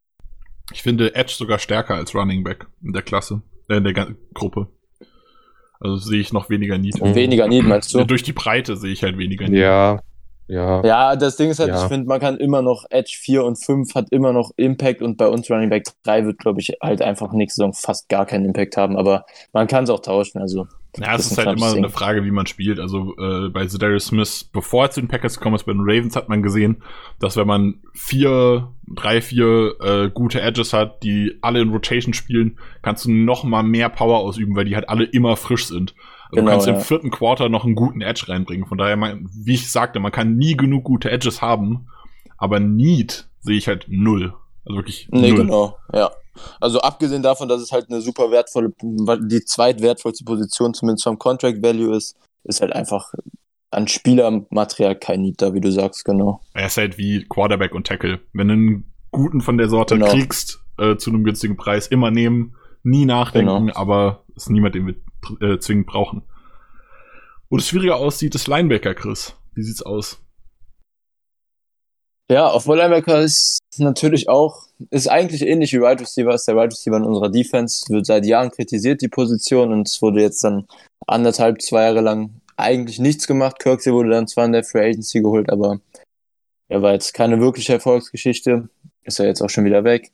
Ich 0.71 0.83
finde 0.83 1.15
Edge 1.15 1.33
sogar 1.33 1.59
stärker 1.59 1.95
als 1.95 2.13
Running 2.13 2.43
Back 2.43 2.67
in 2.81 2.93
der 2.93 3.01
Klasse, 3.01 3.41
äh, 3.69 3.77
in 3.77 3.83
der 3.83 4.15
Gruppe. 4.33 4.67
Also 5.79 5.97
sehe 5.97 6.19
ich 6.19 6.33
noch 6.33 6.49
weniger 6.49 6.77
Need. 6.77 6.99
Weniger 7.01 7.47
Need, 7.47 7.65
meinst 7.65 7.93
du? 7.93 8.03
Durch 8.03 8.23
die 8.23 8.33
Breite 8.33 8.77
sehe 8.77 8.91
ich 8.91 9.03
halt 9.03 9.17
weniger 9.17 9.47
Need. 9.47 9.59
Ja, 9.59 9.99
ja. 10.47 10.83
Ja, 10.85 11.15
das 11.15 11.35
Ding 11.35 11.49
ist 11.49 11.59
halt, 11.59 11.69
ja. 11.69 11.83
ich 11.83 11.87
finde, 11.89 12.07
man 12.07 12.19
kann 12.19 12.37
immer 12.37 12.61
noch 12.61 12.85
Edge 12.89 13.17
4 13.19 13.43
und 13.43 13.57
5 13.57 13.95
hat 13.95 14.07
immer 14.11 14.31
noch 14.31 14.51
Impact 14.55 15.01
und 15.01 15.17
bei 15.17 15.27
uns 15.27 15.49
Running 15.51 15.69
Back 15.69 15.85
3 16.03 16.25
wird, 16.25 16.39
glaube 16.39 16.61
ich, 16.61 16.73
halt 16.81 17.01
einfach 17.01 17.33
nächste 17.33 17.57
Saison 17.57 17.73
fast 17.73 18.07
gar 18.07 18.25
keinen 18.25 18.45
Impact 18.45 18.77
haben, 18.77 18.97
aber 18.97 19.25
man 19.51 19.67
kann 19.67 19.83
es 19.83 19.89
auch 19.89 19.99
tauschen, 19.99 20.39
also. 20.39 20.67
Ja, 20.95 21.15
es 21.15 21.31
ist, 21.31 21.37
halt 21.37 21.57
immer 21.57 21.73
Ding. 21.73 21.83
eine 21.83 21.89
Frage, 21.89 22.23
wie 22.23 22.31
man 22.31 22.47
spielt. 22.47 22.79
Also 22.79 23.15
äh, 23.17 23.49
bei 23.49 23.67
Zedarius 23.67 24.07
Smith, 24.07 24.49
bevor 24.51 24.85
er 24.85 24.91
zu 24.91 25.01
den 25.01 25.07
Packers 25.07 25.37
gekommen 25.37 25.55
ist, 25.55 25.65
bei 25.65 25.73
den 25.73 25.81
Ravens 25.81 26.15
hat 26.15 26.29
man 26.29 26.41
gesehen, 26.41 26.81
dass 27.19 27.37
wenn 27.37 27.47
man 27.47 27.81
vier, 27.93 28.69
drei, 28.87 29.21
vier 29.21 29.75
äh, 29.79 30.09
gute 30.09 30.41
Edges 30.41 30.73
hat, 30.73 31.03
die 31.03 31.37
alle 31.41 31.61
in 31.61 31.69
Rotation 31.69 32.13
spielen, 32.13 32.57
kannst 32.81 33.05
du 33.05 33.11
noch 33.11 33.43
mal 33.43 33.63
mehr 33.63 33.89
Power 33.89 34.19
ausüben, 34.19 34.55
weil 34.55 34.65
die 34.65 34.75
halt 34.75 34.89
alle 34.89 35.03
immer 35.03 35.35
frisch 35.35 35.67
sind. 35.67 35.93
Also 36.29 36.35
genau, 36.37 36.45
du 36.45 36.51
kannst 36.51 36.67
ja. 36.67 36.73
im 36.73 36.81
vierten 36.81 37.11
Quarter 37.11 37.49
noch 37.49 37.63
einen 37.63 37.75
guten 37.75 38.01
Edge 38.01 38.25
reinbringen. 38.27 38.65
Von 38.65 38.77
daher, 38.77 38.97
wie 38.97 39.53
ich 39.53 39.69
sagte, 39.69 39.99
man 39.99 40.11
kann 40.11 40.35
nie 40.35 40.57
genug 40.57 40.83
gute 40.83 41.11
Edges 41.11 41.41
haben, 41.41 41.87
aber 42.37 42.59
Need 42.59 43.27
sehe 43.39 43.57
ich 43.57 43.67
halt 43.67 43.85
null. 43.87 44.33
Also 44.65 44.77
wirklich 44.77 45.07
nee, 45.11 45.29
null. 45.29 45.37
genau, 45.37 45.77
ja. 45.93 46.11
Also 46.59 46.81
abgesehen 46.81 47.23
davon, 47.23 47.47
dass 47.47 47.61
es 47.61 47.71
halt 47.71 47.89
eine 47.89 48.01
super 48.01 48.31
wertvolle, 48.31 48.73
die 48.81 49.43
zweitwertvollste 49.45 50.23
Position 50.23 50.73
zumindest 50.73 51.03
vom 51.03 51.17
Contract 51.17 51.61
Value 51.61 51.95
ist, 51.95 52.15
ist 52.43 52.61
halt 52.61 52.73
einfach 52.73 53.13
an 53.71 53.87
Spielermaterial 53.87 54.95
kein 54.95 55.21
Need 55.21 55.41
da, 55.41 55.53
wie 55.53 55.61
du 55.61 55.71
sagst, 55.71 56.05
genau. 56.05 56.41
Er 56.53 56.67
ist 56.67 56.77
halt 56.77 56.97
wie 56.97 57.25
Quarterback 57.27 57.73
und 57.73 57.87
Tackle. 57.87 58.21
Wenn 58.33 58.47
du 58.47 58.53
einen 58.53 58.93
guten 59.11 59.41
von 59.41 59.57
der 59.57 59.69
Sorte 59.69 59.95
genau. 59.95 60.11
kriegst, 60.11 60.59
äh, 60.77 60.95
zu 60.95 61.09
einem 61.09 61.23
günstigen 61.23 61.57
Preis, 61.57 61.87
immer 61.87 62.11
nehmen, 62.11 62.55
nie 62.83 63.05
nachdenken, 63.05 63.67
genau. 63.67 63.75
aber 63.75 64.23
ist 64.35 64.49
niemand, 64.49 64.75
den 64.75 64.87
wir 64.87 65.47
äh, 65.47 65.59
zwingend 65.59 65.87
brauchen. 65.87 66.23
Wo 67.49 67.57
es 67.57 67.67
schwieriger 67.67 67.97
aussieht, 67.97 68.35
ist 68.35 68.47
Linebacker, 68.47 68.93
Chris. 68.93 69.35
Wie 69.53 69.63
sieht's 69.63 69.81
aus? 69.81 70.21
Ja, 72.29 72.47
auf 72.49 72.65
Linebacker 72.65 73.21
ist 73.21 73.59
natürlich 73.77 74.27
auch, 74.27 74.63
ist 74.89 75.07
eigentlich 75.07 75.43
ähnlich 75.43 75.71
wie 75.71 75.79
Wide 75.79 76.01
Receiver, 76.01 76.33
ist 76.33 76.47
der 76.47 76.55
Wide 76.55 76.71
Receiver 76.71 76.97
in 76.97 77.03
unserer 77.03 77.29
Defense, 77.29 77.85
wird 77.89 78.05
seit 78.05 78.25
Jahren 78.25 78.51
kritisiert, 78.51 79.01
die 79.01 79.07
Position, 79.07 79.71
und 79.71 79.87
es 79.87 80.01
wurde 80.01 80.21
jetzt 80.21 80.43
dann 80.43 80.67
anderthalb, 81.07 81.61
zwei 81.61 81.83
Jahre 81.83 82.01
lang 82.01 82.41
eigentlich 82.57 82.99
nichts 82.99 83.27
gemacht. 83.27 83.59
Kirksey 83.59 83.93
wurde 83.93 84.09
dann 84.09 84.27
zwar 84.27 84.45
in 84.45 84.51
der 84.51 84.63
Free 84.63 84.89
Agency 84.89 85.21
geholt, 85.21 85.49
aber 85.49 85.79
er 86.67 86.81
war 86.81 86.93
jetzt 86.93 87.13
keine 87.13 87.39
wirkliche 87.39 87.73
Erfolgsgeschichte. 87.73 88.67
Ist 89.03 89.19
ja 89.19 89.25
jetzt 89.25 89.41
auch 89.41 89.49
schon 89.49 89.63
wieder 89.63 89.83
weg. 89.85 90.11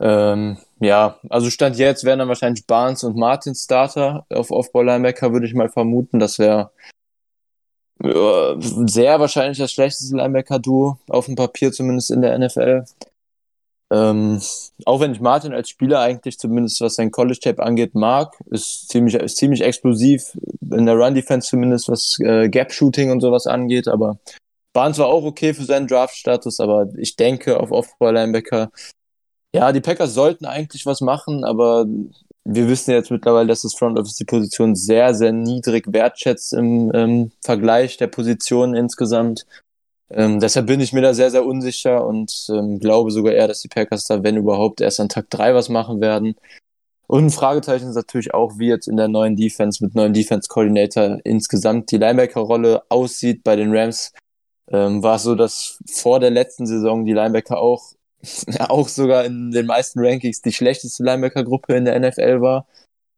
Ähm, 0.00 0.58
ja, 0.80 1.18
also 1.30 1.48
Stand 1.48 1.78
jetzt 1.78 2.04
wären 2.04 2.18
dann 2.18 2.28
wahrscheinlich 2.28 2.66
Barnes 2.66 3.04
und 3.04 3.16
Martin 3.16 3.54
Starter 3.54 4.26
auf 4.28 4.50
Off-Ball-Linebacker, 4.50 5.32
würde 5.32 5.46
ich 5.46 5.54
mal 5.54 5.70
vermuten. 5.70 6.18
Das 6.18 6.38
wäre 6.38 6.72
sehr 8.02 9.20
wahrscheinlich 9.20 9.58
das 9.58 9.72
schlechteste 9.72 10.16
Linebacker-Duo, 10.16 10.98
auf 11.08 11.26
dem 11.26 11.36
Papier 11.36 11.72
zumindest 11.72 12.10
in 12.10 12.22
der 12.22 12.38
NFL. 12.38 12.84
Ähm, 13.92 14.40
auch 14.86 15.00
wenn 15.00 15.12
ich 15.12 15.20
Martin 15.20 15.52
als 15.52 15.68
Spieler 15.68 16.00
eigentlich 16.00 16.38
zumindest 16.38 16.80
was 16.80 16.94
sein 16.94 17.10
College-Tape 17.10 17.62
angeht 17.62 17.94
mag, 17.94 18.34
ist 18.50 18.88
ziemlich, 18.88 19.14
ist 19.14 19.36
ziemlich 19.36 19.60
explosiv, 19.60 20.36
in 20.62 20.86
der 20.86 20.96
Run-Defense 20.96 21.48
zumindest, 21.48 21.88
was 21.88 22.18
äh, 22.20 22.48
Gap-Shooting 22.48 23.10
und 23.10 23.20
sowas 23.20 23.46
angeht, 23.46 23.88
aber 23.88 24.18
Barnes 24.72 24.98
war 24.98 25.08
auch 25.08 25.24
okay 25.24 25.52
für 25.52 25.64
seinen 25.64 25.86
Draft-Status, 25.86 26.58
aber 26.60 26.88
ich 26.96 27.16
denke 27.16 27.60
auf 27.60 27.70
Off-Ball-Linebacker, 27.70 28.70
ja, 29.54 29.72
die 29.72 29.82
Packers 29.82 30.14
sollten 30.14 30.46
eigentlich 30.46 30.86
was 30.86 31.02
machen, 31.02 31.44
aber 31.44 31.84
wir 32.44 32.68
wissen 32.68 32.90
jetzt 32.90 33.10
mittlerweile, 33.10 33.48
dass 33.48 33.62
das 33.62 33.74
Front 33.74 33.98
Office 33.98 34.16
die 34.16 34.24
Position 34.24 34.74
sehr, 34.74 35.14
sehr 35.14 35.32
niedrig 35.32 35.92
wertschätzt 35.92 36.52
im 36.52 36.90
ähm, 36.94 37.32
Vergleich 37.42 37.96
der 37.96 38.08
Positionen 38.08 38.74
insgesamt. 38.74 39.46
Ähm, 40.10 40.40
deshalb 40.40 40.66
bin 40.66 40.80
ich 40.80 40.92
mir 40.92 41.02
da 41.02 41.14
sehr, 41.14 41.30
sehr 41.30 41.46
unsicher 41.46 42.04
und 42.04 42.46
ähm, 42.50 42.80
glaube 42.80 43.10
sogar 43.10 43.32
eher, 43.32 43.48
dass 43.48 43.60
die 43.60 43.68
Packers 43.68 44.04
da, 44.06 44.22
wenn 44.22 44.36
überhaupt, 44.36 44.80
erst 44.80 45.00
an 45.00 45.08
Tag 45.08 45.30
3 45.30 45.54
was 45.54 45.68
machen 45.68 46.00
werden. 46.00 46.34
Und 47.06 47.26
ein 47.26 47.30
Fragezeichen 47.30 47.88
ist 47.88 47.94
natürlich 47.94 48.34
auch, 48.34 48.58
wie 48.58 48.68
jetzt 48.68 48.88
in 48.88 48.96
der 48.96 49.08
neuen 49.08 49.36
Defense 49.36 49.84
mit 49.84 49.94
neuen 49.94 50.12
Defense 50.12 50.48
Coordinator 50.48 51.18
insgesamt 51.24 51.90
die 51.90 51.98
Linebacker-Rolle 51.98 52.82
aussieht. 52.88 53.42
Bei 53.44 53.54
den 53.54 53.74
Rams 53.74 54.12
ähm, 54.70 55.02
war 55.02 55.16
es 55.16 55.22
so, 55.22 55.34
dass 55.34 55.78
vor 55.90 56.20
der 56.20 56.30
letzten 56.30 56.66
Saison 56.66 57.04
die 57.04 57.12
Linebacker 57.12 57.58
auch, 57.58 57.92
auch 58.58 58.88
sogar 58.88 59.24
in 59.24 59.50
den 59.50 59.66
meisten 59.66 60.00
Rankings 60.00 60.42
die 60.42 60.52
schlechteste 60.52 61.02
Linebacker-Gruppe 61.04 61.74
in 61.74 61.84
der 61.84 61.98
NFL 61.98 62.40
war. 62.40 62.66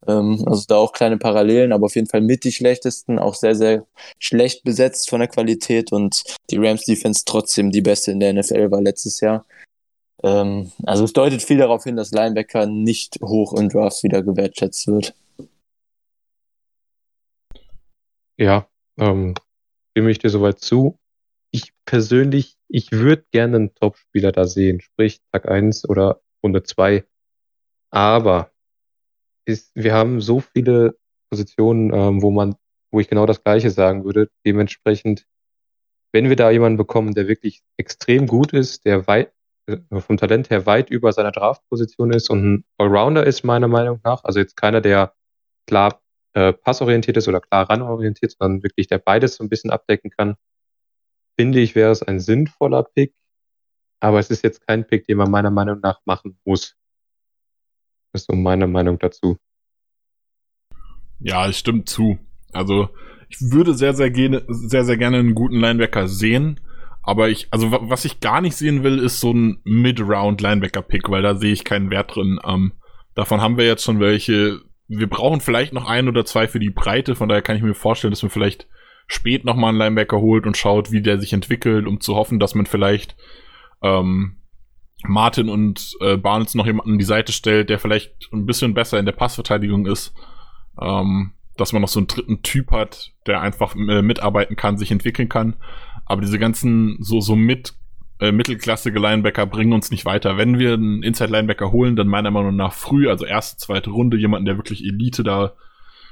Ähm, 0.07 0.43
also 0.47 0.65
da 0.67 0.77
auch 0.77 0.93
kleine 0.93 1.19
Parallelen, 1.19 1.73
aber 1.73 1.87
auf 1.87 1.95
jeden 1.95 2.09
Fall 2.09 2.21
mit 2.21 2.45
die 2.45 2.53
schlechtesten, 2.53 3.19
auch 3.19 3.35
sehr, 3.35 3.55
sehr 3.55 3.87
schlecht 4.19 4.65
besetzt 4.65 5.09
von 5.09 5.21
der 5.21 5.29
Qualität 5.29 5.93
und 5.93 6.23
die 6.51 6.59
Rams 6.59 6.85
Defense 6.85 7.23
trotzdem 7.25 7.71
die 7.71 7.81
beste 7.83 8.13
in 8.13 8.21
der 8.21 8.33
NFL 8.33 8.71
war 8.71 8.83
letztes 8.83 9.21
Jahr. 9.21 9.47
Ähm, 10.23 10.73
also 10.85 11.05
es 11.05 11.13
deutet 11.13 11.43
viel 11.43 11.59
darauf 11.59 11.85
hin, 11.85 11.97
dass 11.97 12.13
Linebacker 12.13 12.67
nicht 12.67 13.19
hoch 13.23 13.55
in 13.55 13.69
Drafts 13.69 14.03
wieder 14.03 14.23
gewertschätzt 14.23 14.87
wird. 14.87 15.15
Ja, 18.37 18.67
ähm, 18.99 19.35
stimme 19.93 20.11
ich 20.11 20.19
dir 20.19 20.31
soweit 20.31 20.59
zu. 20.59 20.99
Ich 21.55 21.73
persönlich, 21.85 22.57
ich 22.67 22.91
würde 22.91 23.27
gerne 23.31 23.55
einen 23.55 23.75
Top-Spieler 23.77 24.33
da 24.33 24.45
sehen, 24.45 24.81
sprich 24.81 25.21
Tag 25.31 25.49
1 25.49 25.89
oder 25.89 26.21
Runde 26.43 26.65
2. 26.65 27.05
Aber 27.91 28.51
ist, 29.45 29.71
wir 29.77 29.95
haben 29.95 30.21
so 30.21 30.41
viele 30.41 30.97
Positionen, 31.31 31.95
ähm, 31.95 32.23
wo 32.23 32.33
man, 32.33 32.57
wo 32.91 32.99
ich 32.99 33.07
genau 33.07 33.25
das 33.25 33.45
Gleiche 33.45 33.71
sagen 33.71 34.05
würde. 34.05 34.31
Dementsprechend, 34.45 35.29
wenn 36.11 36.29
wir 36.29 36.35
da 36.35 36.51
jemanden 36.51 36.77
bekommen, 36.77 37.15
der 37.15 37.29
wirklich 37.29 37.63
extrem 37.77 38.27
gut 38.27 38.53
ist, 38.53 38.85
der 38.85 39.07
weit, 39.07 39.33
äh, 39.67 39.77
vom 40.01 40.17
Talent 40.17 40.51
her 40.51 40.67
weit 40.67 40.91
über 40.91 41.13
seiner 41.13 41.31
Draftposition 41.31 42.13
ist 42.13 42.31
und 42.31 42.45
ein 42.45 42.65
Allrounder 42.79 43.25
ist, 43.25 43.45
meiner 43.45 43.69
Meinung 43.69 44.01
nach, 44.03 44.25
also 44.25 44.41
jetzt 44.41 44.57
keiner, 44.57 44.81
der 44.81 45.15
klar 45.69 46.03
äh, 46.33 46.53
passorientiert 46.53 47.17
ist 47.17 47.29
oder 47.29 47.41
klar 47.41 47.71
ranorientiert, 47.71 48.33
sondern 48.37 48.65
wirklich 48.65 48.89
der 48.89 48.99
beides 48.99 49.37
so 49.37 49.45
ein 49.45 49.49
bisschen 49.49 49.71
abdecken 49.71 50.11
kann, 50.11 50.35
finde 51.39 51.61
ich, 51.61 51.75
wäre 51.75 51.91
es 51.91 52.03
ein 52.03 52.21
sinnvoller 52.21 52.85
Pick. 52.85 53.15
Aber 54.01 54.19
es 54.19 54.31
ist 54.31 54.45
jetzt 54.45 54.67
kein 54.67 54.87
Pick, 54.87 55.07
den 55.07 55.19
man 55.19 55.31
meiner 55.31 55.51
Meinung 55.51 55.81
nach 55.81 56.01
machen 56.05 56.39
muss 56.45 56.77
ist 58.15 58.27
so 58.31 58.37
meine 58.37 58.67
Meinung 58.67 58.99
dazu. 58.99 59.37
Ja, 61.21 61.47
es 61.49 61.59
stimmt 61.59 61.89
zu. 61.89 62.19
Also, 62.53 62.89
ich 63.29 63.39
würde 63.41 63.75
sehr, 63.75 63.95
sehr 63.95 64.11
gerne, 64.11 64.45
sehr, 64.49 64.85
sehr 64.85 64.97
gerne 64.97 65.19
einen 65.19 65.35
guten 65.35 65.57
Linebacker 65.57 66.09
sehen. 66.09 66.61
Aber 67.03 67.29
ich, 67.29 67.49
also 67.51 67.71
was 67.71 68.07
ich 68.07 68.21
gar 68.21 68.41
nicht 68.41 68.57
sehen 68.57 68.83
will, 68.83 68.99
ist 68.99 69.21
so 69.21 69.33
ein 69.33 69.61
Mid-Round-Linebacker-Pick, 69.65 71.11
weil 71.11 71.23
da 71.23 71.35
sehe 71.35 71.53
ich 71.53 71.65
keinen 71.65 71.91
Wert 71.91 72.15
drin. 72.15 72.39
Ähm, 72.45 72.73
davon 73.15 73.43
haben 73.43 73.59
wir 73.59 73.67
jetzt 73.67 73.85
schon 73.85 74.01
welche. 74.01 74.61
Wir 74.87 75.09
brauchen 75.09 75.41
vielleicht 75.41 75.73
noch 75.73 75.89
ein 75.89 76.09
oder 76.09 76.25
zwei 76.25 76.47
für 76.47 76.61
die 76.61 76.71
Breite, 76.71 77.15
von 77.15 77.29
daher 77.29 77.43
kann 77.43 77.57
ich 77.57 77.63
mir 77.63 77.75
vorstellen, 77.75 78.11
dass 78.13 78.23
man 78.23 78.31
vielleicht 78.31 78.69
spät 79.07 79.45
nochmal 79.45 79.71
einen 79.71 79.79
Linebacker 79.79 80.21
holt 80.21 80.47
und 80.47 80.57
schaut, 80.57 80.91
wie 80.93 81.03
der 81.03 81.19
sich 81.19 81.33
entwickelt, 81.33 81.87
um 81.87 82.01
zu 82.01 82.15
hoffen, 82.15 82.39
dass 82.39 82.55
man 82.55 82.67
vielleicht 82.67 83.17
ähm, 83.83 84.37
Martin 85.07 85.49
und 85.49 85.97
äh, 86.01 86.17
Barnes 86.17 86.55
noch 86.55 86.67
jemanden 86.67 86.93
an 86.93 86.99
die 86.99 87.05
Seite 87.05 87.33
stellt, 87.33 87.69
der 87.69 87.79
vielleicht 87.79 88.31
ein 88.33 88.47
bisschen 88.47 88.75
besser 88.75 88.99
in 88.99 89.07
der 89.07 89.13
Passverteidigung 89.13 89.87
ist. 89.87 90.15
Ähm, 90.81 91.33
dass 91.57 91.73
man 91.73 91.83
noch 91.83 91.89
so 91.89 92.01
einen 92.01 92.09
dritten 92.09 92.43
Typ 92.43 92.71
hat, 92.71 93.13
der 93.27 93.41
einfach 93.41 93.77
äh, 93.77 94.03
mitarbeiten 94.03 94.57
kann, 94.57 94.77
sich 94.77 94.91
entwickeln 94.91 95.29
kann. 95.29 95.55
Aber 96.05 96.21
diese 96.21 96.39
ganzen 96.39 96.97
so, 97.01 97.21
so 97.21 97.37
mit 97.37 97.75
äh, 98.21 98.33
mittelklassige 98.33 98.99
Linebacker 98.99 99.47
bringen 99.47 99.73
uns 99.73 99.91
nicht 99.91 100.05
weiter. 100.05 100.37
Wenn 100.37 100.59
wir 100.59 100.75
einen 100.75 101.03
Inside-Linebacker 101.03 101.73
holen, 101.73 101.97
dann 101.97 102.09
meiner 102.09 102.31
Meinung 102.31 102.57
nach 102.57 102.73
früh, 102.73 103.09
also 103.09 103.25
erste, 103.25 103.57
zweite 103.59 103.91
Runde, 103.91 104.17
jemanden, 104.17 104.47
der 104.47 104.57
wirklich 104.57 104.85
Elite 104.85 105.23
da 105.23 105.55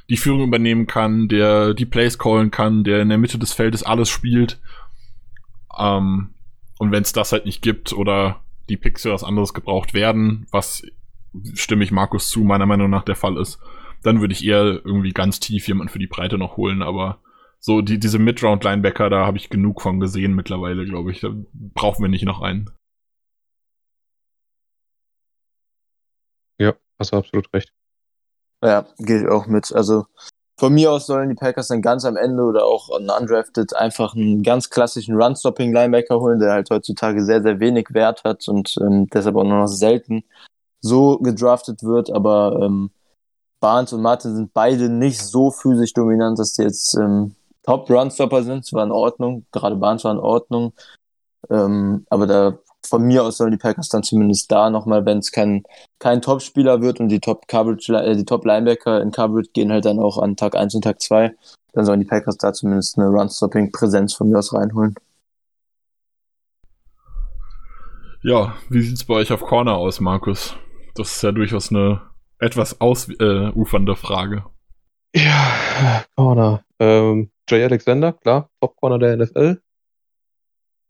die 0.08 0.16
Führung 0.16 0.42
übernehmen 0.42 0.86
kann, 0.86 1.28
der 1.28 1.74
die 1.74 1.86
Plays 1.86 2.18
callen 2.18 2.50
kann, 2.50 2.84
der 2.84 3.00
in 3.00 3.08
der 3.08 3.18
Mitte 3.18 3.38
des 3.38 3.52
Feldes 3.52 3.82
alles 3.82 4.08
spielt. 4.08 4.60
Ähm, 5.78 6.34
und 6.78 6.90
wenn 6.90 7.02
es 7.02 7.12
das 7.12 7.32
halt 7.32 7.46
nicht 7.46 7.62
gibt 7.62 7.92
oder 7.92 8.42
die 8.68 8.76
Picks 8.76 9.02
für 9.02 9.12
was 9.12 9.24
anderes 9.24 9.54
gebraucht 9.54 9.94
werden, 9.94 10.46
was 10.50 10.82
stimme 11.54 11.84
ich 11.84 11.92
Markus 11.92 12.28
zu, 12.28 12.40
meiner 12.40 12.66
Meinung 12.66 12.90
nach 12.90 13.04
der 13.04 13.16
Fall 13.16 13.36
ist, 13.36 13.58
dann 14.02 14.20
würde 14.20 14.34
ich 14.34 14.44
eher 14.44 14.80
irgendwie 14.84 15.12
ganz 15.12 15.40
tief 15.40 15.68
jemanden 15.68 15.92
für 15.92 15.98
die 15.98 16.06
Breite 16.06 16.38
noch 16.38 16.56
holen, 16.56 16.82
aber 16.82 17.20
so 17.60 17.80
die, 17.80 17.98
diese 18.00 18.18
Mid-Round-Linebacker, 18.18 19.08
da 19.08 19.24
habe 19.24 19.38
ich 19.38 19.48
genug 19.48 19.82
von 19.82 20.00
gesehen 20.00 20.34
mittlerweile, 20.34 20.84
glaube 20.84 21.12
ich. 21.12 21.20
Da 21.20 21.30
brauchen 21.52 22.02
wir 22.02 22.08
nicht 22.08 22.24
noch 22.24 22.42
einen. 22.42 22.70
Ja, 26.58 26.74
hast 26.98 27.12
du 27.12 27.16
absolut 27.18 27.52
recht. 27.54 27.72
Ja, 28.62 28.86
gehe 28.98 29.22
ich 29.22 29.28
auch 29.28 29.46
mit. 29.46 29.72
Also 29.72 30.06
von 30.58 30.72
mir 30.74 30.92
aus 30.92 31.06
sollen 31.06 31.30
die 31.30 31.34
Packers 31.34 31.68
dann 31.68 31.82
ganz 31.82 32.04
am 32.04 32.16
Ende 32.16 32.44
oder 32.44 32.64
auch 32.64 32.88
undrafted 32.88 33.74
einfach 33.74 34.14
einen 34.14 34.42
ganz 34.44 34.70
klassischen 34.70 35.20
Run-Stopping-Linebacker 35.20 36.20
holen, 36.20 36.38
der 36.38 36.52
halt 36.52 36.70
heutzutage 36.70 37.24
sehr, 37.24 37.42
sehr 37.42 37.58
wenig 37.58 37.88
Wert 37.90 38.22
hat 38.22 38.46
und 38.46 38.76
ähm, 38.80 39.08
deshalb 39.12 39.34
auch 39.36 39.44
nur 39.44 39.58
noch 39.58 39.66
selten 39.66 40.22
so 40.80 41.18
gedraftet 41.18 41.82
wird. 41.82 42.10
Aber 42.10 42.60
ähm, 42.62 42.90
Barnes 43.58 43.92
und 43.92 44.02
Martin 44.02 44.36
sind 44.36 44.52
beide 44.52 44.88
nicht 44.88 45.20
so 45.20 45.50
physisch 45.50 45.94
dominant, 45.94 46.38
dass 46.38 46.54
die 46.54 46.62
jetzt 46.62 46.94
ähm, 46.94 47.34
Top-Run-Stopper 47.64 48.44
sind. 48.44 48.64
Es 48.64 48.72
war 48.72 48.84
in 48.84 48.92
Ordnung, 48.92 49.46
gerade 49.50 49.76
Barnes 49.76 50.04
war 50.04 50.12
in 50.12 50.18
Ordnung. 50.18 50.74
Ähm, 51.50 52.06
aber 52.08 52.26
da 52.28 52.58
von 52.92 53.04
mir 53.04 53.24
aus 53.24 53.38
sollen 53.38 53.52
die 53.52 53.56
Packers 53.56 53.88
dann 53.88 54.02
zumindest 54.02 54.52
da 54.52 54.68
nochmal, 54.68 55.06
wenn 55.06 55.16
es 55.16 55.32
kein, 55.32 55.62
kein 55.98 56.20
Top-Spieler 56.20 56.82
wird 56.82 57.00
und 57.00 57.08
die 57.08 57.20
Top-Coverage, 57.20 57.94
äh, 57.94 58.14
die 58.14 58.26
Top-Linebacker 58.26 59.00
in 59.00 59.10
Coverage 59.10 59.48
gehen 59.54 59.72
halt 59.72 59.86
dann 59.86 59.98
auch 59.98 60.18
an 60.18 60.36
Tag 60.36 60.54
1 60.54 60.74
und 60.74 60.82
Tag 60.84 61.00
2, 61.00 61.34
dann 61.72 61.86
sollen 61.86 62.00
die 62.00 62.06
Packers 62.06 62.36
da 62.36 62.52
zumindest 62.52 62.98
eine 62.98 63.08
Run-Stopping-Präsenz 63.08 64.12
von 64.12 64.28
mir 64.28 64.38
aus 64.40 64.52
reinholen. 64.52 64.94
Ja, 68.22 68.56
wie 68.68 68.82
sieht's 68.82 69.06
bei 69.06 69.14
euch 69.14 69.32
auf 69.32 69.40
Corner 69.40 69.78
aus, 69.78 69.98
Markus? 69.98 70.54
Das 70.94 71.16
ist 71.16 71.22
ja 71.22 71.32
durchaus 71.32 71.70
eine 71.70 72.02
etwas 72.40 72.78
ausufernde 72.78 73.92
äh, 73.92 73.96
Frage. 73.96 74.44
Ja, 75.16 76.04
Corner. 76.14 76.62
Ähm, 76.78 77.30
Jay 77.48 77.64
Alexander, 77.64 78.12
klar, 78.12 78.50
Top-Corner 78.60 78.98
der 78.98 79.16
NFL. 79.16 79.62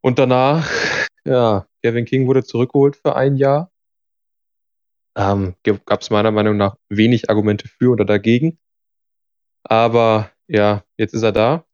Und 0.01 0.19
danach, 0.19 0.69
ja, 1.25 1.67
Kevin 1.83 2.05
King 2.05 2.27
wurde 2.27 2.45
zurückgeholt 2.45 2.97
für 2.97 3.17
ein 3.17 3.37
Jahr. 3.37 3.71
Ähm, 5.17 5.55
Gab 5.63 6.01
es 6.01 6.11
meiner 6.11 6.31
Meinung 6.31 6.57
nach 6.57 6.77
wenig 6.89 7.29
Argumente 7.31 7.69
für 7.69 7.91
oder 7.91 8.05
dagegen. 8.05 8.59
Aber 9.65 10.31
ja, 10.49 10.85
jetzt 10.97 11.15
ist 11.15 11.23
er 11.23 11.33
da. 11.33 11.65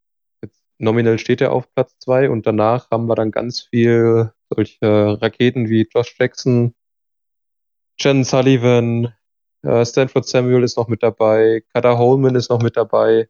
Jetzt 0.41 0.63
nominell 0.77 1.19
steht 1.19 1.41
er 1.41 1.51
auf 1.51 1.73
Platz 1.73 1.97
zwei 1.99 2.29
und 2.29 2.45
danach 2.45 2.89
haben 2.91 3.07
wir 3.07 3.15
dann 3.15 3.31
ganz 3.31 3.61
viel 3.61 4.31
solche 4.49 5.21
Raketen 5.21 5.69
wie 5.69 5.87
Josh 5.93 6.15
Jackson, 6.19 6.73
Jen 7.97 8.23
Sullivan, 8.23 9.13
äh, 9.63 9.85
Stanford 9.85 10.27
Samuel 10.27 10.63
ist 10.63 10.77
noch 10.77 10.87
mit 10.87 11.03
dabei, 11.03 11.63
Kada 11.73 11.97
Holman 11.97 12.35
ist 12.35 12.49
noch 12.49 12.61
mit 12.61 12.77
dabei. 12.77 13.29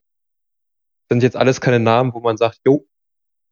Sind 1.10 1.24
jetzt 1.24 1.36
alles 1.36 1.60
keine 1.60 1.80
Namen, 1.80 2.14
wo 2.14 2.20
man 2.20 2.38
sagt, 2.38 2.60
jo, 2.66 2.88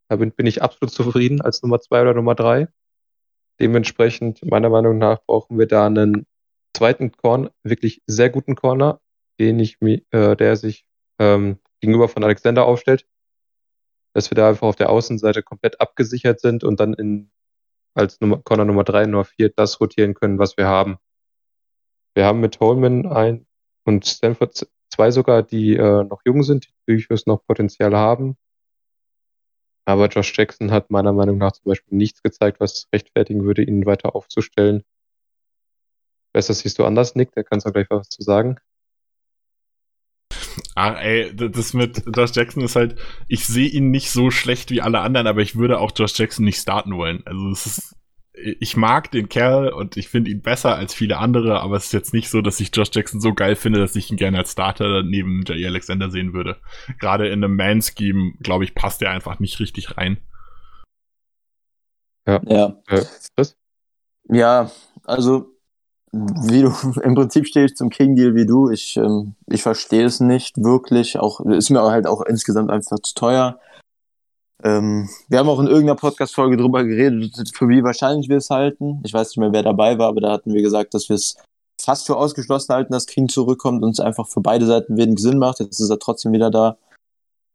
Da 0.10 0.16
bin, 0.16 0.34
ich 0.46 0.62
absolut 0.62 0.94
zufrieden 0.94 1.42
als 1.42 1.62
Nummer 1.62 1.80
zwei 1.80 2.02
oder 2.02 2.14
Nummer 2.14 2.36
drei. 2.36 2.68
Dementsprechend, 3.60 4.44
meiner 4.46 4.70
Meinung 4.70 4.98
nach, 4.98 5.20
brauchen 5.26 5.58
wir 5.58 5.68
da 5.68 5.86
einen 5.86 6.26
zweiten 6.74 7.12
Corner, 7.12 7.52
wirklich 7.64 8.02
sehr 8.06 8.30
guten 8.30 8.56
Corner, 8.56 9.02
den 9.40 9.60
ich 9.60 9.82
äh, 9.82 10.36
der 10.36 10.56
sich 10.56 10.86
ähm, 11.20 11.60
gegenüber 11.80 12.08
von 12.08 12.24
Alexander 12.24 12.66
aufstellt. 12.66 13.06
Dass 14.14 14.32
wir 14.32 14.36
da 14.36 14.50
einfach 14.50 14.68
auf 14.68 14.76
der 14.76 14.90
Außenseite 14.90 15.44
komplett 15.44 15.82
abgesichert 15.82 16.40
sind 16.40 16.64
und 16.64 16.80
dann 16.80 16.94
in, 16.94 17.32
als 17.94 18.22
Nummer, 18.22 18.38
Corner 18.38 18.66
Nummer 18.66 18.84
drei, 18.84 19.06
Nummer 19.06 19.26
vier 19.26 19.50
das 19.50 19.82
rotieren 19.82 20.14
können, 20.14 20.40
was 20.40 20.56
wir 20.58 20.68
haben. 20.68 20.98
Wir 22.14 22.26
haben 22.26 22.40
mit 22.40 22.60
Holman 22.60 23.06
ein 23.08 23.46
und 23.86 24.06
Stanford 24.06 24.68
zwei 24.90 25.12
sogar, 25.12 25.44
die 25.44 25.76
äh, 25.76 26.04
noch 26.04 26.22
jung 26.26 26.44
sind, 26.44 26.66
die 26.66 26.94
durchaus 26.94 27.26
noch 27.26 27.46
Potenzial 27.46 27.96
haben. 27.96 28.38
Aber 29.88 30.10
Josh 30.10 30.38
Jackson 30.38 30.72
hat 30.72 30.92
meiner 30.92 31.14
Meinung 31.14 31.38
nach 31.38 31.54
zum 31.54 31.64
Beispiel 31.64 31.98
nichts 31.98 32.22
gezeigt, 32.22 32.60
was 32.60 32.90
rechtfertigen 32.92 33.46
würde, 33.46 33.64
ihn 33.64 33.86
weiter 33.86 34.16
aufzustellen. 34.16 34.84
Besser 36.34 36.54
siehst 36.54 36.78
du 36.78 36.84
anders, 36.84 37.16
Nick, 37.16 37.32
da 37.32 37.42
kannst 37.42 37.66
du 37.66 37.72
gleich 37.72 37.88
was 37.90 38.10
zu 38.10 38.22
sagen. 38.22 38.58
Ach, 40.76 41.00
ey, 41.00 41.34
das 41.34 41.74
mit 41.74 42.04
Josh 42.14 42.36
Jackson 42.36 42.64
ist 42.64 42.76
halt, 42.76 43.00
ich 43.30 43.48
sehe 43.48 43.70
ihn 43.70 43.90
nicht 43.90 44.12
so 44.12 44.30
schlecht 44.30 44.72
wie 44.72 44.82
alle 44.82 45.00
anderen, 45.00 45.26
aber 45.26 45.42
ich 45.42 45.56
würde 45.56 45.80
auch 45.80 45.94
Josh 45.96 46.20
Jackson 46.20 46.44
nicht 46.44 46.60
starten 46.60 46.98
wollen. 46.98 47.26
Also 47.26 47.50
es 47.50 47.66
ist, 47.66 47.96
ich 48.60 48.78
mag 48.78 49.12
den 49.12 49.30
Kerl 49.30 49.70
und 49.70 49.98
ich 49.98 50.10
finde 50.10 50.32
ihn 50.32 50.42
besser 50.42 50.76
als 50.76 50.94
viele 50.94 51.18
andere, 51.18 51.62
aber 51.62 51.76
es 51.78 51.86
ist 51.86 51.94
jetzt 51.94 52.14
nicht 52.14 52.30
so, 52.30 52.42
dass 52.42 52.60
ich 52.60 52.76
Josh 52.76 52.90
Jackson 52.92 53.20
so 53.20 53.34
geil 53.34 53.56
finde, 53.56 53.80
dass 53.80 53.96
ich 53.96 54.12
ihn 54.12 54.18
gerne 54.18 54.38
als 54.38 54.52
Starter 54.52 55.04
neben 55.04 55.44
Jay 55.46 55.66
Alexander 55.66 56.12
sehen 56.12 56.34
würde. 56.34 56.58
Gerade 57.00 57.28
in 57.28 57.44
einem 57.44 57.56
Man-Scheme, 57.56 58.34
glaube 58.42 58.64
ich, 58.64 58.76
passt 58.76 59.02
er 59.02 59.12
einfach 59.12 59.40
nicht 59.40 59.60
richtig 59.60 59.98
rein. 59.98 60.18
Ja. 62.28 62.42
Ja. 62.46 62.76
Äh, 62.88 63.06
ja, 64.30 64.70
also 65.06 65.58
wie 66.12 66.62
du 66.62 66.72
im 67.02 67.16
Prinzip 67.16 67.48
stehe 67.48 67.66
ich 67.66 67.76
zum 67.76 67.90
King 67.90 68.16
Deal 68.16 68.36
wie 68.36 68.46
du. 68.46 68.70
Ich, 68.70 68.98
ähm, 68.98 69.36
ich 69.48 69.64
verstehe 69.64 70.06
es 70.06 70.20
nicht 70.20 70.58
wirklich. 70.58 71.20
Auch 71.20 71.40
ist 71.42 71.70
mir 71.70 71.82
halt 71.82 72.08
auch 72.08 72.22
insgesamt 72.22 72.70
einfach 72.70 73.00
zu 73.00 73.16
teuer. 73.16 73.60
Ähm, 74.64 75.10
wir 75.28 75.40
haben 75.40 75.50
auch 75.50 75.60
in 75.60 75.68
irgendeiner 75.68 75.96
Podcast-Folge 75.96 76.58
drüber 76.58 76.84
geredet, 76.84 77.52
für 77.54 77.70
wie 77.70 77.84
wahrscheinlich 77.84 78.28
wir 78.30 78.38
es 78.38 78.50
halten. 78.50 79.02
Ich 79.04 79.14
weiß 79.14 79.30
nicht 79.30 79.38
mehr, 79.38 79.54
wer 79.54 79.64
dabei 79.64 79.98
war, 79.98 80.08
aber 80.08 80.22
da 80.22 80.32
hatten 80.32 80.54
wir 80.54 80.62
gesagt, 80.62 80.94
dass 80.94 81.10
wir 81.10 81.16
es 81.16 81.38
fast 81.80 82.08
für 82.08 82.18
ausgeschlossen 82.18 82.74
halten, 82.74 82.94
dass 82.94 83.06
King 83.06 83.30
zurückkommt 83.30 83.84
und 83.84 83.92
es 83.92 84.00
einfach 84.00 84.28
für 84.28 84.42
beide 84.42 84.66
Seiten 84.66 84.98
wenig 84.98 85.20
Sinn 85.20 85.38
macht. 85.38 85.60
Jetzt 85.60 85.80
ist 85.80 85.90
er 85.90 86.00
trotzdem 86.00 86.34
wieder 86.34 86.50
da. 86.50 86.78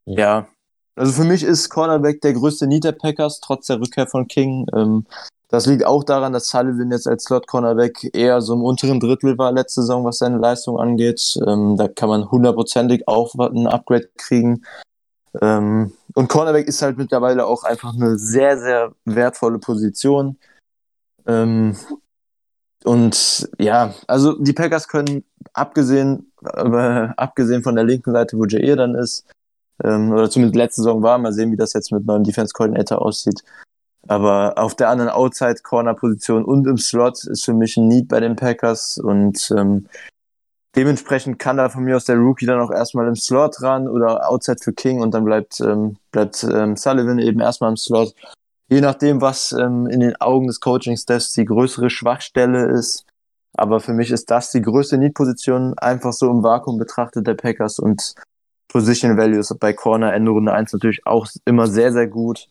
Ja. 0.06 0.46
Also 0.94 1.12
für 1.12 1.24
mich 1.24 1.42
ist 1.42 1.70
Cornerback 1.70 2.20
der 2.20 2.34
größte 2.34 2.66
Need 2.66 2.84
der 2.84 2.92
Packers, 2.92 3.40
trotz 3.40 3.66
der 3.66 3.80
Rückkehr 3.80 4.06
von 4.06 4.28
King. 4.28 4.66
Ähm, 4.74 5.06
das 5.48 5.66
liegt 5.66 5.84
auch 5.84 6.04
daran, 6.04 6.32
dass 6.32 6.48
Sullivan 6.48 6.90
jetzt 6.90 7.06
als 7.06 7.24
Slot-Cornerback 7.24 8.10
eher 8.14 8.40
so 8.40 8.54
im 8.54 8.62
unteren 8.62 9.00
Drittel 9.00 9.36
war 9.36 9.52
letzte 9.52 9.82
Saison, 9.82 10.04
was 10.04 10.18
seine 10.18 10.38
Leistung 10.38 10.78
angeht. 10.78 11.38
Ähm, 11.46 11.76
da 11.76 11.88
kann 11.88 12.08
man 12.08 12.30
hundertprozentig 12.30 13.06
auch 13.06 13.34
ein 13.34 13.66
Upgrade 13.66 14.08
kriegen. 14.16 14.62
Ähm, 15.40 15.92
und 16.14 16.28
Cornerback 16.28 16.66
ist 16.66 16.82
halt 16.82 16.98
mittlerweile 16.98 17.46
auch 17.46 17.64
einfach 17.64 17.94
eine 17.94 18.18
sehr, 18.18 18.58
sehr 18.58 18.94
wertvolle 19.04 19.58
Position. 19.58 20.36
Ähm, 21.26 21.76
und 22.84 23.48
ja, 23.58 23.94
also 24.06 24.38
die 24.38 24.52
Packers 24.52 24.88
können 24.88 25.24
abgesehen, 25.52 26.32
äh, 26.44 27.08
abgesehen 27.16 27.62
von 27.62 27.76
der 27.76 27.84
linken 27.84 28.12
Seite, 28.12 28.36
wo 28.36 28.44
Jair 28.44 28.76
dann 28.76 28.94
ist, 28.94 29.24
ähm, 29.84 30.10
oder 30.12 30.28
zumindest 30.28 30.56
letzte 30.56 30.82
Saison 30.82 31.02
war, 31.02 31.18
mal 31.18 31.32
sehen, 31.32 31.52
wie 31.52 31.56
das 31.56 31.72
jetzt 31.72 31.92
mit 31.92 32.04
neuem 32.04 32.24
Defense 32.24 32.52
Coordinator 32.52 33.00
aussieht. 33.00 33.42
Aber 34.08 34.54
auf 34.56 34.74
der 34.74 34.88
anderen 34.88 35.10
Outside-Corner-Position 35.10 36.44
und 36.44 36.66
im 36.66 36.76
Slot 36.76 37.24
ist 37.24 37.44
für 37.44 37.54
mich 37.54 37.76
ein 37.76 37.86
Need 37.86 38.08
bei 38.08 38.18
den 38.18 38.34
Packers 38.34 38.98
und 38.98 39.52
ähm, 39.56 39.86
Dementsprechend 40.74 41.38
kann 41.38 41.58
da 41.58 41.68
von 41.68 41.84
mir 41.84 41.96
aus 41.96 42.06
der 42.06 42.16
Rookie 42.16 42.46
dann 42.46 42.60
auch 42.60 42.70
erstmal 42.70 43.06
im 43.06 43.16
Slot 43.16 43.60
ran 43.60 43.88
oder 43.88 44.28
Outside 44.30 44.58
für 44.62 44.72
King 44.72 45.00
und 45.00 45.12
dann 45.12 45.24
bleibt, 45.24 45.60
ähm, 45.60 45.96
bleibt 46.12 46.42
ähm, 46.44 46.76
Sullivan 46.76 47.18
eben 47.18 47.40
erstmal 47.40 47.70
im 47.70 47.76
Slot. 47.76 48.14
Je 48.68 48.80
nachdem, 48.80 49.20
was 49.20 49.52
ähm, 49.52 49.86
in 49.86 50.00
den 50.00 50.16
Augen 50.16 50.46
des 50.46 50.60
Coaching-Staffs 50.60 51.32
die 51.34 51.44
größere 51.44 51.90
Schwachstelle 51.90 52.70
ist. 52.70 53.04
Aber 53.54 53.80
für 53.80 53.92
mich 53.92 54.10
ist 54.10 54.30
das 54.30 54.50
die 54.50 54.62
größte 54.62 54.96
Need-Position, 54.96 55.74
einfach 55.76 56.14
so 56.14 56.30
im 56.30 56.42
Vakuum 56.42 56.78
betrachtet 56.78 57.26
der 57.26 57.34
Packers 57.34 57.78
und 57.78 58.14
Position 58.68 59.18
Values 59.18 59.54
bei 59.60 59.74
Corner 59.74 60.14
Ende 60.14 60.30
Runde 60.30 60.54
1 60.54 60.72
natürlich 60.72 61.06
auch 61.06 61.26
immer 61.44 61.66
sehr, 61.66 61.92
sehr 61.92 62.06
gut. 62.06 62.48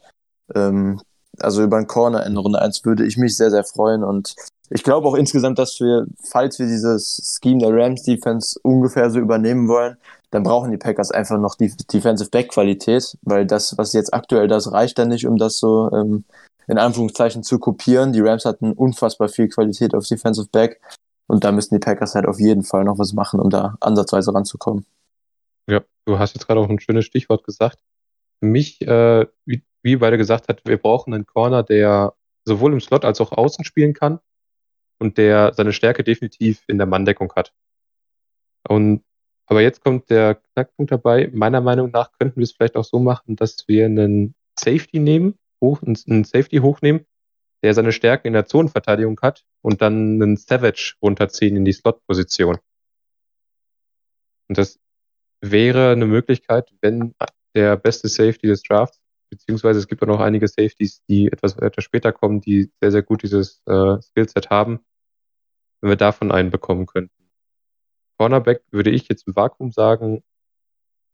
Ähm, 0.53 1.01
also 1.39 1.63
über 1.63 1.77
einen 1.77 1.87
Corner 1.87 2.23
Ende 2.23 2.39
Runde 2.39 2.61
1 2.61 2.85
würde 2.85 3.03
ich 3.03 3.17
mich 3.17 3.35
sehr, 3.35 3.49
sehr 3.49 3.63
freuen 3.63 4.03
und 4.03 4.35
ich 4.73 4.83
glaube 4.83 5.07
auch 5.07 5.15
insgesamt, 5.15 5.59
dass 5.59 5.79
wir, 5.81 6.07
falls 6.23 6.57
wir 6.57 6.65
dieses 6.65 7.37
Scheme 7.43 7.59
der 7.59 7.75
Rams 7.75 8.03
Defense 8.03 8.57
ungefähr 8.63 9.11
so 9.11 9.19
übernehmen 9.19 9.67
wollen, 9.67 9.97
dann 10.31 10.43
brauchen 10.43 10.71
die 10.71 10.77
Packers 10.77 11.11
einfach 11.11 11.37
noch 11.37 11.55
die 11.55 11.73
Defensive 11.91 12.29
Back 12.29 12.49
Qualität, 12.49 13.17
weil 13.21 13.45
das, 13.45 13.77
was 13.77 13.91
jetzt 13.91 14.13
aktuell 14.13 14.47
das 14.47 14.71
reicht 14.71 14.97
dann 14.97 15.09
nicht, 15.09 15.27
um 15.27 15.37
das 15.37 15.57
so 15.57 15.91
ähm, 15.91 16.23
in 16.67 16.77
Anführungszeichen 16.77 17.43
zu 17.43 17.59
kopieren. 17.59 18.13
Die 18.13 18.21
Rams 18.21 18.45
hatten 18.45 18.71
unfassbar 18.71 19.27
viel 19.27 19.49
Qualität 19.49 19.93
auf 19.93 20.07
Defensive 20.07 20.47
Back 20.49 20.79
und 21.27 21.43
da 21.43 21.51
müssten 21.51 21.75
die 21.75 21.79
Packers 21.79 22.15
halt 22.15 22.25
auf 22.25 22.39
jeden 22.39 22.63
Fall 22.63 22.85
noch 22.85 22.97
was 22.97 23.11
machen, 23.11 23.41
um 23.41 23.49
da 23.49 23.75
ansatzweise 23.81 24.33
ranzukommen. 24.33 24.85
Ja, 25.69 25.81
du 26.05 26.17
hast 26.17 26.33
jetzt 26.33 26.47
gerade 26.47 26.61
auch 26.61 26.69
ein 26.69 26.79
schönes 26.79 27.03
Stichwort 27.03 27.43
gesagt. 27.43 27.77
Für 28.39 28.45
mich, 28.45 28.81
äh, 28.83 29.25
wie, 29.45 29.63
wie 29.83 29.97
beide 29.97 30.17
gesagt 30.17 30.47
hat, 30.47 30.61
wir 30.63 30.77
brauchen 30.77 31.13
einen 31.13 31.25
Corner, 31.25 31.61
der 31.61 32.13
sowohl 32.45 32.71
im 32.71 32.79
Slot 32.79 33.03
als 33.03 33.19
auch 33.19 33.33
außen 33.33 33.65
spielen 33.65 33.93
kann 33.93 34.19
und 35.01 35.17
der 35.17 35.53
seine 35.55 35.73
Stärke 35.73 36.03
definitiv 36.03 36.63
in 36.67 36.77
der 36.77 36.85
Manndeckung 36.85 37.33
hat. 37.35 37.53
Und 38.69 39.03
aber 39.47 39.61
jetzt 39.61 39.83
kommt 39.83 40.09
der 40.11 40.35
Knackpunkt 40.35 40.91
dabei. 40.91 41.29
Meiner 41.33 41.59
Meinung 41.59 41.89
nach 41.91 42.11
könnten 42.17 42.37
wir 42.37 42.43
es 42.43 42.53
vielleicht 42.53 42.77
auch 42.77 42.85
so 42.85 42.99
machen, 42.99 43.35
dass 43.35 43.67
wir 43.67 43.85
einen 43.85 44.35
Safety 44.57 44.99
nehmen, 44.99 45.37
hoch, 45.59 45.81
einen 45.81 46.23
Safety 46.23 46.57
hochnehmen, 46.57 47.05
der 47.63 47.73
seine 47.73 47.91
Stärke 47.91 48.27
in 48.27 48.33
der 48.33 48.45
Zonenverteidigung 48.45 49.19
hat 49.21 49.43
und 49.61 49.81
dann 49.81 50.21
einen 50.21 50.37
Savage 50.37 50.93
runterziehen 51.01 51.57
in 51.57 51.65
die 51.65 51.73
Slot-Position. 51.73 52.59
Und 54.47 54.57
das 54.57 54.79
wäre 55.41 55.91
eine 55.91 56.05
Möglichkeit, 56.05 56.71
wenn 56.81 57.15
der 57.55 57.75
beste 57.75 58.07
Safety 58.07 58.47
des 58.47 58.61
Drafts, 58.61 59.01
beziehungsweise 59.31 59.79
es 59.79 59.87
gibt 59.87 60.03
auch 60.03 60.07
noch 60.07 60.19
einige 60.19 60.47
Safeties, 60.47 61.01
die 61.09 61.27
etwas 61.27 61.59
weiter 61.59 61.81
später 61.81 62.13
kommen, 62.13 62.39
die 62.39 62.71
sehr, 62.79 62.91
sehr 62.91 63.01
gut 63.01 63.23
dieses 63.23 63.61
äh, 63.65 63.99
Skillset 64.01 64.49
haben, 64.49 64.79
wenn 65.81 65.89
wir 65.89 65.97
davon 65.97 66.31
einen 66.31 66.51
bekommen 66.51 66.85
könnten. 66.85 67.29
Cornerback 68.17 68.63
würde 68.71 68.91
ich 68.91 69.09
jetzt 69.09 69.27
im 69.27 69.35
Vakuum 69.35 69.71
sagen, 69.71 70.23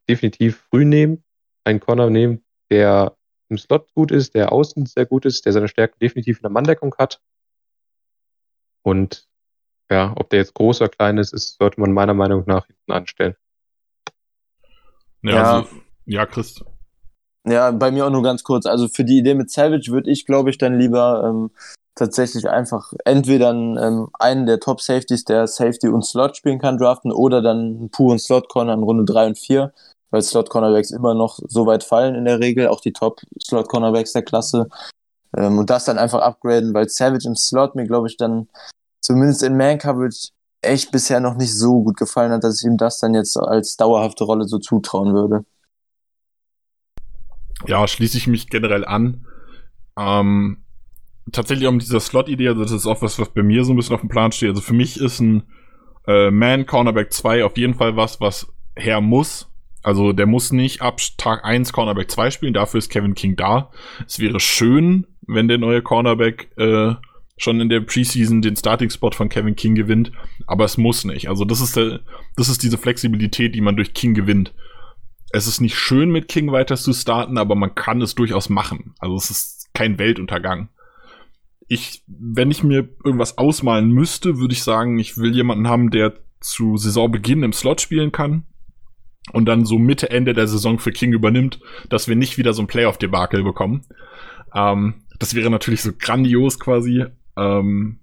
definitiv 0.09 0.57
früh 0.69 0.85
nehmen, 0.85 1.23
einen 1.63 1.79
Corner 1.79 2.09
nehmen, 2.09 2.43
der 2.69 3.17
im 3.49 3.57
Slot 3.57 3.93
gut 3.93 4.11
ist, 4.11 4.35
der 4.35 4.51
außen 4.51 4.85
sehr 4.85 5.05
gut 5.05 5.25
ist, 5.25 5.45
der 5.45 5.53
seine 5.53 5.67
Stärken 5.67 5.99
definitiv 5.99 6.37
in 6.37 6.43
der 6.43 6.51
Manndeckung 6.51 6.93
hat. 6.97 7.21
Und 8.83 9.27
ja, 9.89 10.13
ob 10.17 10.29
der 10.29 10.39
jetzt 10.39 10.53
groß 10.53 10.81
oder 10.81 10.89
klein 10.89 11.17
ist, 11.17 11.33
ist 11.33 11.57
sollte 11.57 11.79
man 11.79 11.93
meiner 11.93 12.13
Meinung 12.13 12.43
nach 12.45 12.67
hinten 12.67 12.91
anstellen. 12.91 13.35
Ja, 15.23 15.31
ja. 15.31 15.57
Also, 15.57 15.69
ja 16.05 16.25
Chris. 16.25 16.63
Ja, 17.45 17.71
bei 17.71 17.91
mir 17.91 18.05
auch 18.05 18.09
nur 18.09 18.23
ganz 18.23 18.43
kurz. 18.43 18.65
Also 18.65 18.89
für 18.89 19.05
die 19.05 19.17
Idee 19.17 19.33
mit 19.33 19.49
Savage 19.49 19.91
würde 19.91 20.11
ich, 20.11 20.25
glaube 20.25 20.49
ich, 20.49 20.57
dann 20.57 20.77
lieber 20.77 21.23
ähm, 21.25 21.51
tatsächlich 21.97 22.49
einfach 22.49 22.93
entweder 23.05 23.51
ähm, 23.51 24.09
einen 24.19 24.45
der 24.45 24.59
Top 24.59 24.81
Safeties, 24.81 25.25
der 25.25 25.47
Safety 25.47 25.87
und 25.89 26.05
Slot 26.05 26.37
spielen 26.37 26.59
kann, 26.59 26.77
draften 26.77 27.11
oder 27.11 27.41
dann 27.41 27.57
einen 27.57 27.89
puren 27.89 28.19
Slot 28.19 28.49
Corner 28.49 28.73
in 28.73 28.83
Runde 28.83 29.05
3 29.05 29.27
und 29.27 29.37
4, 29.37 29.73
weil 30.11 30.21
Slot 30.21 30.49
Cornerbacks 30.49 30.91
immer 30.91 31.13
noch 31.13 31.39
so 31.47 31.65
weit 31.65 31.83
fallen 31.83 32.15
in 32.15 32.25
der 32.25 32.39
Regel, 32.39 32.67
auch 32.67 32.81
die 32.81 32.93
Top 32.93 33.21
Slot 33.43 33.67
Cornerbacks 33.67 34.13
der 34.13 34.23
Klasse. 34.23 34.69
Ähm, 35.35 35.57
und 35.57 35.69
das 35.69 35.85
dann 35.85 35.97
einfach 35.97 36.21
upgraden, 36.21 36.73
weil 36.73 36.87
Savage 36.89 37.27
im 37.27 37.35
Slot 37.35 37.75
mir, 37.75 37.85
glaube 37.85 38.07
ich, 38.07 38.17
dann 38.17 38.47
zumindest 39.01 39.43
in 39.43 39.57
Man 39.57 39.77
Coverage 39.77 40.29
echt 40.61 40.91
bisher 40.91 41.19
noch 41.19 41.35
nicht 41.35 41.55
so 41.55 41.83
gut 41.83 41.97
gefallen 41.97 42.31
hat, 42.31 42.43
dass 42.43 42.61
ich 42.61 42.65
ihm 42.65 42.77
das 42.77 42.99
dann 42.99 43.13
jetzt 43.13 43.37
als 43.37 43.77
dauerhafte 43.77 44.23
Rolle 44.23 44.47
so 44.47 44.57
zutrauen 44.59 45.13
würde. 45.13 45.45
Ja, 47.65 47.87
schließe 47.87 48.17
ich 48.17 48.27
mich 48.27 48.49
generell 48.49 48.85
an. 48.85 49.25
Ähm, 49.97 50.63
tatsächlich 51.31 51.67
um 51.67 51.79
dieser 51.79 51.99
Slot-Idee, 51.99 52.49
also 52.49 52.63
das 52.63 52.71
ist 52.71 52.85
auch 52.85 53.01
was, 53.01 53.19
was 53.19 53.29
bei 53.29 53.43
mir 53.43 53.63
so 53.63 53.73
ein 53.73 53.75
bisschen 53.75 53.95
auf 53.95 54.01
dem 54.01 54.09
Plan 54.09 54.31
steht. 54.31 54.49
Also 54.49 54.61
für 54.61 54.73
mich 54.73 54.99
ist 54.99 55.19
ein 55.19 55.43
äh, 56.07 56.31
Man 56.31 56.65
Cornerback 56.65 57.11
2 57.11 57.43
auf 57.43 57.57
jeden 57.57 57.73
Fall 57.73 57.95
was, 57.95 58.21
was 58.21 58.53
her 58.75 59.01
muss. 59.01 59.51
Also 59.83 60.11
der 60.13 60.25
muss 60.25 60.51
nicht 60.51 60.81
ab 60.81 60.99
Tag 61.17 61.45
1 61.45 61.71
Cornerback 61.71 62.11
2 62.11 62.31
spielen, 62.31 62.53
dafür 62.53 62.79
ist 62.79 62.89
Kevin 62.89 63.13
King 63.13 63.35
da. 63.35 63.71
Es 64.05 64.19
wäre 64.19 64.39
schön, 64.39 65.07
wenn 65.27 65.47
der 65.47 65.57
neue 65.57 65.81
Cornerback 65.81 66.49
äh, 66.57 66.93
schon 67.37 67.61
in 67.61 67.69
der 67.69 67.81
Preseason 67.81 68.41
den 68.41 68.55
Starting-Spot 68.55 69.11
von 69.11 69.29
Kevin 69.29 69.55
King 69.55 69.75
gewinnt, 69.75 70.11
aber 70.47 70.65
es 70.65 70.77
muss 70.77 71.05
nicht. 71.05 71.29
Also 71.29 71.45
das 71.45 71.61
ist 71.61 71.75
der, 71.75 71.99
das 72.35 72.49
ist 72.49 72.63
diese 72.63 72.77
Flexibilität, 72.77 73.53
die 73.53 73.61
man 73.61 73.75
durch 73.75 73.93
King 73.93 74.13
gewinnt. 74.13 74.53
es 75.31 75.45
ist 75.45 75.61
nicht 75.61 75.77
schön, 75.77 76.09
mit 76.09 76.27
King 76.27 76.51
weiter 76.51 76.75
zu 76.77 76.93
starten, 76.93 77.37
aber 77.37 77.55
man 77.55 77.75
kann 77.75 78.01
es 78.01 78.15
durchaus 78.15 78.49
machen. 78.49 78.95
Also 78.99 79.15
es 79.15 79.29
ist 79.29 79.69
kein 79.73 79.99
Weltuntergang. 79.99 80.69
Ich, 81.67 82.03
wenn 82.07 82.51
ich 82.51 82.63
mir 82.63 82.89
irgendwas 83.03 83.37
ausmalen 83.37 83.89
müsste, 83.89 84.37
würde 84.37 84.53
ich 84.53 84.63
sagen, 84.63 84.99
ich 84.99 85.17
will 85.17 85.35
jemanden 85.35 85.67
haben, 85.67 85.91
der 85.91 86.13
zu 86.39 86.77
Saisonbeginn 86.77 87.43
im 87.43 87.53
Slot 87.53 87.81
spielen 87.81 88.11
kann 88.11 88.45
und 89.33 89.45
dann 89.45 89.65
so 89.65 89.77
Mitte, 89.77 90.09
Ende 90.09 90.33
der 90.33 90.47
Saison 90.47 90.79
für 90.79 90.91
King 90.91 91.11
übernimmt, 91.11 91.59
dass 91.89 92.07
wir 92.07 92.15
nicht 92.15 92.37
wieder 92.37 92.53
so 92.53 92.61
ein 92.61 92.67
Playoff-Debakel 92.67 93.43
bekommen. 93.43 93.85
Ähm, 94.53 95.03
das 95.19 95.33
wäre 95.35 95.49
natürlich 95.49 95.81
so 95.81 95.91
grandios 95.97 96.59
quasi. 96.59 97.05
Ähm, 97.35 97.99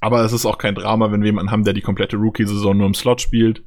aber 0.00 0.24
es 0.24 0.32
ist 0.32 0.46
auch 0.46 0.58
kein 0.58 0.74
Drama, 0.74 1.10
wenn 1.10 1.20
wir 1.20 1.26
jemanden 1.26 1.50
haben, 1.50 1.64
der 1.64 1.74
die 1.74 1.82
komplette 1.82 2.16
Rookie-Saison 2.16 2.76
nur 2.76 2.86
im 2.86 2.94
Slot 2.94 3.20
spielt. 3.20 3.62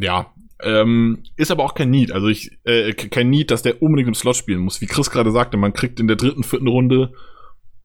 Ja, 0.00 0.32
ähm, 0.62 1.22
ist 1.36 1.50
aber 1.50 1.64
auch 1.64 1.74
kein 1.74 1.90
Need. 1.90 2.12
Also 2.12 2.28
ich, 2.28 2.58
äh, 2.64 2.92
kein 2.92 3.30
Need, 3.30 3.50
dass 3.50 3.62
der 3.62 3.82
unbedingt 3.82 4.08
im 4.08 4.14
Slot 4.14 4.36
spielen 4.36 4.60
muss. 4.60 4.80
Wie 4.80 4.86
Chris 4.86 5.10
gerade 5.10 5.30
sagte, 5.30 5.56
man 5.56 5.72
kriegt 5.72 6.00
in 6.00 6.08
der 6.08 6.16
dritten, 6.16 6.42
vierten 6.42 6.68
Runde 6.68 7.12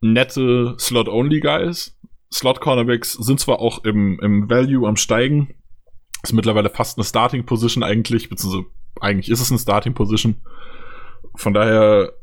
nette 0.03 0.75
Slot-Only-Guys. 0.77 1.97
Slot-Cornerbacks 2.31 3.13
sind 3.13 3.39
zwar 3.39 3.59
auch 3.59 3.83
im, 3.83 4.19
im 4.21 4.49
Value 4.49 4.87
am 4.87 4.97
Steigen. 4.97 5.55
Ist 6.23 6.33
mittlerweile 6.33 6.69
fast 6.69 6.97
eine 6.97 7.05
Starting-Position 7.05 7.83
eigentlich, 7.83 8.29
beziehungsweise 8.29 8.65
eigentlich 8.99 9.29
ist 9.29 9.41
es 9.41 9.51
eine 9.51 9.59
Starting-Position. 9.59 10.41
Von 11.35 11.53
daher, 11.53 12.13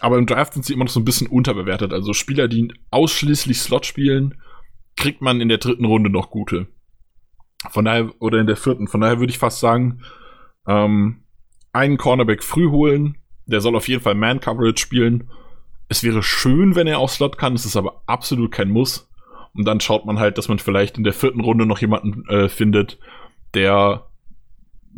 aber 0.00 0.18
im 0.18 0.26
Draft 0.26 0.54
sind 0.54 0.64
sie 0.64 0.72
immer 0.72 0.84
noch 0.84 0.90
so 0.90 1.00
ein 1.00 1.04
bisschen 1.04 1.26
unterbewertet. 1.26 1.92
Also 1.92 2.12
Spieler, 2.12 2.48
die 2.48 2.72
ausschließlich 2.90 3.60
Slot 3.60 3.86
spielen, 3.86 4.40
kriegt 4.96 5.20
man 5.20 5.40
in 5.40 5.48
der 5.48 5.58
dritten 5.58 5.84
Runde 5.84 6.10
noch 6.10 6.30
gute. 6.30 6.68
Von 7.70 7.84
daher, 7.84 8.12
oder 8.20 8.38
in 8.38 8.46
der 8.46 8.56
vierten, 8.56 8.88
von 8.88 9.00
daher 9.00 9.18
würde 9.18 9.30
ich 9.30 9.38
fast 9.38 9.60
sagen, 9.60 10.02
ähm, 10.66 11.24
einen 11.72 11.96
Cornerback 11.96 12.42
früh 12.42 12.70
holen, 12.70 13.16
der 13.46 13.60
soll 13.60 13.76
auf 13.76 13.88
jeden 13.88 14.02
Fall 14.02 14.14
Man-Coverage 14.14 14.78
spielen. 14.78 15.30
Es 15.88 16.02
wäre 16.02 16.22
schön, 16.22 16.74
wenn 16.74 16.86
er 16.86 16.98
auch 16.98 17.10
Slot 17.10 17.38
kann, 17.38 17.54
es 17.54 17.66
ist 17.66 17.76
aber 17.76 18.02
absolut 18.06 18.52
kein 18.52 18.70
Muss. 18.70 19.10
Und 19.54 19.66
dann 19.66 19.80
schaut 19.80 20.04
man 20.04 20.18
halt, 20.18 20.38
dass 20.38 20.48
man 20.48 20.58
vielleicht 20.58 20.98
in 20.98 21.04
der 21.04 21.12
vierten 21.12 21.40
Runde 21.40 21.66
noch 21.66 21.78
jemanden 21.78 22.28
äh, 22.28 22.48
findet, 22.48 22.98
der 23.54 24.06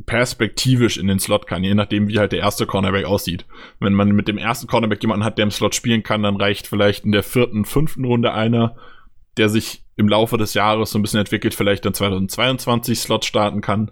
perspektivisch 0.05 0.99
in 0.99 1.07
den 1.07 1.19
Slot 1.19 1.47
kann, 1.47 1.65
je 1.65 1.75
nachdem, 1.75 2.09
wie 2.09 2.19
halt 2.19 2.33
der 2.33 2.41
erste 2.41 2.67
Cornerback 2.67 3.07
aussieht. 3.07 3.47
Wenn 3.81 3.95
man 3.95 4.11
mit 4.11 4.29
dem 4.29 4.39
ersten 4.39 4.67
Cornerback 4.67 5.03
jemanden 5.03 5.25
hat, 5.25 5.39
der 5.39 5.45
im 5.45 5.51
Slot 5.51 5.75
spielen 5.75 6.03
kann, 6.03 6.23
dann 6.23 6.37
reicht 6.37 6.67
vielleicht 6.67 7.05
in 7.05 7.13
der 7.13 7.23
vierten, 7.23 7.65
fünften 7.65 8.05
Runde 8.05 8.33
einer, 8.33 8.77
der 9.37 9.49
sich 9.49 9.85
im 9.97 10.09
Laufe 10.09 10.37
des 10.37 10.55
Jahres 10.55 10.91
so 10.91 10.99
ein 10.99 11.03
bisschen 11.03 11.21
entwickelt, 11.21 11.55
vielleicht 11.55 11.85
dann 11.85 11.95
2022 11.95 12.99
Slot 12.99 13.25
starten 13.25 13.63
kann. 13.63 13.91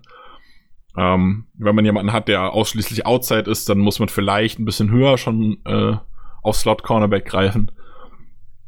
Ähm, 0.97 1.47
wenn 1.55 1.75
man 1.75 1.85
jemanden 1.85 2.13
hat, 2.13 2.29
der 2.29 2.53
ausschließlich 2.53 3.07
Outside 3.07 3.51
ist, 3.51 3.69
dann 3.69 3.79
muss 3.79 3.99
man 3.99 4.09
vielleicht 4.09 4.59
ein 4.59 4.65
bisschen 4.65 4.91
höher 4.91 5.19
schon 5.19 5.59
äh, 5.65 5.97
auf 6.45 6.57
Slot 6.57 6.85
Cornerback 6.85 7.25
greifen. 7.25 7.73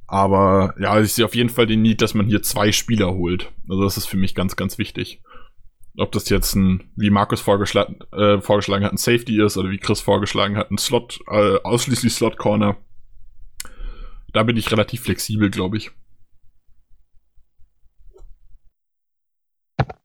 Aber 0.09 0.75
ja, 0.79 1.01
ich 1.01 1.13
sehe 1.13 1.25
auf 1.25 1.35
jeden 1.35 1.51
Fall 1.51 1.67
den 1.67 1.83
Need, 1.83 2.01
dass 2.01 2.15
man 2.15 2.27
hier 2.27 2.43
zwei 2.43 2.73
Spieler 2.73 3.15
holt. 3.15 3.53
Also 3.69 3.83
das 3.83 3.97
ist 3.97 4.07
für 4.07 4.17
mich 4.17 4.35
ganz, 4.35 4.57
ganz 4.57 4.79
wichtig. 4.79 5.23
Ob 5.99 6.13
das 6.13 6.29
jetzt 6.29 6.55
ein, 6.55 6.91
wie 6.97 7.11
Markus 7.11 7.41
vorgeschlagen, 7.41 7.99
äh, 8.13 8.41
vorgeschlagen 8.41 8.85
hat, 8.85 8.93
ein 8.93 8.99
Safety 8.99 9.41
ist 9.41 9.57
oder 9.57 9.71
wie 9.71 9.79
Chris 9.79 10.01
vorgeschlagen 10.01 10.57
hat, 10.57 10.71
ein 10.71 10.79
Slot, 10.79 11.21
äh, 11.29 11.59
ausschließlich 11.63 12.13
Slot 12.13 12.37
Corner. 12.39 12.77
Da 14.33 14.43
bin 14.43 14.57
ich 14.57 14.71
relativ 14.71 15.03
flexibel, 15.03 15.51
glaube 15.51 15.79
ich. 15.79 15.91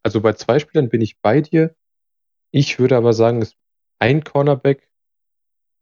Also 0.04 0.22
bei 0.22 0.34
zwei 0.34 0.60
Spielern 0.60 0.90
bin 0.90 1.02
ich 1.02 1.20
bei 1.20 1.42
dir. 1.42 1.76
Ich 2.52 2.80
würde 2.80 2.98
aber 2.98 3.14
sagen, 3.14 3.42
es 3.42 3.50
ist 3.50 3.58
ein 4.00 4.24
Cornerback 4.24 4.90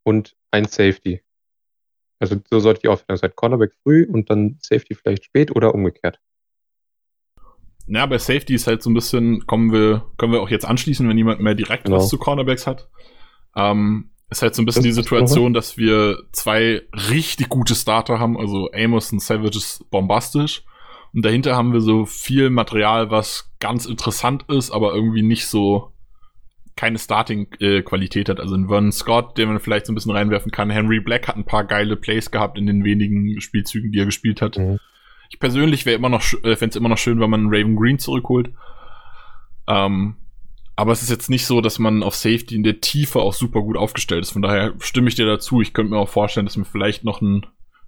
und 0.04 0.36
ein 0.52 0.66
Safety. 0.66 1.24
Also 2.20 2.36
so 2.50 2.60
sollte 2.60 2.82
die 2.82 2.88
Aufteilung 2.90 3.18
sein. 3.18 3.32
Cornerback 3.36 3.74
früh 3.84 4.06
und 4.06 4.30
dann 4.30 4.58
Safety 4.62 4.94
vielleicht 4.94 5.26
spät 5.26 5.56
oder 5.56 5.74
umgekehrt. 5.74 6.20
Ja, 7.88 8.06
bei 8.06 8.20
Safety 8.20 8.54
ist 8.54 8.68
halt 8.68 8.84
so 8.84 8.90
ein 8.90 8.94
bisschen, 8.94 9.48
kommen 9.48 9.72
wir, 9.72 10.06
können 10.18 10.32
wir 10.32 10.42
auch 10.42 10.50
jetzt 10.50 10.66
anschließen, 10.66 11.08
wenn 11.10 11.18
jemand 11.18 11.40
mehr 11.40 11.56
direkt 11.56 11.86
genau. 11.86 11.98
was 11.98 12.10
zu 12.10 12.18
Cornerbacks 12.18 12.68
hat. 12.68 12.88
Ähm, 13.56 14.12
ist 14.30 14.44
halt 14.44 14.54
so 14.54 14.62
ein 14.62 14.66
bisschen 14.66 14.84
das 14.84 14.96
die 14.96 15.02
Situation, 15.02 15.54
dass 15.54 15.78
wir 15.78 16.20
zwei 16.32 16.84
richtig 17.10 17.50
gute 17.50 17.74
Starter 17.74 18.20
haben, 18.20 18.38
also 18.38 18.70
Amos 18.72 19.12
und 19.12 19.22
Savage 19.22 19.58
ist 19.58 19.90
bombastisch. 19.90 20.64
Und 21.14 21.26
dahinter 21.26 21.56
haben 21.56 21.74
wir 21.74 21.82
so 21.82 22.06
viel 22.06 22.52
Material, 22.52 23.10
was 23.10 23.52
ganz 23.60 23.88
interessant 23.88 24.46
ist, 24.50 24.70
aber 24.70 24.94
irgendwie 24.94 25.24
nicht 25.24 25.48
so 25.48 25.92
keine 26.80 26.98
Starting-Qualität 26.98 28.30
hat. 28.30 28.40
Also 28.40 28.56
ein 28.56 28.70
Vernon 28.70 28.94
Scott, 28.94 29.38
den 29.38 29.50
man 29.50 29.60
vielleicht 29.60 29.86
so 29.86 29.92
ein 29.92 29.96
bisschen 29.96 30.14
reinwerfen 30.14 30.50
kann. 30.50 30.70
Henry 30.70 31.02
Black 31.02 31.28
hat 31.28 31.36
ein 31.36 31.44
paar 31.44 31.66
geile 31.66 31.98
Plays 31.98 32.32
gehabt 32.32 32.58
in 32.58 32.68
den 32.68 32.86
wenigen 32.86 33.42
Spielzügen, 33.42 33.92
die 33.92 34.00
er 34.00 34.06
gespielt 34.06 34.42
hat. 34.42 34.58
Mhm. 34.58 34.80
Ich 35.30 35.42
persönlich 35.42 35.86
wäre 35.86 35.98
immer 35.98 36.08
noch, 36.08 36.24
äh, 36.46 36.56
fände 36.56 36.70
es 36.70 36.76
immer 36.78 36.88
noch 36.88 36.98
schön, 36.98 37.20
wenn 37.20 37.30
man 37.30 37.48
Raven 37.48 37.76
Green 37.76 38.00
zurückholt. 38.00 38.54
Ähm, 39.68 40.16
aber 40.78 40.94
es 40.94 41.04
ist 41.04 41.10
jetzt 41.10 41.30
nicht 41.30 41.46
so, 41.46 41.60
dass 41.60 41.80
man 41.80 42.02
auf 42.02 42.16
Safety 42.16 42.56
in 42.56 42.64
der 42.64 42.80
Tiefe 42.80 43.20
auch 43.20 43.34
super 43.34 43.62
gut 43.62 43.76
aufgestellt 43.76 44.22
ist. 44.22 44.32
Von 44.32 44.42
daher 44.42 44.74
stimme 44.80 45.10
ich 45.10 45.16
dir 45.16 45.26
dazu. 45.26 45.60
Ich 45.60 45.74
könnte 45.74 45.92
mir 45.92 46.00
auch 46.00 46.08
vorstellen, 46.08 46.46
dass 46.46 46.56
man 46.56 46.66
vielleicht 46.66 47.04
noch 47.04 47.22
einen 47.22 47.46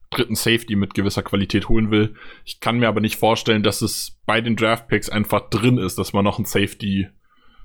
dritten 0.09 0.35
Safety 0.35 0.75
mit 0.75 0.95
gewisser 0.95 1.23
Qualität 1.23 1.69
holen 1.69 1.91
will. 1.91 2.15
Ich 2.43 2.59
kann 2.59 2.79
mir 2.79 2.89
aber 2.89 2.99
nicht 2.99 3.15
vorstellen, 3.15 3.63
dass 3.63 3.81
es 3.81 4.19
bei 4.25 4.41
den 4.41 4.57
Draft 4.57 4.89
Picks 4.89 5.07
einfach 5.07 5.49
drin 5.49 5.77
ist, 5.77 5.97
dass 5.97 6.11
man 6.11 6.25
noch 6.25 6.39
einen 6.39 6.45
Safety 6.45 7.07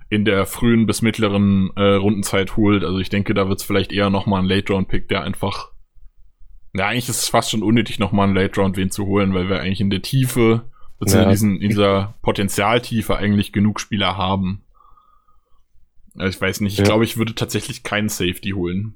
in 0.09 0.25
der 0.25 0.47
frühen 0.47 0.87
bis 0.87 1.03
mittleren 1.03 1.71
äh, 1.77 1.95
Rundenzeit 1.95 2.57
holt. 2.57 2.85
Also 2.85 2.99
ich 2.99 3.09
denke, 3.09 3.35
da 3.35 3.49
wird 3.49 3.61
es 3.61 3.65
vielleicht 3.65 3.93
eher 3.93 4.11
nochmal 4.11 4.43
ein 4.43 4.49
Late-Round-Pick, 4.49 5.09
der 5.09 5.23
einfach. 5.23 5.73
Ja, 6.75 6.89
eigentlich 6.89 7.09
ist 7.09 7.23
es 7.23 7.29
fast 7.29 7.51
schon 7.51 7.63
unnötig, 7.63 7.99
nochmal 7.99 8.27
einen 8.27 8.37
Late-Round 8.37 8.77
wen 8.77 8.91
zu 8.91 9.07
holen, 9.07 9.35
weil 9.35 9.49
wir 9.49 9.61
eigentlich 9.61 9.81
in 9.81 9.91
der 9.91 10.03
Tiefe, 10.03 10.71
beziehungsweise 10.99 11.25
ja. 11.25 11.31
diesen, 11.31 11.61
in 11.61 11.71
dieser 11.71 12.15
Potenzialtiefe 12.23 13.17
eigentlich 13.17 13.53
genug 13.53 13.81
Spieler 13.81 14.17
haben. 14.17 14.63
Also 16.15 16.29
ich 16.29 16.41
weiß 16.41 16.61
nicht, 16.61 16.75
ich 16.75 16.79
ja. 16.79 16.85
glaube, 16.85 17.05
ich 17.05 17.17
würde 17.17 17.35
tatsächlich 17.35 17.83
keinen 17.83 18.09
Safety 18.09 18.51
holen. 18.51 18.95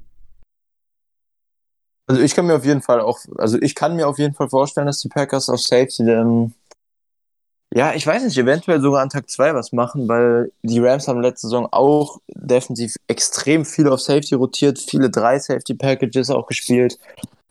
Also 2.06 2.22
ich 2.22 2.34
kann 2.34 2.46
mir 2.46 2.56
auf 2.56 2.64
jeden 2.64 2.82
Fall 2.82 3.00
auch, 3.00 3.20
also 3.36 3.60
ich 3.60 3.74
kann 3.74 3.96
mir 3.96 4.08
auf 4.08 4.18
jeden 4.18 4.34
Fall 4.34 4.48
vorstellen, 4.48 4.86
dass 4.86 5.00
die 5.00 5.08
Packers 5.08 5.48
auf 5.48 5.60
Safety 5.60 6.02
ähm, 6.10 6.54
ja, 7.72 7.94
ich 7.94 8.06
weiß 8.06 8.24
nicht, 8.24 8.36
eventuell 8.36 8.80
sogar 8.80 9.02
an 9.02 9.10
Tag 9.10 9.30
2 9.30 9.54
was 9.54 9.72
machen, 9.72 10.08
weil 10.08 10.50
die 10.62 10.80
Rams 10.80 11.06
haben 11.06 11.20
letzte 11.20 11.46
Saison 11.46 11.68
auch 11.70 12.18
defensiv 12.28 12.96
extrem 13.06 13.64
viel 13.64 13.88
auf 13.88 14.00
Safety 14.00 14.34
rotiert, 14.34 14.78
viele 14.78 15.08
drei 15.08 15.38
Safety 15.38 15.74
Packages 15.74 16.30
auch 16.30 16.46
gespielt. 16.46 16.98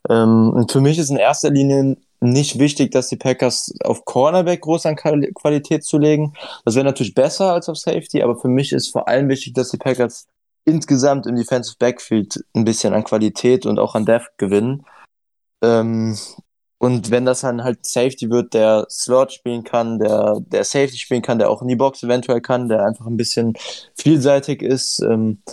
Ähm, 0.09 0.49
und 0.49 0.71
für 0.71 0.81
mich 0.81 0.97
ist 0.97 1.09
in 1.09 1.17
erster 1.17 1.49
Linie 1.49 1.95
nicht 2.19 2.59
wichtig, 2.59 2.91
dass 2.91 3.07
die 3.07 3.15
Packers 3.15 3.73
auf 3.83 4.03
Cornerback 4.03 4.61
groß 4.61 4.85
an 4.87 4.97
Qualität 4.97 5.85
zu 5.85 5.97
legen. 5.97 6.33
Das 6.65 6.75
wäre 6.75 6.83
natürlich 6.85 7.15
besser 7.15 7.53
als 7.53 7.69
auf 7.69 7.77
Safety, 7.77 8.21
aber 8.21 8.35
für 8.35 8.49
mich 8.49 8.73
ist 8.73 8.89
vor 8.89 9.07
allem 9.07 9.29
wichtig, 9.29 9.53
dass 9.53 9.69
die 9.69 9.77
Packers 9.77 10.27
insgesamt 10.65 11.27
im 11.27 11.37
Defensive 11.37 11.77
Backfield 11.79 12.43
ein 12.53 12.65
bisschen 12.65 12.93
an 12.93 13.05
Qualität 13.05 13.65
und 13.65 13.79
auch 13.79 13.95
an 13.95 14.05
Depth 14.05 14.37
gewinnen. 14.37 14.85
Ähm, 15.61 16.17
und 16.79 17.11
wenn 17.11 17.25
das 17.25 17.41
dann 17.41 17.63
halt 17.63 17.85
Safety 17.85 18.29
wird, 18.29 18.53
der 18.53 18.87
Slot 18.89 19.33
spielen 19.33 19.65
kann, 19.65 19.99
der, 19.99 20.39
der 20.39 20.63
Safety 20.63 20.97
spielen 20.97 21.21
kann, 21.21 21.37
der 21.37 21.49
auch 21.49 21.61
in 21.61 21.67
die 21.67 21.75
Box 21.75 22.03
eventuell 22.03 22.39
kann, 22.39 22.69
der 22.69 22.85
einfach 22.85 23.05
ein 23.05 23.17
bisschen 23.17 23.53
vielseitig 23.97 24.61
ist. 24.61 25.01
Ähm, 25.01 25.43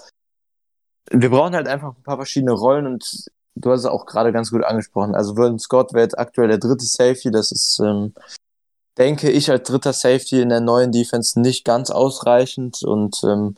wir 1.11 1.31
brauchen 1.31 1.57
halt 1.57 1.66
einfach 1.66 1.97
ein 1.97 2.03
paar 2.05 2.16
verschiedene 2.16 2.53
Rollen 2.53 2.87
und 2.87 3.27
du 3.57 3.70
hast 3.72 3.81
es 3.81 3.87
auch 3.87 4.07
gerade 4.07 4.33
ganz 4.33 4.53
gut 4.53 4.64
angesprochen. 4.64 5.16
Also 5.16 5.35
Vernon 5.35 5.59
Scott 5.59 5.93
wäre 5.93 6.05
jetzt 6.05 6.18
aktuell 6.18 6.47
der 6.47 6.59
dritte 6.59 6.85
Safety. 6.85 7.33
Das 7.33 7.51
ist, 7.51 7.81
ähm, 7.81 8.14
denke 8.97 9.29
ich, 9.29 9.51
als 9.51 9.68
dritter 9.68 9.93
Safety 9.93 10.41
in 10.41 10.49
der 10.49 10.61
neuen 10.61 10.93
Defense 10.93 11.41
nicht 11.41 11.64
ganz 11.64 11.91
ausreichend 11.91 12.85
und 12.85 13.20
ähm, 13.24 13.57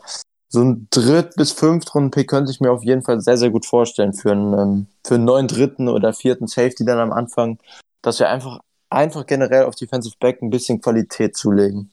so 0.49 0.63
ein 0.63 0.89
Dritt- 0.91 1.37
bis 1.37 1.53
Fünftrunden-Pick 1.53 2.29
könnte 2.29 2.51
ich 2.51 2.61
mir 2.61 2.73
auf 2.73 2.83
jeden 2.83 3.03
Fall 3.03 3.21
sehr, 3.21 3.37
sehr 3.37 3.51
gut 3.51 3.67
vorstellen 3.67 4.15
für 4.15 4.33
einen, 4.33 4.55
ähm, 4.55 4.87
für 5.07 5.17
einen 5.17 5.25
neuen 5.25 5.47
dritten 5.47 5.89
oder 5.89 6.13
vierten 6.13 6.47
Safety 6.47 6.85
dann 6.85 6.99
am 6.99 7.13
Anfang, 7.13 7.59
dass 8.03 8.19
wir 8.19 8.31
einfach, 8.31 8.61
einfach 8.89 9.27
generell 9.27 9.65
auf 9.65 9.75
Defensive 9.75 10.17
Back 10.19 10.41
ein 10.43 10.51
bisschen 10.51 10.81
Qualität 10.81 11.37
zulegen. 11.37 11.91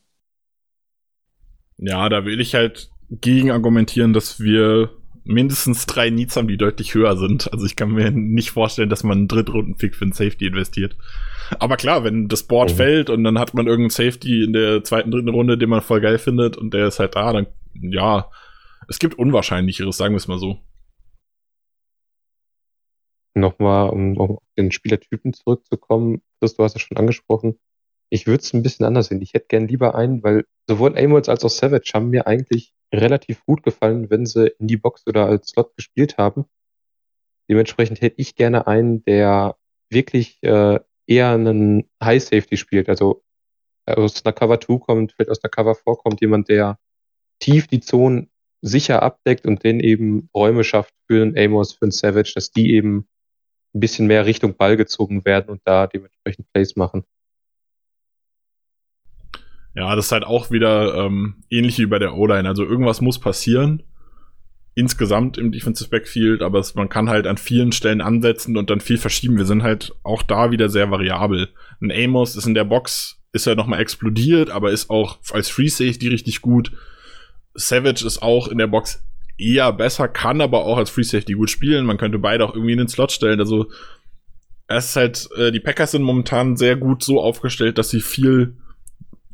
Ja, 1.77 2.07
da 2.07 2.23
will 2.23 2.39
ich 2.39 2.55
halt 2.55 2.89
gegen 3.09 3.51
argumentieren, 3.51 4.13
dass 4.13 4.39
wir 4.39 4.89
mindestens 5.25 5.85
drei 5.87 6.09
Needs 6.09 6.37
haben, 6.37 6.47
die 6.47 6.55
deutlich 6.55 6.93
höher 6.93 7.17
sind. 7.17 7.51
Also 7.51 7.65
ich 7.65 7.75
kann 7.75 7.91
mir 7.91 8.11
nicht 8.11 8.51
vorstellen, 8.51 8.89
dass 8.89 9.03
man 9.03 9.17
einen 9.17 9.27
Drittrunden-Pick 9.27 9.95
für 9.95 10.05
einen 10.05 10.13
Safety 10.13 10.45
investiert. 10.45 10.95
Aber 11.59 11.77
klar, 11.77 12.03
wenn 12.03 12.27
das 12.29 12.43
Board 12.43 12.71
mhm. 12.71 12.75
fällt 12.75 13.09
und 13.09 13.23
dann 13.23 13.39
hat 13.39 13.53
man 13.53 13.67
irgendeinen 13.67 13.89
Safety 13.89 14.43
in 14.43 14.53
der 14.53 14.83
zweiten, 14.83 15.11
dritten 15.11 15.29
Runde, 15.29 15.57
den 15.57 15.69
man 15.69 15.81
voll 15.81 15.99
geil 15.99 16.19
findet 16.19 16.55
und 16.55 16.73
der 16.73 16.87
ist 16.87 16.99
halt 16.99 17.15
da, 17.15 17.33
dann 17.33 17.47
ja, 17.81 18.29
es 18.88 18.99
gibt 18.99 19.17
Unwahrscheinlicheres, 19.17 19.97
sagen 19.97 20.13
wir 20.13 20.17
es 20.17 20.27
mal 20.27 20.39
so. 20.39 20.59
Nochmal, 23.33 23.89
um 23.89 24.17
auf 24.17 24.39
den 24.57 24.71
Spielertypen 24.71 25.33
zurückzukommen, 25.33 26.21
Chris, 26.39 26.55
du 26.55 26.63
hast 26.63 26.73
ja 26.73 26.79
schon 26.79 26.97
angesprochen, 26.97 27.59
Ich 28.09 28.27
würde 28.27 28.41
es 28.43 28.53
ein 28.53 28.63
bisschen 28.63 28.86
anders 28.86 29.07
sehen. 29.07 29.21
Ich 29.21 29.33
hätte 29.33 29.47
gern 29.47 29.67
lieber 29.67 29.95
einen, 29.95 30.23
weil 30.23 30.45
sowohl 30.69 30.97
Amos 30.97 31.27
als 31.27 31.43
auch 31.43 31.49
Savage 31.49 31.91
haben 31.93 32.11
mir 32.11 32.27
eigentlich 32.27 32.73
relativ 32.93 33.43
gut 33.45 33.63
gefallen, 33.63 34.09
wenn 34.09 34.25
sie 34.25 34.47
in 34.59 34.67
die 34.67 34.77
Box 34.77 35.05
oder 35.07 35.25
als 35.25 35.49
Slot 35.49 35.75
gespielt 35.75 36.17
haben. 36.17 36.45
Dementsprechend 37.49 38.01
hätte 38.01 38.21
ich 38.21 38.36
gerne 38.36 38.67
einen, 38.67 39.03
der 39.05 39.57
wirklich 39.89 40.41
äh, 40.43 40.79
eher 41.07 41.31
einen 41.31 41.89
High 42.01 42.23
Safety 42.23 42.57
spielt, 42.57 42.89
also 42.89 43.23
aus 43.86 44.25
einer 44.25 44.33
Cover 44.33 44.59
2 44.59 44.77
kommt, 44.79 45.11
vielleicht 45.13 45.29
aus 45.29 45.43
einer 45.43 45.51
Cover 45.51 45.75
4 45.75 45.95
kommt, 45.95 46.21
jemand, 46.21 46.49
der 46.49 46.79
tief 47.39 47.67
die 47.67 47.81
Zonen 47.81 48.31
sicher 48.61 49.03
abdeckt 49.03 49.45
und 49.45 49.63
den 49.63 49.79
eben 49.79 50.29
Räume 50.33 50.63
schafft 50.63 50.93
für 51.07 51.21
einen 51.21 51.37
Amos, 51.37 51.73
für 51.73 51.83
einen 51.83 51.91
Savage, 51.91 52.31
dass 52.35 52.51
die 52.51 52.73
eben 52.73 53.07
ein 53.73 53.79
bisschen 53.79 54.07
mehr 54.07 54.25
Richtung 54.25 54.55
Ball 54.55 54.77
gezogen 54.77 55.25
werden 55.25 55.49
und 55.49 55.61
da 55.65 55.87
dementsprechend 55.87 56.51
Plays 56.53 56.75
machen. 56.75 57.03
Ja, 59.75 59.93
das 59.95 60.05
ist 60.05 60.11
halt 60.13 60.23
auch 60.23 60.51
wieder 60.51 60.95
ähm, 60.95 61.43
ähnlich 61.49 61.77
wie 61.79 61.85
bei 61.85 61.99
der 61.99 62.15
O-Line. 62.15 62.47
Also 62.47 62.63
irgendwas 62.63 63.01
muss 63.01 63.19
passieren. 63.19 63.83
Insgesamt 64.73 65.37
im 65.37 65.51
Defensive 65.51 65.89
Backfield, 65.89 66.41
aber 66.41 66.59
es, 66.59 66.75
man 66.75 66.89
kann 66.89 67.09
halt 67.09 67.27
an 67.27 67.37
vielen 67.37 67.71
Stellen 67.71 68.01
ansetzen 68.01 68.57
und 68.57 68.69
dann 68.69 68.79
viel 68.79 68.97
verschieben. 68.97 69.37
Wir 69.37 69.45
sind 69.45 69.63
halt 69.63 69.93
auch 70.03 70.23
da 70.23 70.51
wieder 70.51 70.69
sehr 70.69 70.91
variabel. 70.91 71.49
Ein 71.81 71.91
Amos 71.91 72.35
ist 72.35 72.45
in 72.45 72.53
der 72.53 72.63
Box, 72.63 73.21
ist 73.33 73.45
ja 73.45 73.55
nochmal 73.55 73.81
explodiert, 73.81 74.49
aber 74.49 74.71
ist 74.71 74.89
auch 74.89 75.19
als 75.31 75.49
Free 75.49 75.67
Safety 75.67 76.07
richtig 76.07 76.41
gut. 76.41 76.71
Savage 77.55 78.05
ist 78.05 78.21
auch 78.21 78.47
in 78.47 78.57
der 78.57 78.67
Box 78.67 79.03
eher 79.37 79.73
besser, 79.73 80.07
kann 80.07 80.41
aber 80.41 80.65
auch 80.65 80.77
als 80.77 80.89
Free 80.89 81.03
Safety 81.03 81.33
gut 81.33 81.49
spielen. 81.49 81.85
Man 81.85 81.97
könnte 81.97 82.19
beide 82.19 82.45
auch 82.45 82.53
irgendwie 82.53 82.73
in 82.73 82.77
den 82.77 82.87
Slot 82.87 83.11
stellen. 83.11 83.39
Also 83.39 83.69
es 84.67 84.89
ist 84.89 84.95
halt, 84.95 85.29
äh, 85.37 85.51
die 85.51 85.59
Packers 85.59 85.91
sind 85.91 86.03
momentan 86.03 86.57
sehr 86.57 86.75
gut 86.75 87.03
so 87.03 87.21
aufgestellt, 87.21 87.77
dass 87.77 87.89
sie 87.89 88.01
viel 88.01 88.55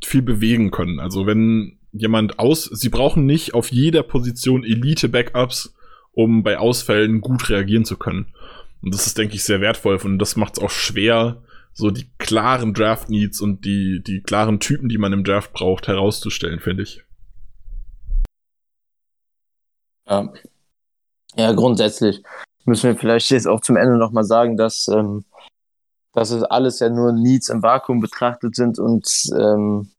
viel 0.05 0.21
bewegen 0.21 0.71
können. 0.71 0.99
Also 0.99 1.25
wenn 1.25 1.77
jemand 1.91 2.39
aus, 2.39 2.65
sie 2.65 2.89
brauchen 2.89 3.25
nicht 3.25 3.53
auf 3.53 3.71
jeder 3.71 4.03
Position 4.03 4.63
Elite-Backups, 4.63 5.75
um 6.13 6.43
bei 6.43 6.57
Ausfällen 6.57 7.21
gut 7.21 7.49
reagieren 7.49 7.85
zu 7.85 7.97
können. 7.97 8.33
Und 8.81 8.93
das 8.93 9.07
ist, 9.07 9.17
denke 9.17 9.35
ich, 9.35 9.43
sehr 9.43 9.61
wertvoll 9.61 9.97
und 10.03 10.19
das 10.19 10.35
macht 10.35 10.57
es 10.57 10.63
auch 10.63 10.69
schwer, 10.69 11.43
so 11.73 11.91
die 11.91 12.09
klaren 12.17 12.73
Draft-Needs 12.73 13.39
und 13.41 13.63
die, 13.63 14.01
die 14.05 14.21
klaren 14.21 14.59
Typen, 14.59 14.89
die 14.89 14.97
man 14.97 15.13
im 15.13 15.23
Draft 15.23 15.53
braucht, 15.53 15.87
herauszustellen, 15.87 16.59
finde 16.59 16.83
ich. 16.83 17.03
Ja. 20.11 20.33
ja, 21.35 21.51
grundsätzlich 21.53 22.21
müssen 22.65 22.89
wir 22.89 22.97
vielleicht 22.97 23.31
jetzt 23.31 23.47
auch 23.47 23.61
zum 23.61 23.77
Ende 23.77 23.97
nochmal 23.97 24.25
sagen, 24.25 24.57
dass 24.57 24.87
ähm, 24.89 25.23
dass 26.13 26.31
es 26.31 26.43
alles 26.43 26.79
ja 26.79 26.89
nur 26.89 27.13
Needs 27.13 27.49
im 27.49 27.63
Vakuum 27.63 27.99
betrachtet 27.99 28.55
sind 28.55 28.79
und, 28.79 29.29
ähm, 29.37 29.89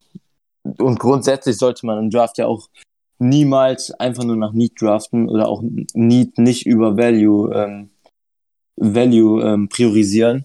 und 0.63 0.99
grundsätzlich 1.01 1.57
sollte 1.57 1.87
man 1.87 1.99
im 1.99 2.11
Draft 2.11 2.39
ja 2.39 2.47
auch 2.47 2.69
niemals 3.19 3.93
einfach 3.93 4.25
nur 4.25 4.37
nach 4.37 4.53
Need 4.53 4.81
draften 4.81 5.29
oder 5.29 5.49
auch 5.49 5.63
Need 5.95 6.39
nicht 6.39 6.67
über 6.67 6.97
Value, 6.97 7.53
ähm, 7.55 7.91
Value 8.77 9.43
ähm, 9.43 9.69
priorisieren. 9.69 10.45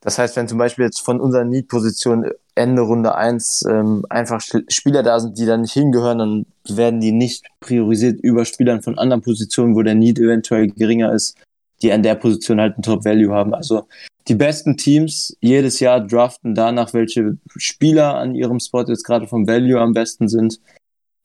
Das 0.00 0.18
heißt, 0.18 0.36
wenn 0.36 0.48
zum 0.48 0.58
Beispiel 0.58 0.84
jetzt 0.84 1.00
von 1.00 1.20
unserer 1.20 1.44
Need-Position 1.44 2.30
Ende 2.54 2.82
Runde 2.82 3.14
1 3.14 3.66
ähm, 3.68 4.04
einfach 4.08 4.40
Spieler 4.68 5.02
da 5.02 5.18
sind, 5.18 5.38
die 5.38 5.46
da 5.46 5.56
nicht 5.56 5.72
hingehören, 5.72 6.18
dann 6.18 6.46
werden 6.68 7.00
die 7.00 7.12
nicht 7.12 7.44
priorisiert 7.60 8.20
über 8.20 8.44
Spielern 8.44 8.82
von 8.82 8.98
anderen 8.98 9.22
Positionen, 9.22 9.74
wo 9.74 9.82
der 9.82 9.94
Need 9.94 10.18
eventuell 10.18 10.68
geringer 10.68 11.12
ist, 11.12 11.36
die 11.82 11.92
an 11.92 12.02
der 12.02 12.14
Position 12.14 12.60
halt 12.60 12.78
ein 12.78 12.82
Top-Value 12.82 13.34
haben. 13.34 13.54
Also 13.54 13.88
die 14.28 14.34
besten 14.34 14.76
Teams 14.76 15.36
jedes 15.40 15.80
Jahr 15.80 16.00
draften 16.00 16.54
danach, 16.54 16.94
welche 16.94 17.36
Spieler 17.56 18.14
an 18.14 18.34
ihrem 18.34 18.60
Spot 18.60 18.84
jetzt 18.84 19.04
gerade 19.04 19.26
vom 19.26 19.46
Value 19.46 19.80
am 19.80 19.92
besten 19.92 20.28
sind 20.28 20.60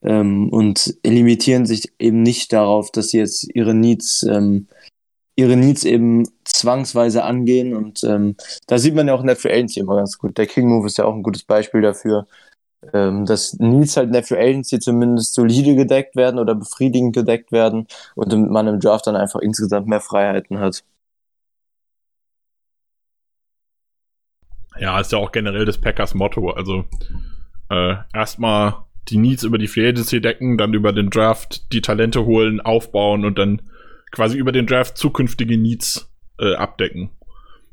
ähm, 0.02 0.50
und 0.50 0.98
limitieren 1.06 1.66
sich 1.66 1.92
eben 2.00 2.24
nicht 2.24 2.52
darauf, 2.54 2.92
dass 2.92 3.10
sie 3.10 3.20
jetzt 3.20 3.48
ihre 3.54 3.74
Needs, 3.74 4.24
ähm, 4.24 4.68
ihre 5.40 5.56
Needs 5.56 5.86
eben 5.86 6.28
zwangsweise 6.44 7.24
angehen 7.24 7.74
und 7.74 8.04
ähm, 8.04 8.36
da 8.68 8.78
sieht 8.78 8.94
man 8.94 9.08
ja 9.08 9.14
auch 9.14 9.22
in 9.22 9.28
der 9.28 9.38
Free 9.38 9.54
Agency 9.54 9.80
immer 9.80 9.96
ganz 9.96 10.18
gut. 10.18 10.38
Der 10.38 10.48
King 10.48 10.68
Move 10.68 10.86
ist 10.86 10.98
ja 10.98 11.06
auch 11.06 11.14
ein 11.14 11.24
gutes 11.24 11.44
Beispiel 11.44 11.82
dafür, 11.82 12.28
ähm, 12.92 13.26
dass 13.26 13.54
Needs 13.54 13.96
halt 13.96 14.08
in 14.08 14.14
der 14.14 14.24
Free 14.24 14.38
Agency 14.38 14.80
zumindest 14.80 15.34
solide 15.34 15.76
gedeckt 15.76 16.18
werden 16.18 16.40
oder 16.40 16.56
befriedigend 16.56 17.16
gedeckt 17.16 17.54
werden 17.54 17.88
und 18.16 18.34
man 18.52 18.68
im 18.68 18.82
Draft 18.82 19.08
dann 19.08 19.16
einfach 19.16 19.40
insgesamt 19.40 19.88
mehr 19.88 20.02
Freiheiten 20.02 20.60
hat. 20.60 20.84
Ja, 24.78 25.00
ist 25.00 25.14
ja 25.14 25.20
auch 25.20 25.32
generell 25.32 25.64
das 25.64 25.78
Packers 25.78 26.14
Motto. 26.16 26.50
Also 26.52 26.84
äh, 27.70 27.96
erstmal 28.14 28.76
die 29.08 29.18
Needs 29.18 29.44
über 29.44 29.58
die 29.58 29.68
Free 29.68 29.88
Agency 29.88 30.20
decken, 30.20 30.58
dann 30.58 30.74
über 30.74 30.92
den 30.92 31.10
Draft 31.10 31.72
die 31.72 31.82
Talente 31.82 32.26
holen, 32.26 32.60
aufbauen 32.60 33.24
und 33.24 33.40
dann 33.40 33.62
quasi 34.12 34.38
über 34.38 34.52
den 34.52 34.68
Draft 34.68 34.98
zukünftige 34.98 35.58
Needs 35.58 36.12
äh, 36.40 36.56
abdecken. 36.56 37.10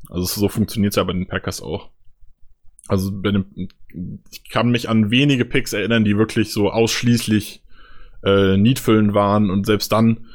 Also 0.09 0.25
so 0.25 0.49
funktioniert 0.49 0.91
es 0.91 0.97
ja 0.97 1.03
bei 1.03 1.13
den 1.13 1.27
Packers 1.27 1.61
auch. 1.61 1.89
Also 2.87 3.11
bei 3.11 3.31
dem, 3.31 3.45
ich 4.31 4.49
kann 4.49 4.69
mich 4.69 4.89
an 4.89 5.11
wenige 5.11 5.45
Picks 5.45 5.73
erinnern, 5.73 6.05
die 6.05 6.17
wirklich 6.17 6.53
so 6.53 6.69
ausschließlich 6.69 7.61
äh, 8.23 8.57
Needfüllen 8.57 9.13
waren 9.13 9.49
und 9.49 9.65
selbst 9.65 9.91
dann 9.91 10.27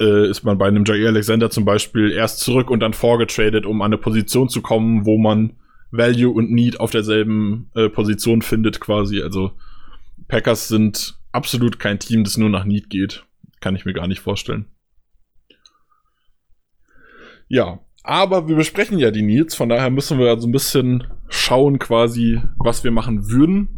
äh, 0.00 0.28
ist 0.28 0.44
man 0.44 0.58
bei 0.58 0.68
einem 0.68 0.84
Jair 0.84 1.08
Alexander 1.08 1.50
zum 1.50 1.64
Beispiel 1.64 2.10
erst 2.10 2.40
zurück 2.40 2.70
und 2.70 2.80
dann 2.80 2.92
vorgetradet, 2.94 3.66
um 3.66 3.82
an 3.82 3.92
eine 3.92 3.98
Position 3.98 4.48
zu 4.48 4.62
kommen, 4.62 5.04
wo 5.04 5.18
man 5.18 5.54
Value 5.90 6.30
und 6.30 6.50
Need 6.50 6.80
auf 6.80 6.90
derselben 6.90 7.70
äh, 7.74 7.88
Position 7.88 8.42
findet 8.42 8.80
quasi. 8.80 9.22
Also 9.22 9.52
Packers 10.28 10.68
sind 10.68 11.18
absolut 11.32 11.78
kein 11.78 11.98
Team, 11.98 12.24
das 12.24 12.36
nur 12.36 12.50
nach 12.50 12.64
Need 12.64 12.90
geht. 12.90 13.24
Kann 13.60 13.74
ich 13.74 13.84
mir 13.84 13.92
gar 13.92 14.06
nicht 14.06 14.20
vorstellen. 14.20 14.66
Ja, 17.48 17.80
aber 18.02 18.48
wir 18.48 18.56
besprechen 18.56 18.98
ja 18.98 19.10
die 19.10 19.22
Needs, 19.22 19.54
von 19.54 19.68
daher 19.68 19.90
müssen 19.90 20.18
wir 20.18 20.38
so 20.38 20.46
ein 20.46 20.52
bisschen 20.52 21.06
schauen 21.28 21.78
quasi, 21.78 22.40
was 22.58 22.84
wir 22.84 22.90
machen 22.90 23.30
würden. 23.30 23.68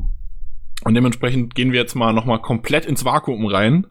Und 0.85 0.95
dementsprechend 0.95 1.55
gehen 1.55 1.73
wir 1.73 1.81
jetzt 1.81 1.95
mal 1.95 2.13
nochmal 2.13 2.41
komplett 2.41 2.87
ins 2.87 3.05
Vakuum 3.05 3.47
rein. 3.47 3.87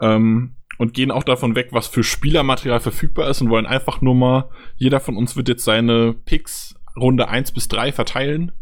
Ähm, 0.00 0.56
und 0.78 0.94
gehen 0.94 1.10
auch 1.10 1.24
davon 1.24 1.54
weg, 1.54 1.68
was 1.72 1.86
für 1.86 2.04
Spielermaterial 2.04 2.80
verfügbar 2.80 3.28
ist 3.28 3.40
und 3.40 3.50
wollen 3.50 3.66
einfach 3.66 4.00
nur 4.00 4.14
mal, 4.14 4.50
jeder 4.76 5.00
von 5.00 5.16
uns 5.16 5.36
wird 5.36 5.48
jetzt 5.48 5.64
seine 5.64 6.12
Picks 6.12 6.74
Runde 6.96 7.28
1 7.28 7.52
bis 7.52 7.68
3 7.68 7.92
verteilen, 7.92 8.52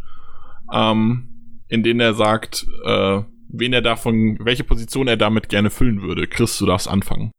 ähm, 0.72 1.60
in 1.68 1.82
denen 1.82 2.00
er 2.00 2.14
sagt, 2.14 2.66
äh, 2.84 3.22
wen 3.48 3.72
er 3.72 3.82
davon, 3.82 4.38
welche 4.40 4.64
Position 4.64 5.08
er 5.08 5.16
damit 5.16 5.48
gerne 5.48 5.70
füllen 5.70 6.02
würde. 6.02 6.26
Chris, 6.26 6.58
du 6.58 6.66
darfst 6.66 6.88
anfangen. 6.88 7.30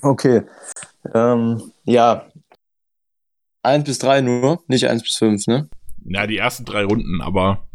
Okay. 0.00 0.42
Ähm, 1.14 1.72
ja. 1.84 2.26
1 3.62 3.84
bis 3.84 3.98
3 3.98 4.22
nur, 4.22 4.62
nicht 4.66 4.88
1 4.88 5.02
bis 5.02 5.16
5, 5.16 5.46
ne? 5.46 5.68
Ja, 6.04 6.26
die 6.26 6.38
ersten 6.38 6.64
drei 6.64 6.84
Runden, 6.84 7.20
aber 7.20 7.66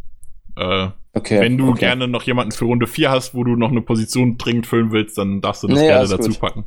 äh, 0.58 0.90
okay, 1.14 1.40
wenn 1.40 1.58
du 1.58 1.70
okay. 1.70 1.80
gerne 1.80 2.08
noch 2.08 2.24
jemanden 2.24 2.52
für 2.52 2.66
Runde 2.66 2.88
4 2.88 3.10
hast, 3.10 3.34
wo 3.34 3.44
du 3.44 3.56
noch 3.56 3.72
eine 3.72 3.82
Position 3.82 4.38
dringend 4.38 4.68
füllen 4.68 4.92
willst, 4.92 5.18
dann 5.18 5.40
darfst 5.40 5.64
du 5.64 5.68
das 5.68 5.80
nee, 5.80 5.88
gerne 5.88 6.08
dazu 6.10 6.30
gut. 6.30 6.40
packen. 6.40 6.66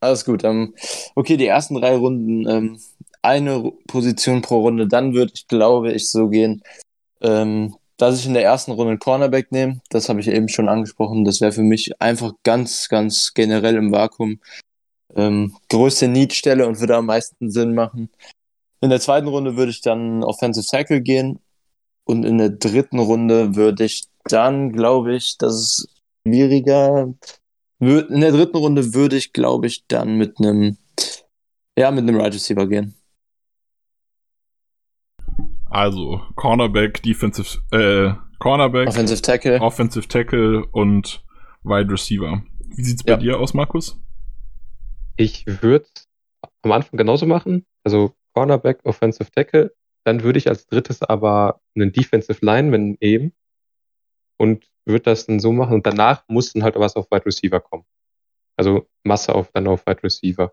Alles 0.00 0.24
gut. 0.24 0.44
Ähm, 0.44 0.74
okay, 1.14 1.36
die 1.36 1.46
ersten 1.46 1.76
drei 1.76 1.96
Runden, 1.96 2.48
ähm, 2.48 2.78
eine 3.22 3.72
Position 3.86 4.42
pro 4.42 4.60
Runde. 4.60 4.88
Dann 4.88 5.14
würde 5.14 5.32
ich, 5.34 5.46
glaube 5.46 5.92
ich, 5.92 6.10
so 6.10 6.28
gehen, 6.28 6.62
ähm, 7.20 7.76
dass 7.96 8.18
ich 8.18 8.26
in 8.26 8.34
der 8.34 8.42
ersten 8.42 8.72
Runde 8.72 8.90
einen 8.90 8.98
Cornerback 8.98 9.52
nehme. 9.52 9.80
Das 9.90 10.08
habe 10.08 10.20
ich 10.20 10.28
eben 10.28 10.48
schon 10.48 10.68
angesprochen. 10.68 11.24
Das 11.24 11.40
wäre 11.40 11.52
für 11.52 11.62
mich 11.62 12.00
einfach 12.00 12.32
ganz, 12.42 12.88
ganz 12.88 13.32
generell 13.32 13.76
im 13.76 13.92
Vakuum 13.92 14.40
ähm, 15.16 15.56
größte 15.68 16.08
Need-Stelle 16.08 16.66
und 16.66 16.80
würde 16.80 16.96
am 16.96 17.06
meisten 17.06 17.50
Sinn 17.50 17.74
machen. 17.74 18.10
In 18.80 18.90
der 18.90 19.00
zweiten 19.00 19.28
Runde 19.28 19.56
würde 19.56 19.70
ich 19.70 19.80
dann 19.80 20.24
Offensive 20.24 20.66
Tackle 20.66 21.00
gehen. 21.00 21.38
Und 22.04 22.24
in 22.24 22.38
der 22.38 22.50
dritten 22.50 22.98
Runde 22.98 23.54
würde 23.54 23.84
ich 23.84 24.06
dann, 24.24 24.72
glaube 24.72 25.14
ich, 25.14 25.38
das 25.38 25.54
ist 25.54 25.88
schwieriger. 26.26 27.14
In 27.78 28.20
der 28.20 28.32
dritten 28.32 28.56
Runde 28.56 28.94
würde 28.94 29.16
ich, 29.16 29.32
glaube 29.32 29.68
ich, 29.68 29.84
dann 29.86 30.16
mit 30.16 30.38
einem, 30.38 30.78
ja, 31.78 31.90
mit 31.90 32.02
einem 32.02 32.20
Right 32.20 32.34
Receiver 32.34 32.66
gehen. 32.66 32.94
Also, 35.66 36.20
Cornerback, 36.34 37.02
Defensive, 37.02 37.58
äh, 37.70 38.12
Cornerback, 38.40 38.88
Offensive 38.88 39.22
Tackle, 39.22 39.60
Offensive 39.60 40.06
Tackle 40.06 40.66
und 40.72 41.24
Wide 41.62 41.90
Receiver. 41.90 42.42
Wie 42.76 42.82
sieht's 42.82 43.02
bei 43.02 43.12
ja. 43.12 43.16
dir 43.16 43.40
aus, 43.40 43.54
Markus? 43.54 43.98
Ich 45.16 45.44
würde 45.46 45.86
am 46.62 46.72
Anfang 46.72 46.96
genauso 46.96 47.26
machen. 47.26 47.66
Also 47.84 48.14
Cornerback, 48.34 48.80
Offensive 48.84 49.30
Tackle. 49.30 49.74
Dann 50.04 50.22
würde 50.22 50.38
ich 50.38 50.48
als 50.48 50.66
drittes 50.66 51.02
aber 51.02 51.60
einen 51.74 51.92
Defensive 51.92 52.44
Lineman 52.44 52.96
eben 53.00 53.32
und 54.36 54.68
würde 54.84 55.04
das 55.04 55.26
dann 55.26 55.38
so 55.38 55.52
machen 55.52 55.74
und 55.74 55.86
danach 55.86 56.24
muss 56.28 56.52
dann 56.52 56.64
halt 56.64 56.74
was 56.76 56.96
auf 56.96 57.10
Wide 57.10 57.26
Receiver 57.26 57.60
kommen. 57.60 57.84
Also 58.56 58.88
Masse 59.04 59.34
auf 59.34 59.52
dann 59.52 59.68
auf 59.68 59.86
Wide 59.86 60.02
Receiver. 60.02 60.52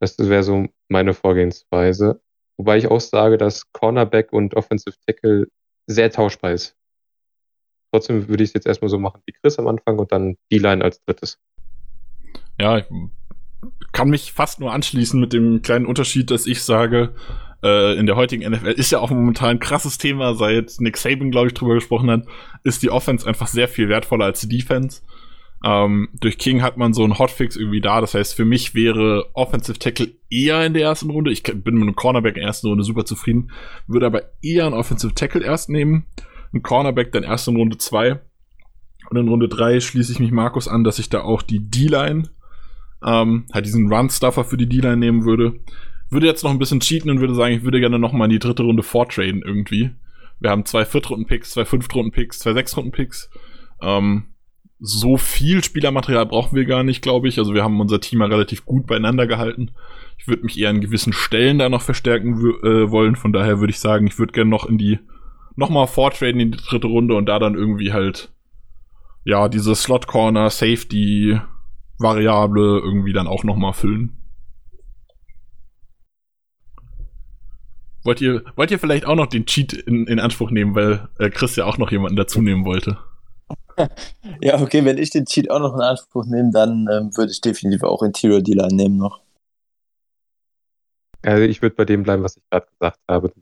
Das 0.00 0.18
wäre 0.18 0.42
so 0.42 0.66
meine 0.88 1.14
Vorgehensweise. 1.14 2.20
Wobei 2.56 2.78
ich 2.78 2.88
auch 2.88 3.00
sage, 3.00 3.38
dass 3.38 3.72
Cornerback 3.72 4.32
und 4.32 4.54
Offensive 4.54 4.96
Tackle 5.06 5.48
sehr 5.86 6.10
tauschbar 6.10 6.52
ist. 6.52 6.76
Trotzdem 7.92 8.28
würde 8.28 8.42
ich 8.42 8.50
es 8.50 8.54
jetzt 8.54 8.66
erstmal 8.66 8.88
so 8.88 8.98
machen 8.98 9.22
wie 9.26 9.32
Chris 9.32 9.58
am 9.58 9.68
Anfang 9.68 9.98
und 9.98 10.10
dann 10.10 10.36
D-Line 10.50 10.82
als 10.82 11.00
drittes. 11.04 11.38
Ja, 12.60 12.78
ich 12.78 12.86
kann 13.94 14.10
mich 14.10 14.32
fast 14.32 14.60
nur 14.60 14.72
anschließen 14.72 15.18
mit 15.18 15.32
dem 15.32 15.62
kleinen 15.62 15.86
Unterschied, 15.86 16.30
dass 16.30 16.46
ich 16.46 16.62
sage, 16.62 17.14
äh, 17.62 17.96
in 17.96 18.06
der 18.06 18.16
heutigen 18.16 18.48
NFL 18.48 18.72
ist 18.72 18.90
ja 18.90 18.98
auch 18.98 19.10
momentan 19.10 19.50
ein 19.50 19.58
krasses 19.60 19.96
Thema, 19.96 20.34
seit 20.34 20.74
Nick 20.80 20.98
Saban, 20.98 21.30
glaube 21.30 21.46
ich, 21.46 21.54
drüber 21.54 21.74
gesprochen 21.74 22.10
hat, 22.10 22.26
ist 22.64 22.82
die 22.82 22.90
Offense 22.90 23.26
einfach 23.26 23.46
sehr 23.46 23.68
viel 23.68 23.88
wertvoller 23.88 24.26
als 24.26 24.40
die 24.40 24.48
Defense. 24.48 25.00
Ähm, 25.64 26.10
durch 26.20 26.36
King 26.36 26.60
hat 26.60 26.76
man 26.76 26.92
so 26.92 27.04
einen 27.04 27.18
Hotfix 27.18 27.56
irgendwie 27.56 27.80
da. 27.80 28.02
Das 28.02 28.12
heißt, 28.12 28.34
für 28.34 28.44
mich 28.44 28.74
wäre 28.74 29.30
Offensive 29.32 29.78
Tackle 29.78 30.10
eher 30.28 30.66
in 30.66 30.74
der 30.74 30.82
ersten 30.82 31.08
Runde. 31.08 31.32
Ich 31.32 31.42
bin 31.42 31.74
mit 31.74 31.82
einem 31.84 31.96
Cornerback 31.96 32.34
in 32.34 32.40
der 32.40 32.48
ersten 32.48 32.68
Runde 32.68 32.84
super 32.84 33.06
zufrieden. 33.06 33.50
Würde 33.86 34.04
aber 34.04 34.24
eher 34.42 34.66
einen 34.66 34.74
Offensive 34.74 35.14
Tackle 35.14 35.42
erst 35.42 35.70
nehmen. 35.70 36.04
Ein 36.52 36.62
Cornerback 36.62 37.12
dann 37.12 37.22
erst 37.22 37.48
in 37.48 37.56
Runde 37.56 37.78
zwei 37.78 38.20
Und 39.08 39.16
in 39.16 39.28
Runde 39.28 39.48
drei 39.48 39.80
schließe 39.80 40.12
ich 40.12 40.20
mich 40.20 40.32
Markus 40.32 40.68
an, 40.68 40.84
dass 40.84 40.98
ich 40.98 41.08
da 41.08 41.22
auch 41.22 41.40
die 41.40 41.60
D-Line, 41.60 42.28
ähm, 43.04 43.46
halt 43.52 43.66
diesen 43.66 43.92
Run-Stuffer 43.92 44.44
für 44.44 44.56
die 44.56 44.68
D-Line 44.68 44.96
nehmen 44.96 45.24
würde. 45.24 45.60
Würde 46.10 46.26
jetzt 46.26 46.44
noch 46.44 46.50
ein 46.50 46.58
bisschen 46.58 46.80
cheaten 46.80 47.10
und 47.10 47.20
würde 47.20 47.34
sagen, 47.34 47.54
ich 47.54 47.64
würde 47.64 47.80
gerne 47.80 47.98
noch 47.98 48.12
mal 48.12 48.24
in 48.24 48.30
die 48.30 48.38
dritte 48.38 48.62
Runde 48.62 48.82
vortraden 48.82 49.42
irgendwie. 49.44 49.90
Wir 50.40 50.50
haben 50.50 50.64
zwei 50.64 50.84
Viertrunden-Picks, 50.84 51.52
zwei 51.52 51.64
Fünftrunden-Picks, 51.64 52.38
zwei 52.38 52.52
Sechstrunden-Picks. 52.52 53.30
Ähm, 53.82 54.26
so 54.80 55.16
viel 55.16 55.64
Spielermaterial 55.64 56.26
brauchen 56.26 56.56
wir 56.56 56.66
gar 56.66 56.82
nicht, 56.82 57.02
glaube 57.02 57.28
ich. 57.28 57.38
Also 57.38 57.54
wir 57.54 57.62
haben 57.62 57.80
unser 57.80 58.00
Team 58.00 58.20
ja 58.20 58.26
relativ 58.26 58.64
gut 58.66 58.86
beieinander 58.86 59.26
gehalten. 59.26 59.70
Ich 60.18 60.28
würde 60.28 60.44
mich 60.44 60.58
eher 60.58 60.70
an 60.70 60.80
gewissen 60.80 61.12
Stellen 61.12 61.58
da 61.58 61.68
noch 61.68 61.82
verstärken 61.82 62.34
äh, 62.62 62.90
wollen. 62.90 63.16
Von 63.16 63.32
daher 63.32 63.60
würde 63.60 63.70
ich 63.70 63.78
sagen, 63.78 64.06
ich 64.06 64.18
würde 64.18 64.32
gerne 64.32 64.50
noch 64.50 64.66
in 64.66 64.78
die 64.78 64.98
nochmal 65.56 65.86
vortraden 65.86 66.40
in 66.40 66.52
die 66.52 66.58
dritte 66.58 66.88
Runde 66.88 67.14
und 67.14 67.26
da 67.26 67.38
dann 67.38 67.54
irgendwie 67.54 67.92
halt 67.92 68.32
ja 69.24 69.48
diese 69.48 69.74
Slot 69.74 70.06
Corner 70.06 70.50
Safety 70.50 71.40
Variable 71.98 72.80
irgendwie 72.80 73.12
dann 73.12 73.26
auch 73.26 73.44
nochmal 73.44 73.72
füllen. 73.72 74.16
Wollt 78.04 78.20
ihr, 78.20 78.44
wollt 78.56 78.70
ihr 78.70 78.78
vielleicht 78.78 79.06
auch 79.06 79.14
noch 79.14 79.26
den 79.26 79.46
Cheat 79.46 79.72
in, 79.72 80.06
in 80.06 80.20
Anspruch 80.20 80.50
nehmen, 80.50 80.74
weil 80.74 81.08
äh, 81.18 81.30
Chris 81.30 81.56
ja 81.56 81.64
auch 81.64 81.78
noch 81.78 81.90
jemanden 81.90 82.16
dazu 82.16 82.42
nehmen 82.42 82.66
wollte? 82.66 82.98
ja, 84.42 84.60
okay, 84.60 84.84
wenn 84.84 84.98
ich 84.98 85.10
den 85.10 85.24
Cheat 85.24 85.50
auch 85.50 85.58
noch 85.58 85.74
in 85.74 85.80
Anspruch 85.80 86.26
nehme, 86.26 86.50
dann 86.52 86.86
ähm, 86.92 87.16
würde 87.16 87.32
ich 87.32 87.40
definitiv 87.40 87.82
auch 87.82 88.02
Interior 88.02 88.42
Dealer 88.42 88.68
nehmen 88.68 88.98
noch. 88.98 89.22
Also 91.22 91.44
ich 91.44 91.62
würde 91.62 91.74
bei 91.74 91.86
dem 91.86 92.02
bleiben, 92.02 92.22
was 92.22 92.36
ich 92.36 92.42
gerade 92.50 92.66
gesagt 92.66 93.00
habe. 93.08 93.32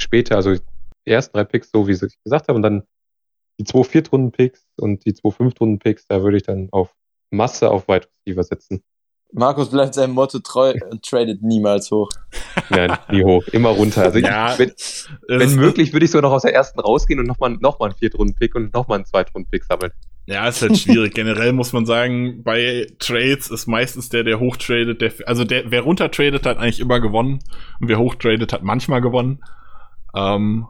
Später, 0.00 0.36
also 0.36 0.54
die 0.54 1.10
ersten 1.10 1.36
drei 1.36 1.44
Picks, 1.44 1.70
so 1.72 1.88
wie 1.88 1.92
ich 1.92 2.00
gesagt 2.00 2.46
habe, 2.48 2.54
und 2.56 2.62
dann 2.62 2.84
die 3.58 3.64
zwei 3.64 3.82
Viertrunden-Picks 3.82 4.64
und 4.76 5.04
die 5.04 5.14
zwei 5.14 5.30
Fünftrunden-Picks, 5.30 6.06
da 6.06 6.22
würde 6.22 6.36
ich 6.36 6.44
dann 6.44 6.68
auf 6.70 6.94
Masse 7.30 7.70
auf 7.70 7.88
Wide 7.88 8.08
Receiver 8.26 8.44
setzen. 8.44 8.82
Markus 9.32 9.70
bleibt 9.70 9.94
seinem 9.94 10.14
Motto 10.14 10.40
treu 10.40 10.74
und 10.90 11.04
tradet 11.04 11.42
niemals 11.42 11.90
hoch. 11.90 12.08
Nein, 12.68 12.96
nie 13.10 13.22
hoch, 13.22 13.46
immer 13.52 13.68
runter. 13.70 14.02
Also 14.02 14.18
ja, 14.18 14.58
wenn, 14.58 14.72
wenn 15.28 15.54
möglich, 15.54 15.92
würde 15.92 16.04
ich 16.04 16.10
so 16.10 16.20
noch 16.20 16.32
aus 16.32 16.42
der 16.42 16.54
ersten 16.54 16.80
rausgehen 16.80 17.20
und 17.20 17.26
nochmal 17.26 17.50
noch 17.60 17.78
mal 17.78 17.86
einen 17.86 17.94
Viertrunden-Pick 17.94 18.54
und 18.56 18.74
nochmal 18.74 18.96
einen 18.96 19.04
Zweitrunden-Pick 19.04 19.64
sammeln. 19.64 19.92
Ja, 20.26 20.48
ist 20.48 20.62
halt 20.62 20.78
schwierig. 20.78 21.14
Generell 21.14 21.52
muss 21.52 21.72
man 21.72 21.86
sagen, 21.86 22.42
bei 22.42 22.88
Trades 22.98 23.50
ist 23.50 23.66
meistens 23.66 24.08
der, 24.08 24.24
der 24.24 24.40
hochtradet, 24.40 25.00
der, 25.00 25.12
also 25.26 25.44
der, 25.44 25.70
wer 25.70 25.82
runtertradet, 25.82 26.46
hat 26.46 26.58
eigentlich 26.58 26.80
immer 26.80 27.00
gewonnen 27.00 27.38
und 27.80 27.88
wer 27.88 27.98
hochtradet, 27.98 28.52
hat 28.52 28.62
manchmal 28.62 29.00
gewonnen. 29.00 29.42
Ähm, 30.14 30.66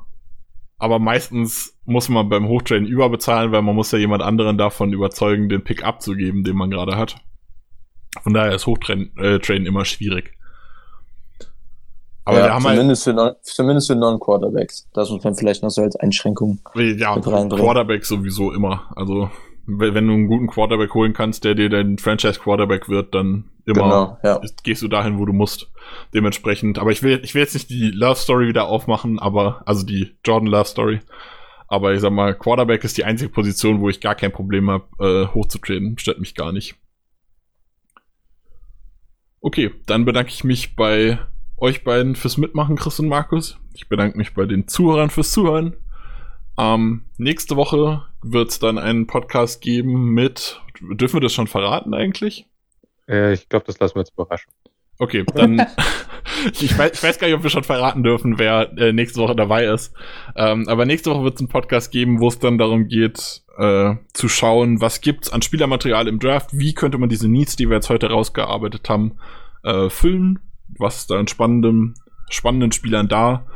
aber 0.81 0.99
meistens 0.99 1.79
muss 1.85 2.09
man 2.09 2.29
beim 2.31 2.49
Hochtraden 2.49 2.87
überbezahlen, 2.87 3.53
weil 3.53 3.61
man 3.63 3.77
muss 3.77 3.93
ja 3.93 3.99
jemand 3.99 4.23
anderen 4.23 4.57
davon 4.57 4.93
überzeugen, 4.95 5.51
den 5.51 5.63
Pick 5.63 5.85
abzugeben, 5.85 6.43
den 6.43 6.57
man 6.57 6.71
gerade 6.71 6.97
hat. 6.97 7.17
Von 8.23 8.33
daher 8.33 8.55
ist 8.55 8.67
Hochtraden 8.67 9.17
äh, 9.19 9.57
immer 9.57 9.85
schwierig. 9.85 10.33
Aber 12.25 12.39
ja, 12.39 12.45
wir 12.47 12.55
haben 12.55 12.63
zumindest, 12.63 13.07
halt, 13.07 13.17
für 13.17 13.23
non, 13.23 13.35
zumindest 13.43 13.87
für 13.89 13.95
Non-Quarterbacks. 13.95 14.89
Das 14.95 15.11
muss 15.11 15.23
man 15.23 15.35
vielleicht 15.35 15.63
noch 15.63 15.71
so 15.71 15.83
als 15.83 15.97
Einschränkung 15.97 16.61
ja, 16.75 17.15
mit 17.15 17.27
reinbringen. 17.27 17.65
Quarterback 17.65 18.05
sowieso 18.07 18.53
immer. 18.53 18.91
Also, 18.97 19.31
wenn 19.67 20.07
du 20.07 20.15
einen 20.15 20.27
guten 20.27 20.47
Quarterback 20.47 20.95
holen 20.95 21.13
kannst, 21.13 21.45
der 21.45 21.55
dir 21.55 21.69
dein 21.69 21.99
Franchise-Quarterback 21.99 22.89
wird, 22.89 23.15
dann 23.15 23.51
immer 23.67 23.83
genau, 23.83 24.19
ja. 24.23 24.41
gehst 24.63 24.83
du 24.83 24.89
dahin, 24.89 25.19
wo 25.19 25.25
du 25.25 25.33
musst. 25.33 25.71
Dementsprechend. 26.15 26.79
Aber 26.79 26.91
ich 26.91 27.03
will, 27.03 27.21
ich 27.23 27.35
will 27.35 27.43
jetzt 27.43 27.55
nicht 27.55 27.71
die 27.71 27.91
Love 27.91 28.19
Story 28.19 28.49
wieder 28.49 28.67
aufmachen, 28.67 29.19
aber, 29.19 29.63
also 29.67 29.85
die 29.85 30.15
Jordan 30.25 30.49
Love 30.49 30.67
Story. 30.67 31.01
Aber 31.69 31.95
ich 31.95 32.01
sag 32.01 32.13
mal, 32.13 32.35
Quarterback 32.35 32.83
ist 32.83 32.99
die 32.99 33.05
einzige 33.05 33.31
Position, 33.31 33.81
wo 33.81 33.89
ich 33.89 34.01
gar 34.01 34.15
kein 34.15 34.33
Problem 34.33 34.71
habe, 34.71 34.85
äh, 34.99 35.33
hochzutreten. 35.33 35.99
Stört 35.99 36.19
mich 36.19 36.35
gar 36.35 36.53
nicht. 36.53 36.75
Okay, 39.41 39.71
dann 39.87 40.05
bedanke 40.05 40.31
ich 40.31 40.45
mich 40.45 40.75
bei 40.75 41.19
euch 41.57 41.85
beiden 41.85 42.17
fürs 42.17 42.37
Mitmachen, 42.39 42.77
Chris 42.77 42.99
und 42.99 43.09
Markus. 43.09 43.59
Ich 43.75 43.89
bedanke 43.89 44.19
mich 44.19 44.35
bei 44.35 44.47
den 44.47 44.67
Zuhörern 44.67 45.11
fürs 45.11 45.31
Zuhören. 45.31 45.77
Ähm, 46.59 47.05
nächste 47.17 47.57
Woche 47.57 48.03
wird 48.23 48.51
es 48.51 48.59
dann 48.59 48.79
einen 48.79 49.07
Podcast 49.07 49.61
geben 49.61 50.11
mit. 50.13 50.61
Dürfen 50.81 51.17
wir 51.17 51.21
das 51.21 51.33
schon 51.33 51.47
verraten 51.47 51.95
eigentlich? 51.95 52.47
Äh, 53.09 53.33
ich 53.33 53.49
glaube, 53.49 53.67
das 53.67 53.79
lassen 53.81 53.97
wir 53.97 54.03
jetzt 54.03 54.13
überraschen. 54.13 54.51
Okay, 54.99 55.25
dann. 55.35 55.67
ich, 56.61 56.77
weiß, 56.77 56.93
ich 56.93 57.03
weiß 57.03 57.19
gar 57.19 57.27
nicht, 57.27 57.37
ob 57.37 57.43
wir 57.43 57.51
schon 57.51 57.65
verraten 57.65 58.03
dürfen, 58.03 58.39
wer 58.39 58.71
äh, 58.77 58.93
nächste 58.93 59.21
Woche 59.21 59.35
dabei 59.35 59.65
ist. 59.65 59.95
Ähm, 60.37 60.69
aber 60.69 60.85
nächste 60.85 61.11
Woche 61.11 61.25
wird 61.25 61.35
es 61.35 61.41
einen 61.41 61.49
Podcast 61.49 61.91
geben, 61.91 62.21
wo 62.21 62.29
es 62.29 62.39
dann 62.39 62.59
darum 62.59 62.89
geht, 62.89 63.43
äh, 63.57 63.95
zu 64.13 64.29
schauen, 64.29 64.81
was 64.81 65.01
gibt's 65.01 65.31
an 65.31 65.43
Spielermaterial 65.43 66.07
im 66.07 66.19
Draft, 66.19 66.51
wie 66.53 66.75
könnte 66.75 66.99
man 66.99 67.09
diese 67.09 67.29
Needs, 67.29 67.57
die 67.57 67.69
wir 67.69 67.77
jetzt 67.77 67.91
heute 67.91 68.11
rausgearbeitet 68.11 68.89
haben, 68.89 69.17
äh, 69.63 69.89
füllen, 69.89 70.39
was 70.69 70.99
ist 70.99 71.11
da 71.11 71.19
an 71.19 71.29
spannenden, 71.29 71.95
spannenden 72.29 72.73
Spielern 72.73 73.09
da. 73.09 73.47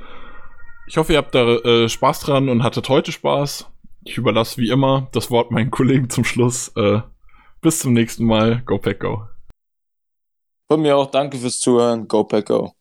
Ich 0.86 0.96
hoffe, 0.96 1.12
ihr 1.12 1.18
habt 1.18 1.34
da 1.34 1.56
äh, 1.56 1.88
Spaß 1.88 2.20
dran 2.20 2.48
und 2.48 2.62
hattet 2.62 2.88
heute 2.88 3.12
Spaß. 3.12 3.70
Ich 4.06 4.18
überlasse 4.18 4.60
wie 4.60 4.68
immer 4.68 5.08
das 5.12 5.30
Wort 5.30 5.50
meinen 5.50 5.70
Kollegen 5.70 6.10
zum 6.10 6.24
Schluss. 6.24 6.68
Äh, 6.76 7.00
bis 7.62 7.78
zum 7.78 7.94
nächsten 7.94 8.26
Mal. 8.26 8.62
Go 8.66 8.78
Pack 8.78 9.00
Go. 9.00 9.26
Von 10.70 10.82
mir 10.82 10.96
auch 10.96 11.10
danke 11.10 11.38
fürs 11.38 11.58
Zuhören. 11.58 12.06
Go 12.06 12.24
Pack 12.24 12.46
Go. 12.46 12.72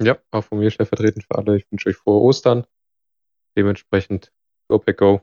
Ja, 0.00 0.16
auch 0.30 0.44
von 0.44 0.60
mir 0.60 0.70
stellvertretend 0.70 1.24
für 1.24 1.36
alle. 1.36 1.56
Ich 1.56 1.66
wünsche 1.70 1.88
euch 1.88 1.96
frohe 1.96 2.22
Ostern. 2.22 2.64
Dementsprechend 3.56 4.32
Go 4.68 4.78
Pack 4.78 4.98
Go. 4.98 5.22